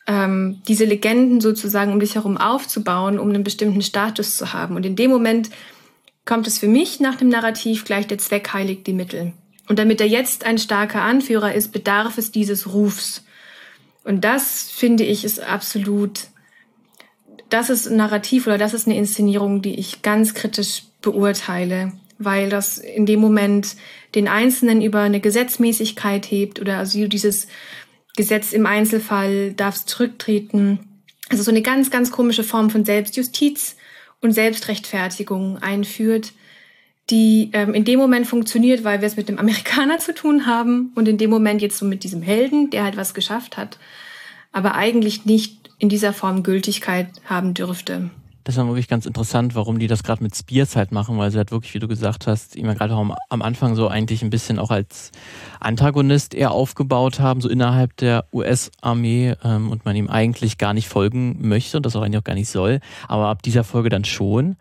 ähm, 0.06 0.62
diese 0.68 0.86
Legenden 0.86 1.42
sozusagen 1.42 1.92
um 1.92 2.00
dich 2.00 2.14
herum 2.14 2.38
aufzubauen, 2.38 3.18
um 3.18 3.30
einen 3.30 3.44
bestimmten 3.44 3.82
Status 3.82 4.38
zu 4.38 4.54
haben. 4.54 4.76
Und 4.76 4.86
in 4.86 4.96
dem 4.96 5.10
Moment 5.10 5.50
kommt 6.24 6.46
es 6.46 6.60
für 6.60 6.68
mich 6.68 7.00
nach 7.00 7.16
dem 7.16 7.30
Narrativ 7.30 7.84
gleich 7.84 8.06
der 8.06 8.20
Zweck 8.20 8.54
heiligt 8.54 8.86
die 8.86 8.94
Mittel. 8.94 9.34
Und 9.68 9.80
damit 9.80 10.00
er 10.02 10.08
jetzt 10.08 10.46
ein 10.46 10.60
starker 10.60 11.02
Anführer 11.02 11.56
ist, 11.56 11.72
bedarf 11.72 12.20
es 12.20 12.32
dieses 12.32 12.74
Rufs. 12.74 13.24
Und 14.04 14.24
das, 14.24 14.70
finde 14.70 15.04
ich, 15.04 15.26
ist 15.26 15.40
absolut 15.40 16.28
das 17.56 17.70
ist 17.70 17.88
ein 17.88 17.96
Narrativ 17.96 18.48
oder 18.48 18.58
das 18.58 18.74
ist 18.74 18.86
eine 18.86 18.98
Inszenierung, 18.98 19.62
die 19.62 19.80
ich 19.80 20.02
ganz 20.02 20.34
kritisch 20.34 20.84
beurteile, 21.02 21.94
weil 22.18 22.50
das 22.50 22.78
in 22.78 23.06
dem 23.06 23.22
Moment 23.22 23.78
den 24.14 24.28
Einzelnen 24.28 24.82
über 24.82 25.00
eine 25.00 25.22
Gesetzmäßigkeit 25.22 26.30
hebt 26.30 26.60
oder 26.60 26.80
also 26.80 27.08
dieses 27.08 27.48
Gesetz 28.18 28.52
im 28.52 28.66
Einzelfall 28.66 29.54
darf 29.54 29.86
zurücktreten. 29.86 30.80
Also 31.30 31.44
so 31.44 31.52
eine 31.52 31.62
ganz, 31.62 31.90
ganz 31.92 32.12
komische 32.12 32.44
Form 32.44 32.70
von 32.70 32.84
Selbstjustiz 32.84 33.78
und 34.20 34.34
Selbstrechtfertigung 34.34 35.58
einführt, 35.60 36.34
die 37.10 37.52
ähm, 37.54 37.74
in 37.74 37.86
dem 37.86 38.00
Moment 38.00 38.28
funktioniert, 38.28 38.84
weil 38.84 39.00
wir 39.00 39.08
es 39.08 39.16
mit 39.16 39.30
dem 39.30 39.40
Amerikaner 39.40 40.00
zu 40.00 40.14
tun 40.14 40.46
haben 40.46 40.92
und 40.96 41.08
in 41.08 41.18
dem 41.18 41.30
Moment 41.30 41.62
jetzt 41.62 41.78
so 41.78 41.86
mit 41.86 42.04
diesem 42.04 42.22
Helden, 42.22 42.70
der 42.70 42.84
halt 42.84 42.98
was 42.98 43.14
geschafft 43.14 43.56
hat, 43.56 43.78
aber 44.52 44.76
eigentlich 44.76 45.24
nicht 45.24 45.65
in 45.78 45.90
dieser 45.90 46.14
Form 46.14 46.44
Gültigkeit 46.44 47.08
haben 47.26 47.54
dürfte. 47.54 48.10
Das 48.46 48.58
war 48.58 48.68
wirklich 48.68 48.88
ganz 48.88 49.08
interessant, 49.08 49.56
warum 49.56 49.80
die 49.80 49.88
das 49.88 50.04
gerade 50.04 50.22
mit 50.22 50.36
Spears 50.36 50.76
halt 50.76 50.92
machen, 50.92 51.18
weil 51.18 51.32
sie 51.32 51.38
halt 51.38 51.52
wirklich, 51.52 51.74
wie 51.74 51.80
du 51.80 51.88
gesagt 51.88 52.28
hast, 52.28 52.56
immer 52.56 52.76
gerade 52.76 52.94
am, 52.94 53.16
am 53.30 53.42
Anfang 53.42 53.74
so 53.74 53.88
eigentlich 53.88 54.22
ein 54.22 54.30
bisschen 54.30 54.60
auch 54.60 54.70
als 54.70 55.12
Antagonist 55.60 56.36
eher 56.36 56.52
aufgebaut 56.52 57.20
haben, 57.20 57.42
so 57.42 57.50
innerhalb 57.50 57.98
der 57.98 58.26
US-Armee 58.32 59.34
ähm, 59.44 59.72
und 59.72 59.86
man 59.86 59.96
ihm 59.96 60.12
eigentlich 60.12 60.60
gar 60.60 60.76
nicht 60.76 60.88
folgen 60.88 61.38
möchte 61.48 61.78
und 61.78 61.88
das 61.88 61.96
auch 61.96 62.04
eigentlich 62.04 62.20
auch 62.20 62.24
gar 62.24 62.36
nicht 62.36 62.50
soll, 62.50 62.82
aber 63.08 63.30
ab 63.30 63.42
dieser 63.42 63.64
Folge 63.64 63.90
dann 63.90 64.06
schon. 64.06 64.58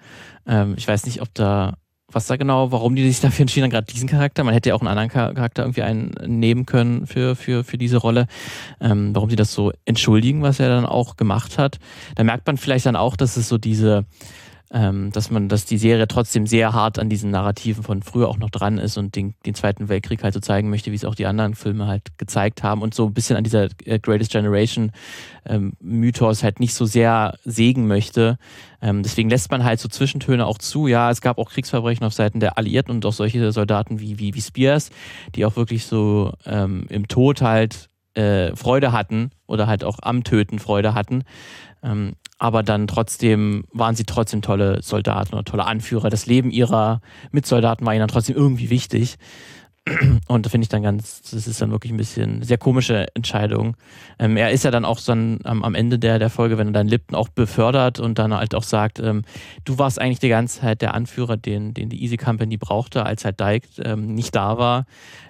Ähm, 0.47 0.75
ich 0.79 0.89
weiß 0.89 1.05
nicht, 1.05 1.21
ob 1.21 1.35
da 1.35 1.75
was 2.15 2.27
da 2.27 2.37
genau, 2.37 2.73
warum 2.73 2.95
die 2.95 3.07
sich 3.07 3.21
dafür 3.21 3.43
entschieden 3.43 3.65
haben, 3.65 3.71
gerade 3.71 3.93
diesen 3.93 4.09
Charakter. 4.09 4.45
Man 4.45 4.55
hätte 4.55 4.71
ja 4.71 4.75
auch 4.75 4.81
einen 4.81 4.89
anderen 4.89 5.09
Charakter 5.11 5.63
irgendwie 5.63 5.83
einnehmen 5.83 6.67
können 6.67 7.07
für, 7.07 7.37
für, 7.37 7.65
für 7.65 7.79
diese 7.79 7.97
Rolle. 7.97 8.27
Ähm, 8.81 9.15
warum 9.15 9.31
sie 9.31 9.37
das 9.37 9.53
so 9.53 9.73
entschuldigen, 9.85 10.43
was 10.43 10.61
er 10.61 10.69
dann 10.69 10.87
auch 10.87 11.17
gemacht 11.17 11.59
hat. 11.59 11.79
Da 12.15 12.25
merkt 12.25 12.47
man 12.47 12.57
vielleicht 12.57 12.87
dann 12.87 12.97
auch, 12.97 13.17
dass 13.17 13.37
es 13.37 13.49
so 13.49 13.59
diese, 13.59 14.05
ähm, 14.73 15.13
dass 15.13 15.31
man, 15.31 15.49
dass 15.49 15.67
die 15.67 15.79
Serie 15.79 16.09
trotzdem 16.09 16.47
sehr 16.47 16.73
hart 16.73 16.99
an 16.99 17.09
diesen 17.09 17.31
Narrativen 17.31 17.83
von 17.83 18.03
früher 18.03 18.29
auch 18.29 18.39
noch 18.39 18.51
dran 18.51 18.79
ist 18.79 18.97
und 18.97 19.15
den, 19.15 19.35
den 19.45 19.55
Zweiten 19.55 19.89
Weltkrieg 19.89 20.23
halt 20.23 20.35
so 20.35 20.41
zeigen 20.41 20.71
möchte, 20.71 20.91
wie 20.91 20.97
es 20.97 21.05
auch 21.05 21.15
die 21.15 21.27
anderen 21.27 21.55
Filme 21.55 21.87
halt 21.87 22.19
gezeigt 22.19 22.63
haben 22.63 22.83
und 22.83 22.95
so 22.95 23.07
ein 23.07 23.15
bisschen 23.15 23.37
an 23.37 23.45
dieser 23.45 23.69
äh, 23.85 23.99
Greatest 23.99 24.33
Generation 24.33 24.91
ähm, 25.45 25.75
Mythos 25.81 26.43
halt 26.43 26.61
nicht 26.61 26.75
so 26.75 26.87
sehr 26.87 27.39
sägen 27.45 27.87
möchte. 27.87 28.39
Ähm, 28.81 29.03
deswegen 29.03 29.31
lässt 29.31 29.51
man 29.51 29.65
halt 29.65 29.81
so 29.81 29.89
Zwischentöne 29.89 30.47
auch 30.47 30.59
zu. 30.59 30.87
Ja, 30.87 31.11
es 31.11 31.21
gab 31.21 31.39
auch 31.39 31.51
Kriegsverbrechen 31.51 32.05
auf 32.05 32.15
Seiten 32.15 32.41
der 32.41 32.59
Alliierten 32.59 32.95
und 32.95 33.07
auch 33.07 33.13
solche 33.13 33.53
Soldaten 33.53 34.01
wie, 34.01 34.19
wie, 34.19 34.35
wie 34.35 34.41
Spears, 34.41 34.91
die 35.35 35.45
auch 35.45 35.57
wirklich 35.57 35.87
so 35.87 36.33
ähm, 36.47 36.87
im 36.89 37.07
Tod 37.07 37.43
halt 37.43 37.91
äh, 38.15 38.57
Freude 38.57 38.93
hatten 38.93 39.31
oder 39.47 39.67
halt 39.67 39.85
auch 39.85 39.99
am 40.03 40.25
Töten 40.25 40.59
Freude 40.59 40.95
hatten. 40.95 41.25
Ähm, 41.83 42.13
aber 42.39 42.63
dann 42.63 42.87
trotzdem 42.87 43.65
waren 43.73 43.95
sie 43.95 44.05
trotzdem 44.05 44.43
tolle 44.43 44.83
Soldaten 44.83 45.35
oder 45.35 45.45
tolle 45.45 45.67
Anführer. 45.67 46.11
Das 46.11 46.27
Leben 46.27 46.51
ihrer 46.51 47.01
Mitsoldaten 47.31 47.87
war 47.87 47.95
ihnen 47.95 48.01
dann 48.01 48.09
trotzdem 48.09 48.37
irgendwie 48.37 48.71
wichtig. 48.71 49.19
Und 50.29 50.47
da 50.47 50.51
finde 50.51 50.65
ich 50.65 50.71
dann 50.71 50.83
ganz, 50.83 51.23
das 51.31 51.47
ist 51.47 51.61
dann 51.61 51.71
wirklich 51.71 51.93
ein 51.93 51.99
bisschen 51.99 52.43
sehr 52.43 52.57
komische 52.57 53.07
Entscheidung. 53.15 53.77
Ähm, 54.19 54.39
er 54.39 54.51
ist 54.51 54.65
ja 54.65 54.71
dann 54.71 54.87
auch 54.87 54.99
dann 55.01 55.41
am, 55.45 55.63
am, 55.63 55.75
Ende 55.75 55.99
der, 55.99 56.19
der 56.19 56.31
Folge, 56.31 56.57
wenn 56.57 56.69
er 56.69 56.73
dann 56.73 56.89
Lipton 56.89 57.15
auch 57.15 57.29
befördert 57.29 58.01
und 58.01 58.19
dann 58.19 58.33
halt 58.33 58.55
auch 58.55 58.63
sagt, 58.63 58.99
ähm, 58.99 59.23
du 59.65 59.79
warst 59.79 60.01
eigentlich 60.01 60.21
die 60.21 60.31
ganze 60.31 60.61
Zeit 60.61 60.81
der 60.81 60.95
Anführer, 60.95 61.37
den, 61.37 61.75
den 61.75 61.91
die 61.91 62.03
Easy 62.03 62.17
Company 62.17 62.57
brauchte, 62.57 63.05
als 63.05 63.27
halt 63.27 63.41
Dyke 63.41 63.69
ähm, 63.83 64.15
nicht 64.15 64.35
da 64.35 64.57
war. 64.57 64.87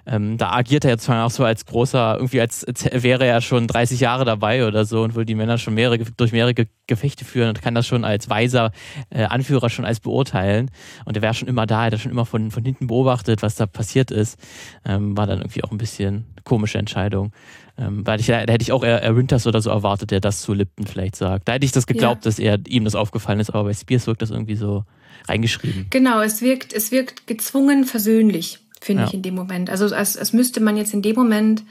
Ähm, 0.07 0.37
da 0.37 0.51
agiert 0.51 0.85
er 0.85 0.91
jetzt 0.91 1.09
auch 1.09 1.31
so 1.31 1.43
als 1.43 1.65
großer, 1.65 2.15
irgendwie 2.15 2.39
als, 2.39 2.63
als 2.63 2.85
wäre 2.91 3.25
er 3.25 3.41
schon 3.41 3.67
30 3.67 3.99
Jahre 3.99 4.23
dabei 4.25 4.67
oder 4.67 4.85
so 4.85 5.01
und 5.01 5.15
will 5.15 5.25
die 5.25 5.35
Männer 5.35 5.57
schon 5.57 5.73
mehrere, 5.73 5.97
durch 5.97 6.31
mehrere 6.31 6.53
Gefechte 6.87 7.25
führen 7.25 7.49
und 7.49 7.61
kann 7.61 7.73
das 7.73 7.87
schon 7.87 8.05
als 8.05 8.29
weiser 8.29 8.71
äh, 9.09 9.23
Anführer 9.23 9.69
schon 9.69 9.85
als 9.85 9.99
beurteilen. 9.99 10.69
Und 11.05 11.15
er 11.15 11.23
wäre 11.23 11.33
schon 11.33 11.47
immer 11.47 11.65
da, 11.65 11.85
er 11.85 11.91
hat 11.91 11.99
schon 11.99 12.11
immer 12.11 12.25
von, 12.25 12.51
von 12.51 12.63
hinten 12.63 12.87
beobachtet, 12.87 13.41
was 13.41 13.55
da 13.55 13.65
passiert 13.65 14.11
ist. 14.11 14.39
Ähm, 14.85 15.17
war 15.17 15.25
dann 15.25 15.39
irgendwie 15.39 15.63
auch 15.63 15.71
ein 15.71 15.77
bisschen 15.77 16.25
eine 16.35 16.43
komische 16.43 16.77
Entscheidung. 16.77 17.31
Ähm, 17.77 18.05
weil 18.05 18.19
ich, 18.19 18.27
da 18.27 18.39
hätte 18.39 18.61
ich 18.61 18.71
auch 18.71 18.83
eher, 18.83 19.01
eher 19.01 19.15
Winters 19.17 19.47
oder 19.47 19.61
so 19.61 19.69
erwartet, 19.69 20.11
der 20.11 20.21
das 20.21 20.41
zu 20.41 20.53
Lipton 20.53 20.85
vielleicht 20.85 21.15
sagt. 21.15 21.47
Da 21.47 21.53
hätte 21.53 21.65
ich 21.65 21.71
das 21.71 21.87
geglaubt, 21.87 22.23
ja. 22.23 22.29
dass 22.29 22.39
er 22.39 22.59
ihm 22.67 22.85
das 22.85 22.95
aufgefallen 22.95 23.39
ist, 23.39 23.49
aber 23.49 23.65
bei 23.65 23.73
Spears 23.73 24.07
wirkt 24.07 24.21
das 24.21 24.29
irgendwie 24.29 24.55
so 24.55 24.85
reingeschrieben. 25.27 25.87
Genau, 25.89 26.21
es 26.21 26.41
wirkt, 26.41 26.71
es 26.71 26.91
wirkt 26.91 27.27
gezwungen 27.27 27.83
versöhnlich 27.83 28.59
finde 28.85 29.03
ja. 29.03 29.07
ich 29.07 29.13
in 29.13 29.21
dem 29.21 29.35
Moment. 29.35 29.69
Also 29.69 29.93
als, 29.93 30.15
als 30.17 30.33
müsste 30.33 30.61
man 30.61 30.77
jetzt 30.77 30.93
in 30.93 31.01
dem 31.01 31.15
Moment 31.15 31.63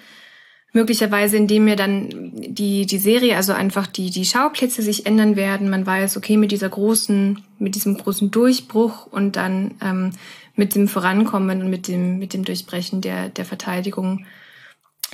möglicherweise, 0.73 1.37
indem 1.37 1.65
mir 1.65 1.77
dann 1.77 2.33
die, 2.35 2.85
die 2.85 2.99
Serie, 2.99 3.37
also 3.37 3.53
einfach 3.53 3.87
die, 3.87 4.11
die 4.11 4.25
Schauplätze 4.25 4.83
sich 4.83 5.07
ändern 5.07 5.37
werden. 5.37 5.71
Man 5.71 5.87
weiß, 5.87 6.17
okay, 6.17 6.37
mit 6.37 6.51
dieser 6.51 6.69
großen, 6.69 7.39
mit 7.59 7.77
diesem 7.77 7.97
großen 7.97 8.31
Durchbruch 8.33 9.07
und 9.07 9.37
dann 9.37 9.75
ähm, 9.81 10.11
mit 10.57 10.75
dem 10.75 10.89
Vorankommen 10.89 11.63
und 11.63 11.71
mit 11.71 11.87
dem, 11.87 12.19
mit 12.19 12.35
dem 12.35 12.45
Durchbrechen 12.45 13.01
der, 13.01 13.29
der 13.29 13.45
Verteidigung 13.45 14.27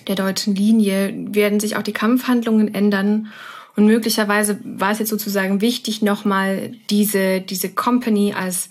der 0.09 0.15
deutschen 0.15 0.55
Linie 0.55 1.13
werden 1.35 1.61
sich 1.61 1.77
auch 1.77 1.83
die 1.83 1.93
Kampfhandlungen 1.93 2.75
ändern. 2.75 3.29
Und 3.77 3.85
möglicherweise 3.87 4.59
war 4.65 4.93
es 4.93 4.99
jetzt 4.99 5.11
sozusagen 5.11 5.61
wichtig, 5.61 6.01
nochmal 6.01 6.73
diese, 6.89 7.43
diese 7.43 7.69
Company 7.69 8.33
als 8.33 8.71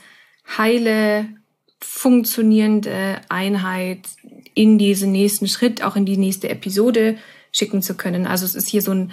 heile, 0.58 1.28
funktionierende 1.82 3.22
Einheit 3.30 4.00
in 4.54 4.78
diesen 4.78 5.12
nächsten 5.12 5.48
Schritt, 5.48 5.84
auch 5.84 5.96
in 5.96 6.06
die 6.06 6.18
nächste 6.18 6.50
Episode 6.50 7.18
schicken 7.52 7.82
zu 7.82 7.96
können. 7.96 8.28
Also 8.28 8.46
es 8.46 8.56
ist 8.56 8.68
hier 8.68 8.82
so 8.82 8.92
ein, 8.92 9.12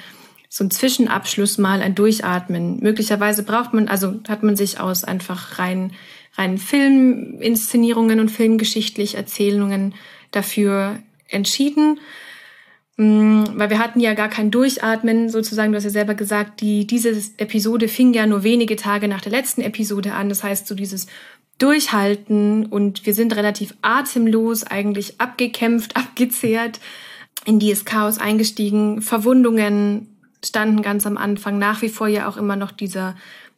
so 0.48 0.64
ein 0.64 0.70
Zwischenabschluss 0.70 1.58
mal, 1.58 1.80
ein 1.82 1.94
Durchatmen. 1.94 2.80
Möglicherweise 2.80 3.42
braucht 3.42 3.72
man, 3.72 3.88
also 3.88 4.20
hat 4.28 4.42
man 4.42 4.56
sich 4.56 4.80
aus 4.80 5.04
einfach 5.04 5.58
rein, 5.58 5.92
rein 6.34 6.58
Filminszenierungen 6.58 8.20
und 8.20 8.30
filmgeschichtlich 8.30 9.14
Erzählungen 9.14 9.94
dafür 10.32 10.98
entschieden. 11.28 12.00
Mm, 12.98 13.44
weil 13.54 13.68
wir 13.68 13.78
hatten 13.78 14.00
ja 14.00 14.14
gar 14.14 14.28
kein 14.28 14.50
Durchatmen, 14.50 15.28
sozusagen, 15.28 15.72
du 15.72 15.76
hast 15.76 15.84
ja 15.84 15.90
selber 15.90 16.14
gesagt, 16.14 16.62
die, 16.62 16.86
diese 16.86 17.10
Episode 17.36 17.88
fing 17.88 18.14
ja 18.14 18.26
nur 18.26 18.42
wenige 18.42 18.76
Tage 18.76 19.06
nach 19.06 19.20
der 19.20 19.32
letzten 19.32 19.60
Episode 19.60 20.14
an. 20.14 20.30
Das 20.30 20.42
heißt, 20.42 20.66
so 20.66 20.74
dieses 20.74 21.06
durchhalten 21.58 22.66
und 22.66 23.06
wir 23.06 23.14
sind 23.14 23.34
relativ 23.34 23.74
atemlos, 23.82 24.64
eigentlich 24.64 25.20
abgekämpft, 25.20 25.96
abgezehrt, 25.96 26.80
in 27.44 27.58
dieses 27.58 27.84
Chaos 27.84 28.18
eingestiegen. 28.18 29.02
Verwundungen 29.02 30.08
standen 30.44 30.82
ganz 30.82 31.06
am 31.06 31.16
Anfang, 31.16 31.58
nach 31.58 31.82
wie 31.82 31.88
vor 31.88 32.08
ja 32.08 32.28
auch 32.28 32.36
immer 32.36 32.56
noch 32.56 32.72
dieser, 32.72 33.16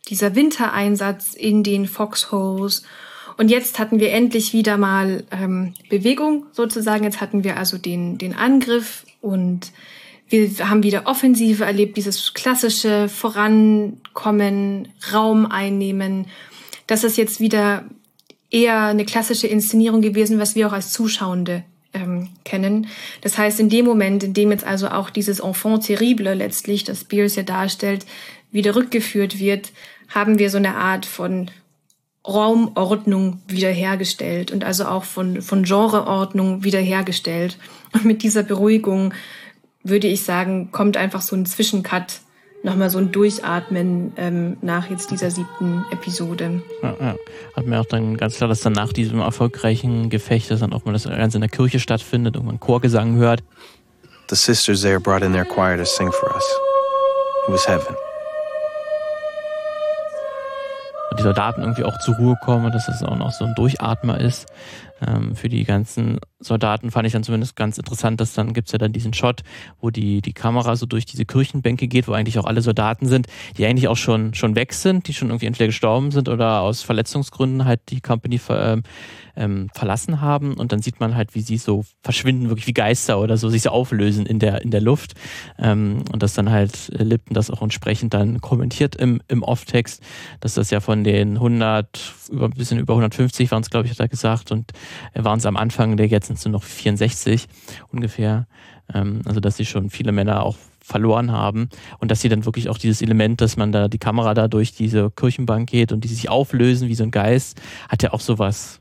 dieser 0.09 0.35
Wintereinsatz 0.35 1.35
in 1.35 1.63
den 1.63 1.87
Foxholes. 1.87 2.85
Und 3.37 3.51
jetzt 3.51 3.79
hatten 3.79 4.01
wir 4.01 4.13
endlich 4.13 4.53
wieder 4.53 4.77
mal 4.77 5.25
ähm, 5.31 5.75
Bewegung 5.89 6.47
sozusagen. 6.53 7.05
Jetzt 7.05 7.21
hatten 7.21 7.45
wir 7.45 7.57
also 7.57 7.79
den, 7.79 8.19
den 8.19 8.35
Angriff 8.35 9.05
und 9.21 9.73
wir 10.29 10.51
haben 10.69 10.83
wieder 10.83 11.07
Offensive 11.07 11.65
erlebt, 11.65 11.97
dieses 11.97 12.35
klassische 12.35 13.09
Vorankommen, 13.09 14.89
Raum 15.13 15.47
einnehmen, 15.47 16.27
das 16.89 17.05
ist 17.05 17.17
jetzt 17.17 17.39
wieder 17.39 17.85
eher 18.51 18.87
eine 18.87 19.05
klassische 19.05 19.47
Inszenierung 19.47 20.01
gewesen, 20.03 20.41
was 20.41 20.57
wir 20.57 20.67
auch 20.67 20.73
als 20.73 20.93
Zuschauende 20.93 21.63
ähm, 21.93 22.31
kennen. 22.45 22.89
Das 23.21 23.39
heißt, 23.39 23.61
in 23.61 23.69
dem 23.69 23.85
Moment, 23.85 24.25
in 24.25 24.35
dem 24.35 24.51
jetzt 24.51 24.65
also 24.65 24.89
auch 24.89 25.11
dieses 25.11 25.41
Enfant 25.41 25.85
terrible 25.85 26.35
letztlich, 26.35 26.85
das 26.85 27.03
Spears 27.03 27.37
ja 27.37 27.43
darstellt, 27.43 28.07
wieder 28.51 28.75
rückgeführt 28.75 29.39
wird, 29.39 29.71
haben 30.09 30.39
wir 30.39 30.51
so 30.51 30.57
eine 30.57 30.77
Art 30.77 31.07
von 31.07 31.51
Raumordnung 32.27 33.41
wiederhergestellt 33.47 34.51
und 34.51 34.65
also 34.65 34.87
auch 34.87 35.05
von, 35.05 35.43
von 35.43 35.65
Genreordnung 35.65 36.65
wiederhergestellt. 36.65 37.59
Und 37.93 38.07
mit 38.07 38.23
dieser 38.23 38.43
Beruhigung 38.43 39.15
würde 39.83 40.09
ich 40.09 40.25
sagen, 40.25 40.71
kommt 40.73 40.97
einfach 40.97 41.21
so 41.21 41.37
ein 41.37 41.47
Zwischencut 41.47 42.21
nochmal 42.63 42.91
so 42.91 42.99
ein 42.99 43.13
Durchatmen 43.13 44.13
ähm, 44.17 44.57
nach 44.63 44.91
jetzt 44.91 45.11
dieser 45.11 45.31
siebten 45.31 45.85
Episode. 45.91 46.63
Ja, 46.83 46.97
ja. 47.01 47.15
Hat 47.55 47.67
mir 47.67 47.81
auch 47.81 47.87
dann 47.87 48.17
ganz 48.17 48.37
klar, 48.37 48.49
dass 48.49 48.61
dann 48.61 48.73
nach 48.73 48.93
diesem 48.93 49.21
erfolgreichen 49.21 50.11
Gefecht, 50.11 50.51
dass 50.51 50.61
dann 50.61 50.73
auch 50.73 50.85
mal 50.85 50.93
das 50.93 51.05
Ganze 51.05 51.37
in 51.37 51.43
der 51.43 51.51
Kirche 51.51 51.79
stattfindet 51.79 52.37
und 52.37 52.47
man 52.47 52.61
Chorgesang 52.61 53.17
hört. 53.17 53.43
The 54.29 54.37
sisters 54.37 54.83
there 54.83 55.01
brought 55.01 55.23
in 55.23 55.33
their 55.33 55.45
choir 55.45 55.77
to 55.77 55.85
sing 55.85 56.11
for 56.13 56.35
us. 56.35 56.45
It 57.47 57.53
was 57.53 57.67
heaven. 57.67 57.97
Die 61.19 61.23
Soldaten 61.23 61.63
irgendwie 61.63 61.85
auch 61.85 61.99
zur 61.99 62.17
Ruhe 62.17 62.37
kommen, 62.43 62.73
dass 62.73 62.87
das 62.87 63.03
auch 63.03 63.17
noch 63.17 63.33
so 63.33 63.45
ein 63.45 63.55
Durchatmer 63.55 64.21
ist 64.21 64.47
ähm, 65.07 65.35
für 65.35 65.49
die 65.49 65.65
ganzen 65.65 66.19
Soldaten 66.41 66.91
fand 66.91 67.07
ich 67.07 67.13
dann 67.13 67.23
zumindest 67.23 67.57
ganz 67.57 67.79
interessant, 67.79 68.21
dass 68.21 68.33
dann 68.33 68.53
gibt's 68.53 68.73
ja 68.73 68.79
dann 68.79 68.93
diesen 68.93 69.13
Shot, 69.13 69.43
wo 69.81 69.91
die, 69.91 70.23
die 70.23 70.33
Kamera 70.33 70.77
so 70.77 70.87
durch 70.87 71.05
diese 71.05 71.25
Kirchenbänke 71.25 71.89
geht, 71.89 72.09
wo 72.09 72.13
eigentlich 72.13 72.39
auch 72.39 72.45
alle 72.45 72.63
Soldaten 72.63 73.07
sind, 73.07 73.27
die 73.57 73.67
eigentlich 73.67 73.89
auch 73.89 73.97
schon, 73.97 74.35
schon 74.35 74.55
weg 74.55 74.73
sind, 74.73 75.09
die 75.09 75.15
schon 75.15 75.29
irgendwie 75.29 75.47
entweder 75.47 75.67
gestorben 75.67 76.11
sind 76.11 76.29
oder 76.29 76.61
aus 76.61 76.83
Verletzungsgründen 76.83 77.65
halt 77.65 77.81
die 77.89 78.01
Company 78.01 78.39
ver, 78.39 78.73
ähm, 78.73 78.83
ähm, 79.37 79.69
verlassen 79.73 80.21
haben. 80.21 80.55
Und 80.55 80.73
dann 80.73 80.83
sieht 80.83 81.01
man 81.01 81.15
halt, 81.15 81.35
wie 81.35 81.41
sie 81.41 81.59
so 81.59 81.85
verschwinden, 82.03 82.49
wirklich 82.49 82.67
wie 82.67 82.75
Geister 82.75 83.21
oder 83.21 83.37
so, 83.37 83.49
sich 83.49 83.63
so 83.63 83.71
auflösen 83.71 84.27
in 84.27 84.39
der, 84.39 84.63
in 84.63 84.71
der 84.71 84.81
Luft. 84.81 85.15
Ähm, 85.59 86.03
und 86.13 86.23
dass 86.23 86.35
dann 86.35 86.51
halt 86.51 86.89
Lipton 86.93 87.35
das 87.35 87.51
auch 87.51 87.63
entsprechend 87.63 88.15
dann 88.15 88.41
kommentiert 88.41 88.97
im, 88.97 89.21
im 89.29 89.43
Off-Text, 89.43 90.03
dass 90.41 90.55
das 90.55 90.71
ja 90.71 90.81
von 90.81 91.05
den 91.13 91.37
100, 91.37 92.15
über 92.31 92.47
ein 92.47 92.51
bisschen 92.51 92.79
über 92.79 92.93
150 92.93 93.51
waren 93.51 93.63
es, 93.63 93.71
glaube 93.71 93.87
ich, 93.87 93.93
hat 93.93 94.01
er 94.01 94.09
gesagt. 94.09 94.53
Und 94.53 94.73
waren 95.15 95.39
es 95.39 95.47
am 95.47 95.57
Anfang, 95.57 95.97
der 95.97 96.07
jetzt 96.07 96.27
sind 96.27 96.39
es 96.39 96.45
nur 96.45 96.53
noch 96.53 96.63
64 96.63 97.49
ungefähr. 97.91 98.47
Ähm, 98.93 99.23
also 99.25 99.41
dass 99.41 99.57
sie 99.57 99.65
schon 99.65 99.89
viele 99.89 100.13
Männer 100.13 100.43
auch 100.43 100.57
verloren 100.81 101.33
haben 101.33 101.69
und 101.99 102.11
dass 102.11 102.21
sie 102.21 102.29
dann 102.29 102.45
wirklich 102.45 102.69
auch 102.69 102.79
dieses 102.79 103.03
Element, 103.03 103.41
dass 103.41 103.57
man 103.57 103.73
da 103.73 103.89
die 103.89 103.99
Kamera 103.99 104.35
da 104.35 104.49
durch 104.49 104.73
diese 104.73 105.11
Kirchenbank 105.11 105.69
geht 105.69 105.93
und 105.93 106.05
die 106.05 106.09
sich 106.09 106.29
auflösen 106.29 106.89
wie 106.89 106.95
so 106.95 107.05
ein 107.05 107.11
Geist, 107.11 107.61
hat 107.89 108.03
ja 108.03 108.13
auch 108.13 108.21
sowas 108.21 108.81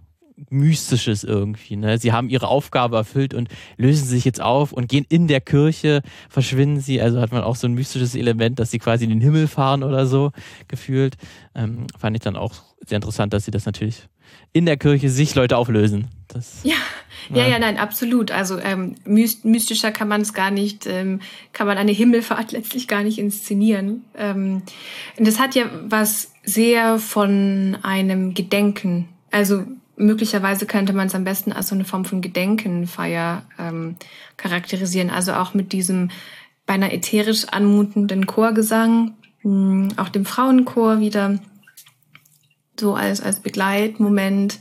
Mystisches 0.49 1.23
irgendwie. 1.23 1.75
Ne? 1.75 1.97
Sie 1.97 2.11
haben 2.11 2.29
ihre 2.29 2.47
Aufgabe 2.47 2.97
erfüllt 2.97 3.33
und 3.33 3.49
lösen 3.77 4.07
sich 4.07 4.23
jetzt 4.25 4.41
auf 4.41 4.71
und 4.71 4.87
gehen 4.87 5.05
in 5.09 5.27
der 5.27 5.41
Kirche, 5.41 6.01
verschwinden 6.29 6.79
sie. 6.79 7.01
Also 7.01 7.19
hat 7.19 7.31
man 7.31 7.43
auch 7.43 7.55
so 7.55 7.67
ein 7.67 7.73
mystisches 7.73 8.15
Element, 8.15 8.59
dass 8.59 8.71
sie 8.71 8.79
quasi 8.79 9.03
in 9.03 9.09
den 9.09 9.21
Himmel 9.21 9.47
fahren 9.47 9.83
oder 9.83 10.05
so 10.05 10.31
gefühlt. 10.67 11.17
Ähm, 11.55 11.87
fand 11.97 12.15
ich 12.15 12.21
dann 12.21 12.35
auch 12.35 12.53
sehr 12.85 12.97
interessant, 12.97 13.33
dass 13.33 13.45
sie 13.45 13.51
das 13.51 13.65
natürlich 13.65 14.07
in 14.53 14.65
der 14.65 14.77
Kirche 14.77 15.09
sich 15.09 15.35
Leute 15.35 15.57
auflösen. 15.57 16.07
Das, 16.27 16.61
ja, 16.63 16.75
ja, 17.29 17.43
ja, 17.43 17.47
ja, 17.51 17.59
nein, 17.59 17.77
absolut. 17.77 18.31
Also 18.31 18.59
ähm, 18.59 18.95
mystischer 19.05 19.91
kann 19.91 20.07
man 20.07 20.21
es 20.21 20.33
gar 20.33 20.51
nicht, 20.51 20.85
ähm, 20.85 21.21
kann 21.53 21.67
man 21.67 21.77
eine 21.77 21.91
Himmelfahrt 21.91 22.51
letztlich 22.53 22.87
gar 22.87 23.03
nicht 23.03 23.17
inszenieren. 23.17 24.03
Ähm, 24.15 24.63
das 25.17 25.39
hat 25.39 25.55
ja 25.55 25.65
was 25.83 26.33
sehr 26.43 26.99
von 26.99 27.77
einem 27.83 28.33
Gedenken. 28.33 29.09
Also 29.31 29.63
möglicherweise 29.97 30.65
könnte 30.65 30.93
man 30.93 31.07
es 31.07 31.15
am 31.15 31.23
besten 31.23 31.51
als 31.51 31.67
so 31.69 31.75
eine 31.75 31.85
Form 31.85 32.05
von 32.05 32.21
Gedenkenfeier 32.21 33.43
ähm, 33.59 33.95
charakterisieren. 34.37 35.09
Also 35.09 35.33
auch 35.33 35.53
mit 35.53 35.73
diesem 35.73 36.09
beinahe 36.65 36.93
ätherisch 36.93 37.45
anmutenden 37.45 38.27
Chorgesang, 38.27 39.15
mh, 39.43 39.51
hm, 39.51 39.89
auch 39.97 40.09
dem 40.09 40.25
Frauenchor 40.25 40.99
wieder 40.99 41.39
so 42.79 42.93
als, 42.93 43.21
als 43.21 43.39
Begleitmoment. 43.39 44.59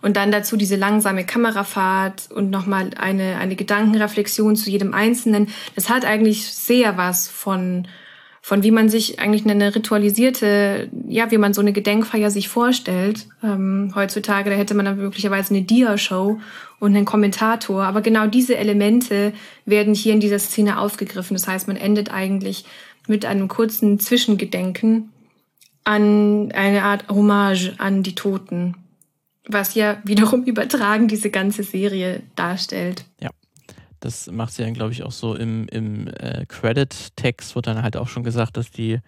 Und 0.00 0.16
dann 0.16 0.30
dazu 0.30 0.56
diese 0.56 0.76
langsame 0.76 1.26
Kamerafahrt 1.26 2.30
und 2.30 2.50
nochmal 2.50 2.90
eine, 2.96 3.36
eine 3.38 3.56
Gedankenreflexion 3.56 4.54
zu 4.54 4.70
jedem 4.70 4.94
Einzelnen. 4.94 5.48
Das 5.74 5.90
hat 5.90 6.04
eigentlich 6.04 6.46
sehr 6.46 6.96
was 6.96 7.28
von, 7.28 7.88
von 8.40 8.62
wie 8.62 8.70
man 8.70 8.88
sich 8.88 9.18
eigentlich 9.18 9.46
eine 9.46 9.74
ritualisierte, 9.74 10.88
ja, 11.06 11.30
wie 11.30 11.38
man 11.38 11.54
so 11.54 11.60
eine 11.60 11.72
Gedenkfeier 11.72 12.30
sich 12.30 12.48
vorstellt. 12.48 13.26
Ähm, 13.42 13.92
heutzutage, 13.94 14.50
da 14.50 14.56
hätte 14.56 14.74
man 14.74 14.84
dann 14.84 14.96
möglicherweise 14.96 15.54
eine 15.54 15.64
Dia-Show 15.64 16.40
und 16.78 16.96
einen 16.96 17.04
Kommentator. 17.04 17.84
Aber 17.84 18.00
genau 18.00 18.26
diese 18.26 18.56
Elemente 18.56 19.32
werden 19.64 19.94
hier 19.94 20.12
in 20.12 20.20
dieser 20.20 20.38
Szene 20.38 20.78
aufgegriffen. 20.78 21.34
Das 21.34 21.48
heißt, 21.48 21.68
man 21.68 21.76
endet 21.76 22.12
eigentlich 22.12 22.64
mit 23.06 23.24
einem 23.24 23.48
kurzen 23.48 23.98
Zwischengedenken 23.98 25.10
an 25.84 26.52
eine 26.52 26.82
Art 26.82 27.08
Hommage 27.08 27.72
an 27.78 28.02
die 28.02 28.14
Toten, 28.14 28.76
was 29.46 29.74
ja 29.74 29.98
wiederum 30.04 30.44
übertragen 30.44 31.08
diese 31.08 31.30
ganze 31.30 31.62
Serie 31.62 32.22
darstellt. 32.36 33.04
Ja. 33.20 33.30
Das 34.00 34.30
macht 34.30 34.52
sie 34.52 34.62
dann, 34.62 34.74
glaube 34.74 34.92
ich, 34.92 35.02
auch 35.02 35.12
so 35.12 35.34
im, 35.34 35.66
im 35.68 36.08
äh, 36.08 36.46
Credit-Text, 36.46 37.54
wird 37.54 37.66
dann 37.66 37.82
halt 37.82 37.96
auch 37.96 38.08
schon 38.08 38.24
gesagt, 38.24 38.56
dass 38.56 38.70
die, 38.70 39.00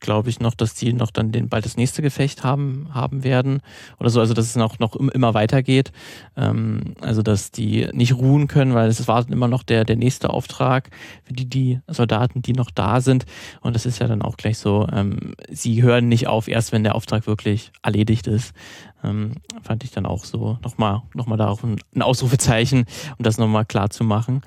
glaube 0.00 0.30
ich, 0.30 0.40
noch, 0.40 0.54
dass 0.54 0.74
die 0.74 0.92
noch 0.92 1.10
dann 1.10 1.32
den, 1.32 1.48
bald 1.48 1.64
das 1.64 1.76
nächste 1.76 2.02
Gefecht 2.02 2.44
haben, 2.44 2.88
haben 2.92 3.24
werden 3.24 3.60
oder 3.98 4.10
so, 4.10 4.20
also 4.20 4.34
dass 4.34 4.46
es 4.46 4.56
noch, 4.56 4.78
noch 4.78 4.96
immer 4.96 5.34
weitergeht. 5.34 5.92
Ähm, 6.36 6.94
also 7.00 7.22
dass 7.22 7.50
die 7.50 7.88
nicht 7.92 8.14
ruhen 8.14 8.48
können, 8.48 8.74
weil 8.74 8.88
es 8.88 9.08
wartet 9.08 9.30
immer 9.30 9.48
noch 9.48 9.62
der, 9.62 9.84
der 9.84 9.96
nächste 9.96 10.30
Auftrag 10.30 10.90
für 11.24 11.32
die, 11.32 11.48
die 11.48 11.80
Soldaten, 11.86 12.42
die 12.42 12.52
noch 12.52 12.70
da 12.70 13.00
sind. 13.00 13.26
Und 13.60 13.74
das 13.74 13.86
ist 13.86 13.98
ja 13.98 14.06
dann 14.06 14.22
auch 14.22 14.36
gleich 14.36 14.58
so, 14.58 14.86
ähm, 14.92 15.34
sie 15.50 15.82
hören 15.82 16.08
nicht 16.08 16.26
auf, 16.28 16.48
erst 16.48 16.72
wenn 16.72 16.84
der 16.84 16.94
Auftrag 16.94 17.26
wirklich 17.26 17.72
erledigt 17.82 18.26
ist. 18.26 18.54
Ähm, 19.04 19.32
fand 19.62 19.84
ich 19.84 19.92
dann 19.92 20.06
auch 20.06 20.24
so 20.24 20.58
nochmal 20.62 21.02
noch 21.14 21.26
mal 21.26 21.36
darauf 21.36 21.62
ein 21.62 22.02
Ausrufezeichen, 22.02 22.84
um 23.16 23.22
das 23.22 23.38
nochmal 23.38 23.64
klar 23.64 23.90
zu 23.90 24.02
machen. 24.04 24.42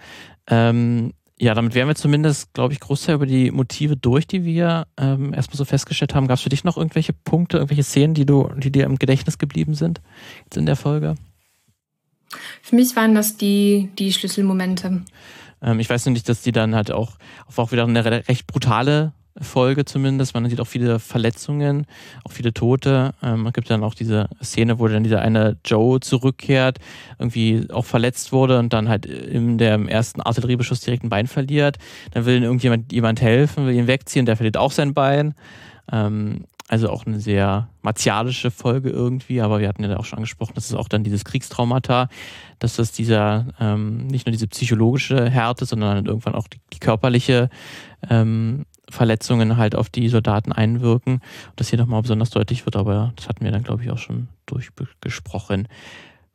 Ähm, 0.47 1.13
ja, 1.41 1.55
damit 1.55 1.73
wären 1.73 1.87
wir 1.87 1.95
zumindest, 1.95 2.53
glaube 2.53 2.73
ich, 2.73 2.79
Großteil 2.79 3.15
über 3.15 3.25
die 3.25 3.49
Motive 3.49 3.97
durch, 3.97 4.27
die 4.27 4.45
wir 4.45 4.85
ähm, 4.95 5.33
erstmal 5.33 5.57
so 5.57 5.65
festgestellt 5.65 6.13
haben. 6.13 6.27
Gab 6.27 6.37
es 6.37 6.43
für 6.43 6.49
dich 6.49 6.63
noch 6.63 6.77
irgendwelche 6.77 7.13
Punkte, 7.13 7.57
irgendwelche 7.57 7.81
Szenen, 7.81 8.13
die 8.13 8.27
du, 8.27 8.51
die 8.57 8.71
dir 8.71 8.85
im 8.85 8.99
Gedächtnis 8.99 9.39
geblieben 9.39 9.73
sind 9.73 10.01
jetzt 10.43 10.57
in 10.57 10.67
der 10.67 10.75
Folge? 10.75 11.15
Für 12.61 12.75
mich 12.75 12.95
waren 12.95 13.15
das 13.15 13.37
die, 13.37 13.89
die 13.97 14.13
Schlüsselmomente. 14.13 15.01
Ähm, 15.63 15.79
ich 15.79 15.89
weiß 15.89 16.05
nur 16.05 16.13
nicht, 16.13 16.29
dass 16.29 16.43
die 16.43 16.51
dann 16.51 16.75
halt 16.75 16.91
auch, 16.91 17.17
auch 17.55 17.71
wieder 17.71 17.85
eine 17.85 18.05
recht 18.05 18.45
brutale 18.45 19.13
Folge 19.41 19.85
zumindest. 19.85 20.33
Man 20.33 20.49
sieht 20.49 20.59
auch 20.59 20.67
viele 20.67 20.99
Verletzungen, 20.99 21.85
auch 22.23 22.31
viele 22.31 22.53
Tote. 22.53 23.13
Ähm, 23.23 23.47
es 23.47 23.53
gibt 23.53 23.69
dann 23.69 23.83
auch 23.83 23.93
diese 23.93 24.29
Szene, 24.43 24.79
wo 24.79 24.87
dann 24.87 25.03
dieser 25.03 25.21
eine 25.21 25.57
Joe 25.65 25.99
zurückkehrt, 25.99 26.79
irgendwie 27.19 27.67
auch 27.71 27.85
verletzt 27.85 28.31
wurde 28.31 28.59
und 28.59 28.73
dann 28.73 28.89
halt 28.89 29.05
in 29.05 29.57
dem 29.57 29.87
ersten 29.87 30.21
Artilleriebeschuss 30.21 30.81
direkt 30.81 31.03
ein 31.03 31.09
Bein 31.09 31.27
verliert. 31.27 31.77
Dann 32.11 32.25
will 32.25 32.41
irgendjemand 32.41 32.91
jemand 32.91 33.21
helfen, 33.21 33.65
will 33.65 33.75
ihn 33.75 33.87
wegziehen, 33.87 34.25
der 34.25 34.35
verliert 34.35 34.57
auch 34.57 34.71
sein 34.71 34.93
Bein. 34.93 35.33
Ähm, 35.91 36.45
also 36.71 36.89
auch 36.89 37.05
eine 37.05 37.19
sehr 37.19 37.67
martialische 37.81 38.49
Folge 38.49 38.89
irgendwie, 38.89 39.41
aber 39.41 39.59
wir 39.59 39.67
hatten 39.67 39.83
ja 39.83 39.97
auch 39.97 40.05
schon 40.05 40.19
angesprochen, 40.19 40.53
dass 40.55 40.69
es 40.69 40.73
auch 40.73 40.87
dann 40.87 41.03
dieses 41.03 41.25
Kriegstraumata, 41.25 42.07
dass 42.59 42.77
das 42.77 42.93
dieser 42.93 43.47
ähm, 43.59 44.07
nicht 44.07 44.25
nur 44.25 44.31
diese 44.31 44.47
psychologische 44.47 45.29
Härte, 45.29 45.65
sondern 45.65 46.05
irgendwann 46.05 46.33
auch 46.33 46.47
die, 46.47 46.61
die 46.71 46.79
körperliche 46.79 47.49
ähm, 48.09 48.65
Verletzungen 48.91 49.57
halt 49.57 49.75
auf 49.75 49.89
die 49.89 50.09
Soldaten 50.09 50.51
einwirken. 50.51 51.15
Und 51.15 51.23
das 51.55 51.69
hier 51.69 51.79
nochmal 51.79 52.01
besonders 52.01 52.29
deutlich 52.29 52.65
wird, 52.65 52.75
aber 52.75 53.13
das 53.15 53.27
hatten 53.27 53.43
wir 53.43 53.51
dann, 53.51 53.63
glaube 53.63 53.83
ich, 53.83 53.91
auch 53.91 53.97
schon 53.97 54.27
durchgesprochen. 54.45 55.67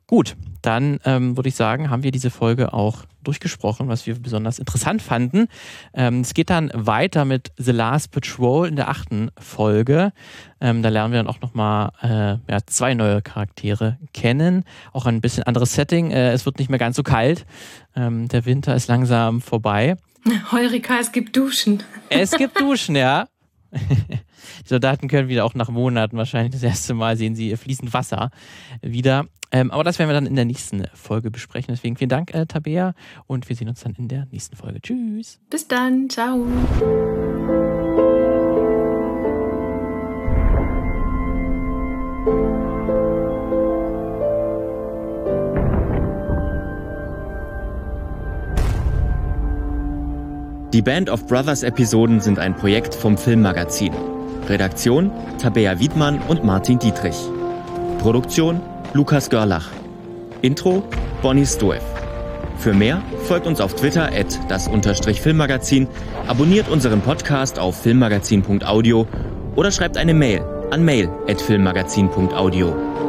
Gut, 0.07 0.37
dann 0.61 0.99
ähm, 1.03 1.35
würde 1.35 1.49
ich 1.49 1.55
sagen, 1.55 1.89
haben 1.89 2.01
wir 2.01 2.11
diese 2.11 2.29
Folge 2.29 2.73
auch 2.73 3.03
durchgesprochen, 3.25 3.89
was 3.89 4.07
wir 4.07 4.15
besonders 4.15 4.57
interessant 4.57 5.01
fanden. 5.01 5.47
Ähm, 5.93 6.21
es 6.21 6.33
geht 6.33 6.49
dann 6.49 6.71
weiter 6.73 7.25
mit 7.25 7.51
The 7.57 7.73
Last 7.73 8.11
Patrol 8.11 8.69
in 8.69 8.77
der 8.77 8.87
achten 8.87 9.31
Folge. 9.37 10.13
Ähm, 10.61 10.81
da 10.81 10.87
lernen 10.87 11.11
wir 11.11 11.19
dann 11.19 11.27
auch 11.27 11.41
nochmal 11.41 11.91
äh, 12.01 12.51
ja, 12.51 12.59
zwei 12.65 12.93
neue 12.93 13.21
Charaktere 13.21 13.97
kennen. 14.13 14.63
Auch 14.93 15.05
ein 15.05 15.19
bisschen 15.19 15.43
anderes 15.43 15.73
Setting. 15.73 16.11
Äh, 16.11 16.31
es 16.31 16.45
wird 16.45 16.57
nicht 16.57 16.69
mehr 16.69 16.79
ganz 16.79 16.95
so 16.95 17.03
kalt. 17.03 17.45
Ähm, 17.93 18.29
der 18.29 18.45
Winter 18.45 18.75
ist 18.75 18.87
langsam 18.87 19.41
vorbei. 19.41 19.97
Heurika, 20.53 20.99
es 20.99 21.11
gibt 21.11 21.35
Duschen. 21.35 21.83
Es 22.09 22.31
gibt 22.31 22.59
Duschen, 22.61 22.95
ja. 22.95 23.27
Die 23.71 24.19
Soldaten 24.65 25.07
können 25.07 25.29
wieder 25.29 25.45
auch 25.45 25.53
nach 25.53 25.69
Monaten 25.69 26.17
wahrscheinlich 26.17 26.53
das 26.53 26.63
erste 26.63 26.93
Mal 26.93 27.17
sehen 27.17 27.35
sie 27.35 27.55
fließend 27.55 27.93
Wasser 27.93 28.31
wieder. 28.81 29.25
Ähm, 29.51 29.71
aber 29.71 29.83
das 29.83 29.97
werden 29.97 30.09
wir 30.09 30.13
dann 30.13 30.25
in 30.25 30.35
der 30.35 30.45
nächsten 30.45 30.85
Folge 30.93 31.31
besprechen. 31.31 31.73
Deswegen 31.73 31.95
vielen 31.95 32.09
Dank, 32.09 32.33
äh, 32.33 32.45
Tabea, 32.45 32.93
und 33.27 33.47
wir 33.47 33.55
sehen 33.55 33.69
uns 33.69 33.79
dann 33.79 33.93
in 33.93 34.07
der 34.07 34.27
nächsten 34.31 34.55
Folge. 34.55 34.81
Tschüss. 34.81 35.39
Bis 35.49 35.67
dann. 35.67 36.09
Ciao. 36.09 36.45
Die 50.77 50.83
Band 50.83 51.09
of 51.09 51.25
Brothers 51.25 51.63
Episoden 51.63 52.21
sind 52.21 52.37
ein 52.37 52.55
Projekt 52.55 52.93
vom 52.93 53.17
Filmmagazin. 53.17 53.91
Redaktion 54.47 55.09
Tabea 55.39 55.79
Wiedmann 55.79 56.21
und 56.27 56.43
Martin 56.43 56.77
Dietrich. 56.77 57.15
Produktion 57.97 58.61
Lukas 58.93 59.27
Görlach. 59.31 59.71
Intro 60.43 60.83
Bonnie 61.23 61.47
Stoev. 61.47 61.81
Für 62.59 62.73
mehr 62.73 63.01
folgt 63.23 63.47
uns 63.47 63.59
auf 63.59 63.73
Twitter 63.73 64.11
at 64.13 64.39
das 64.49 64.69
Filmmagazin, 65.19 65.87
abonniert 66.27 66.69
unseren 66.69 67.01
Podcast 67.01 67.57
auf 67.57 67.81
filmmagazin.audio 67.81 69.07
oder 69.55 69.71
schreibt 69.71 69.97
eine 69.97 70.13
Mail 70.13 70.45
an 70.69 70.85
mail 70.85 71.09
at 71.27 71.41
filmmagazin.audio. 71.41 73.06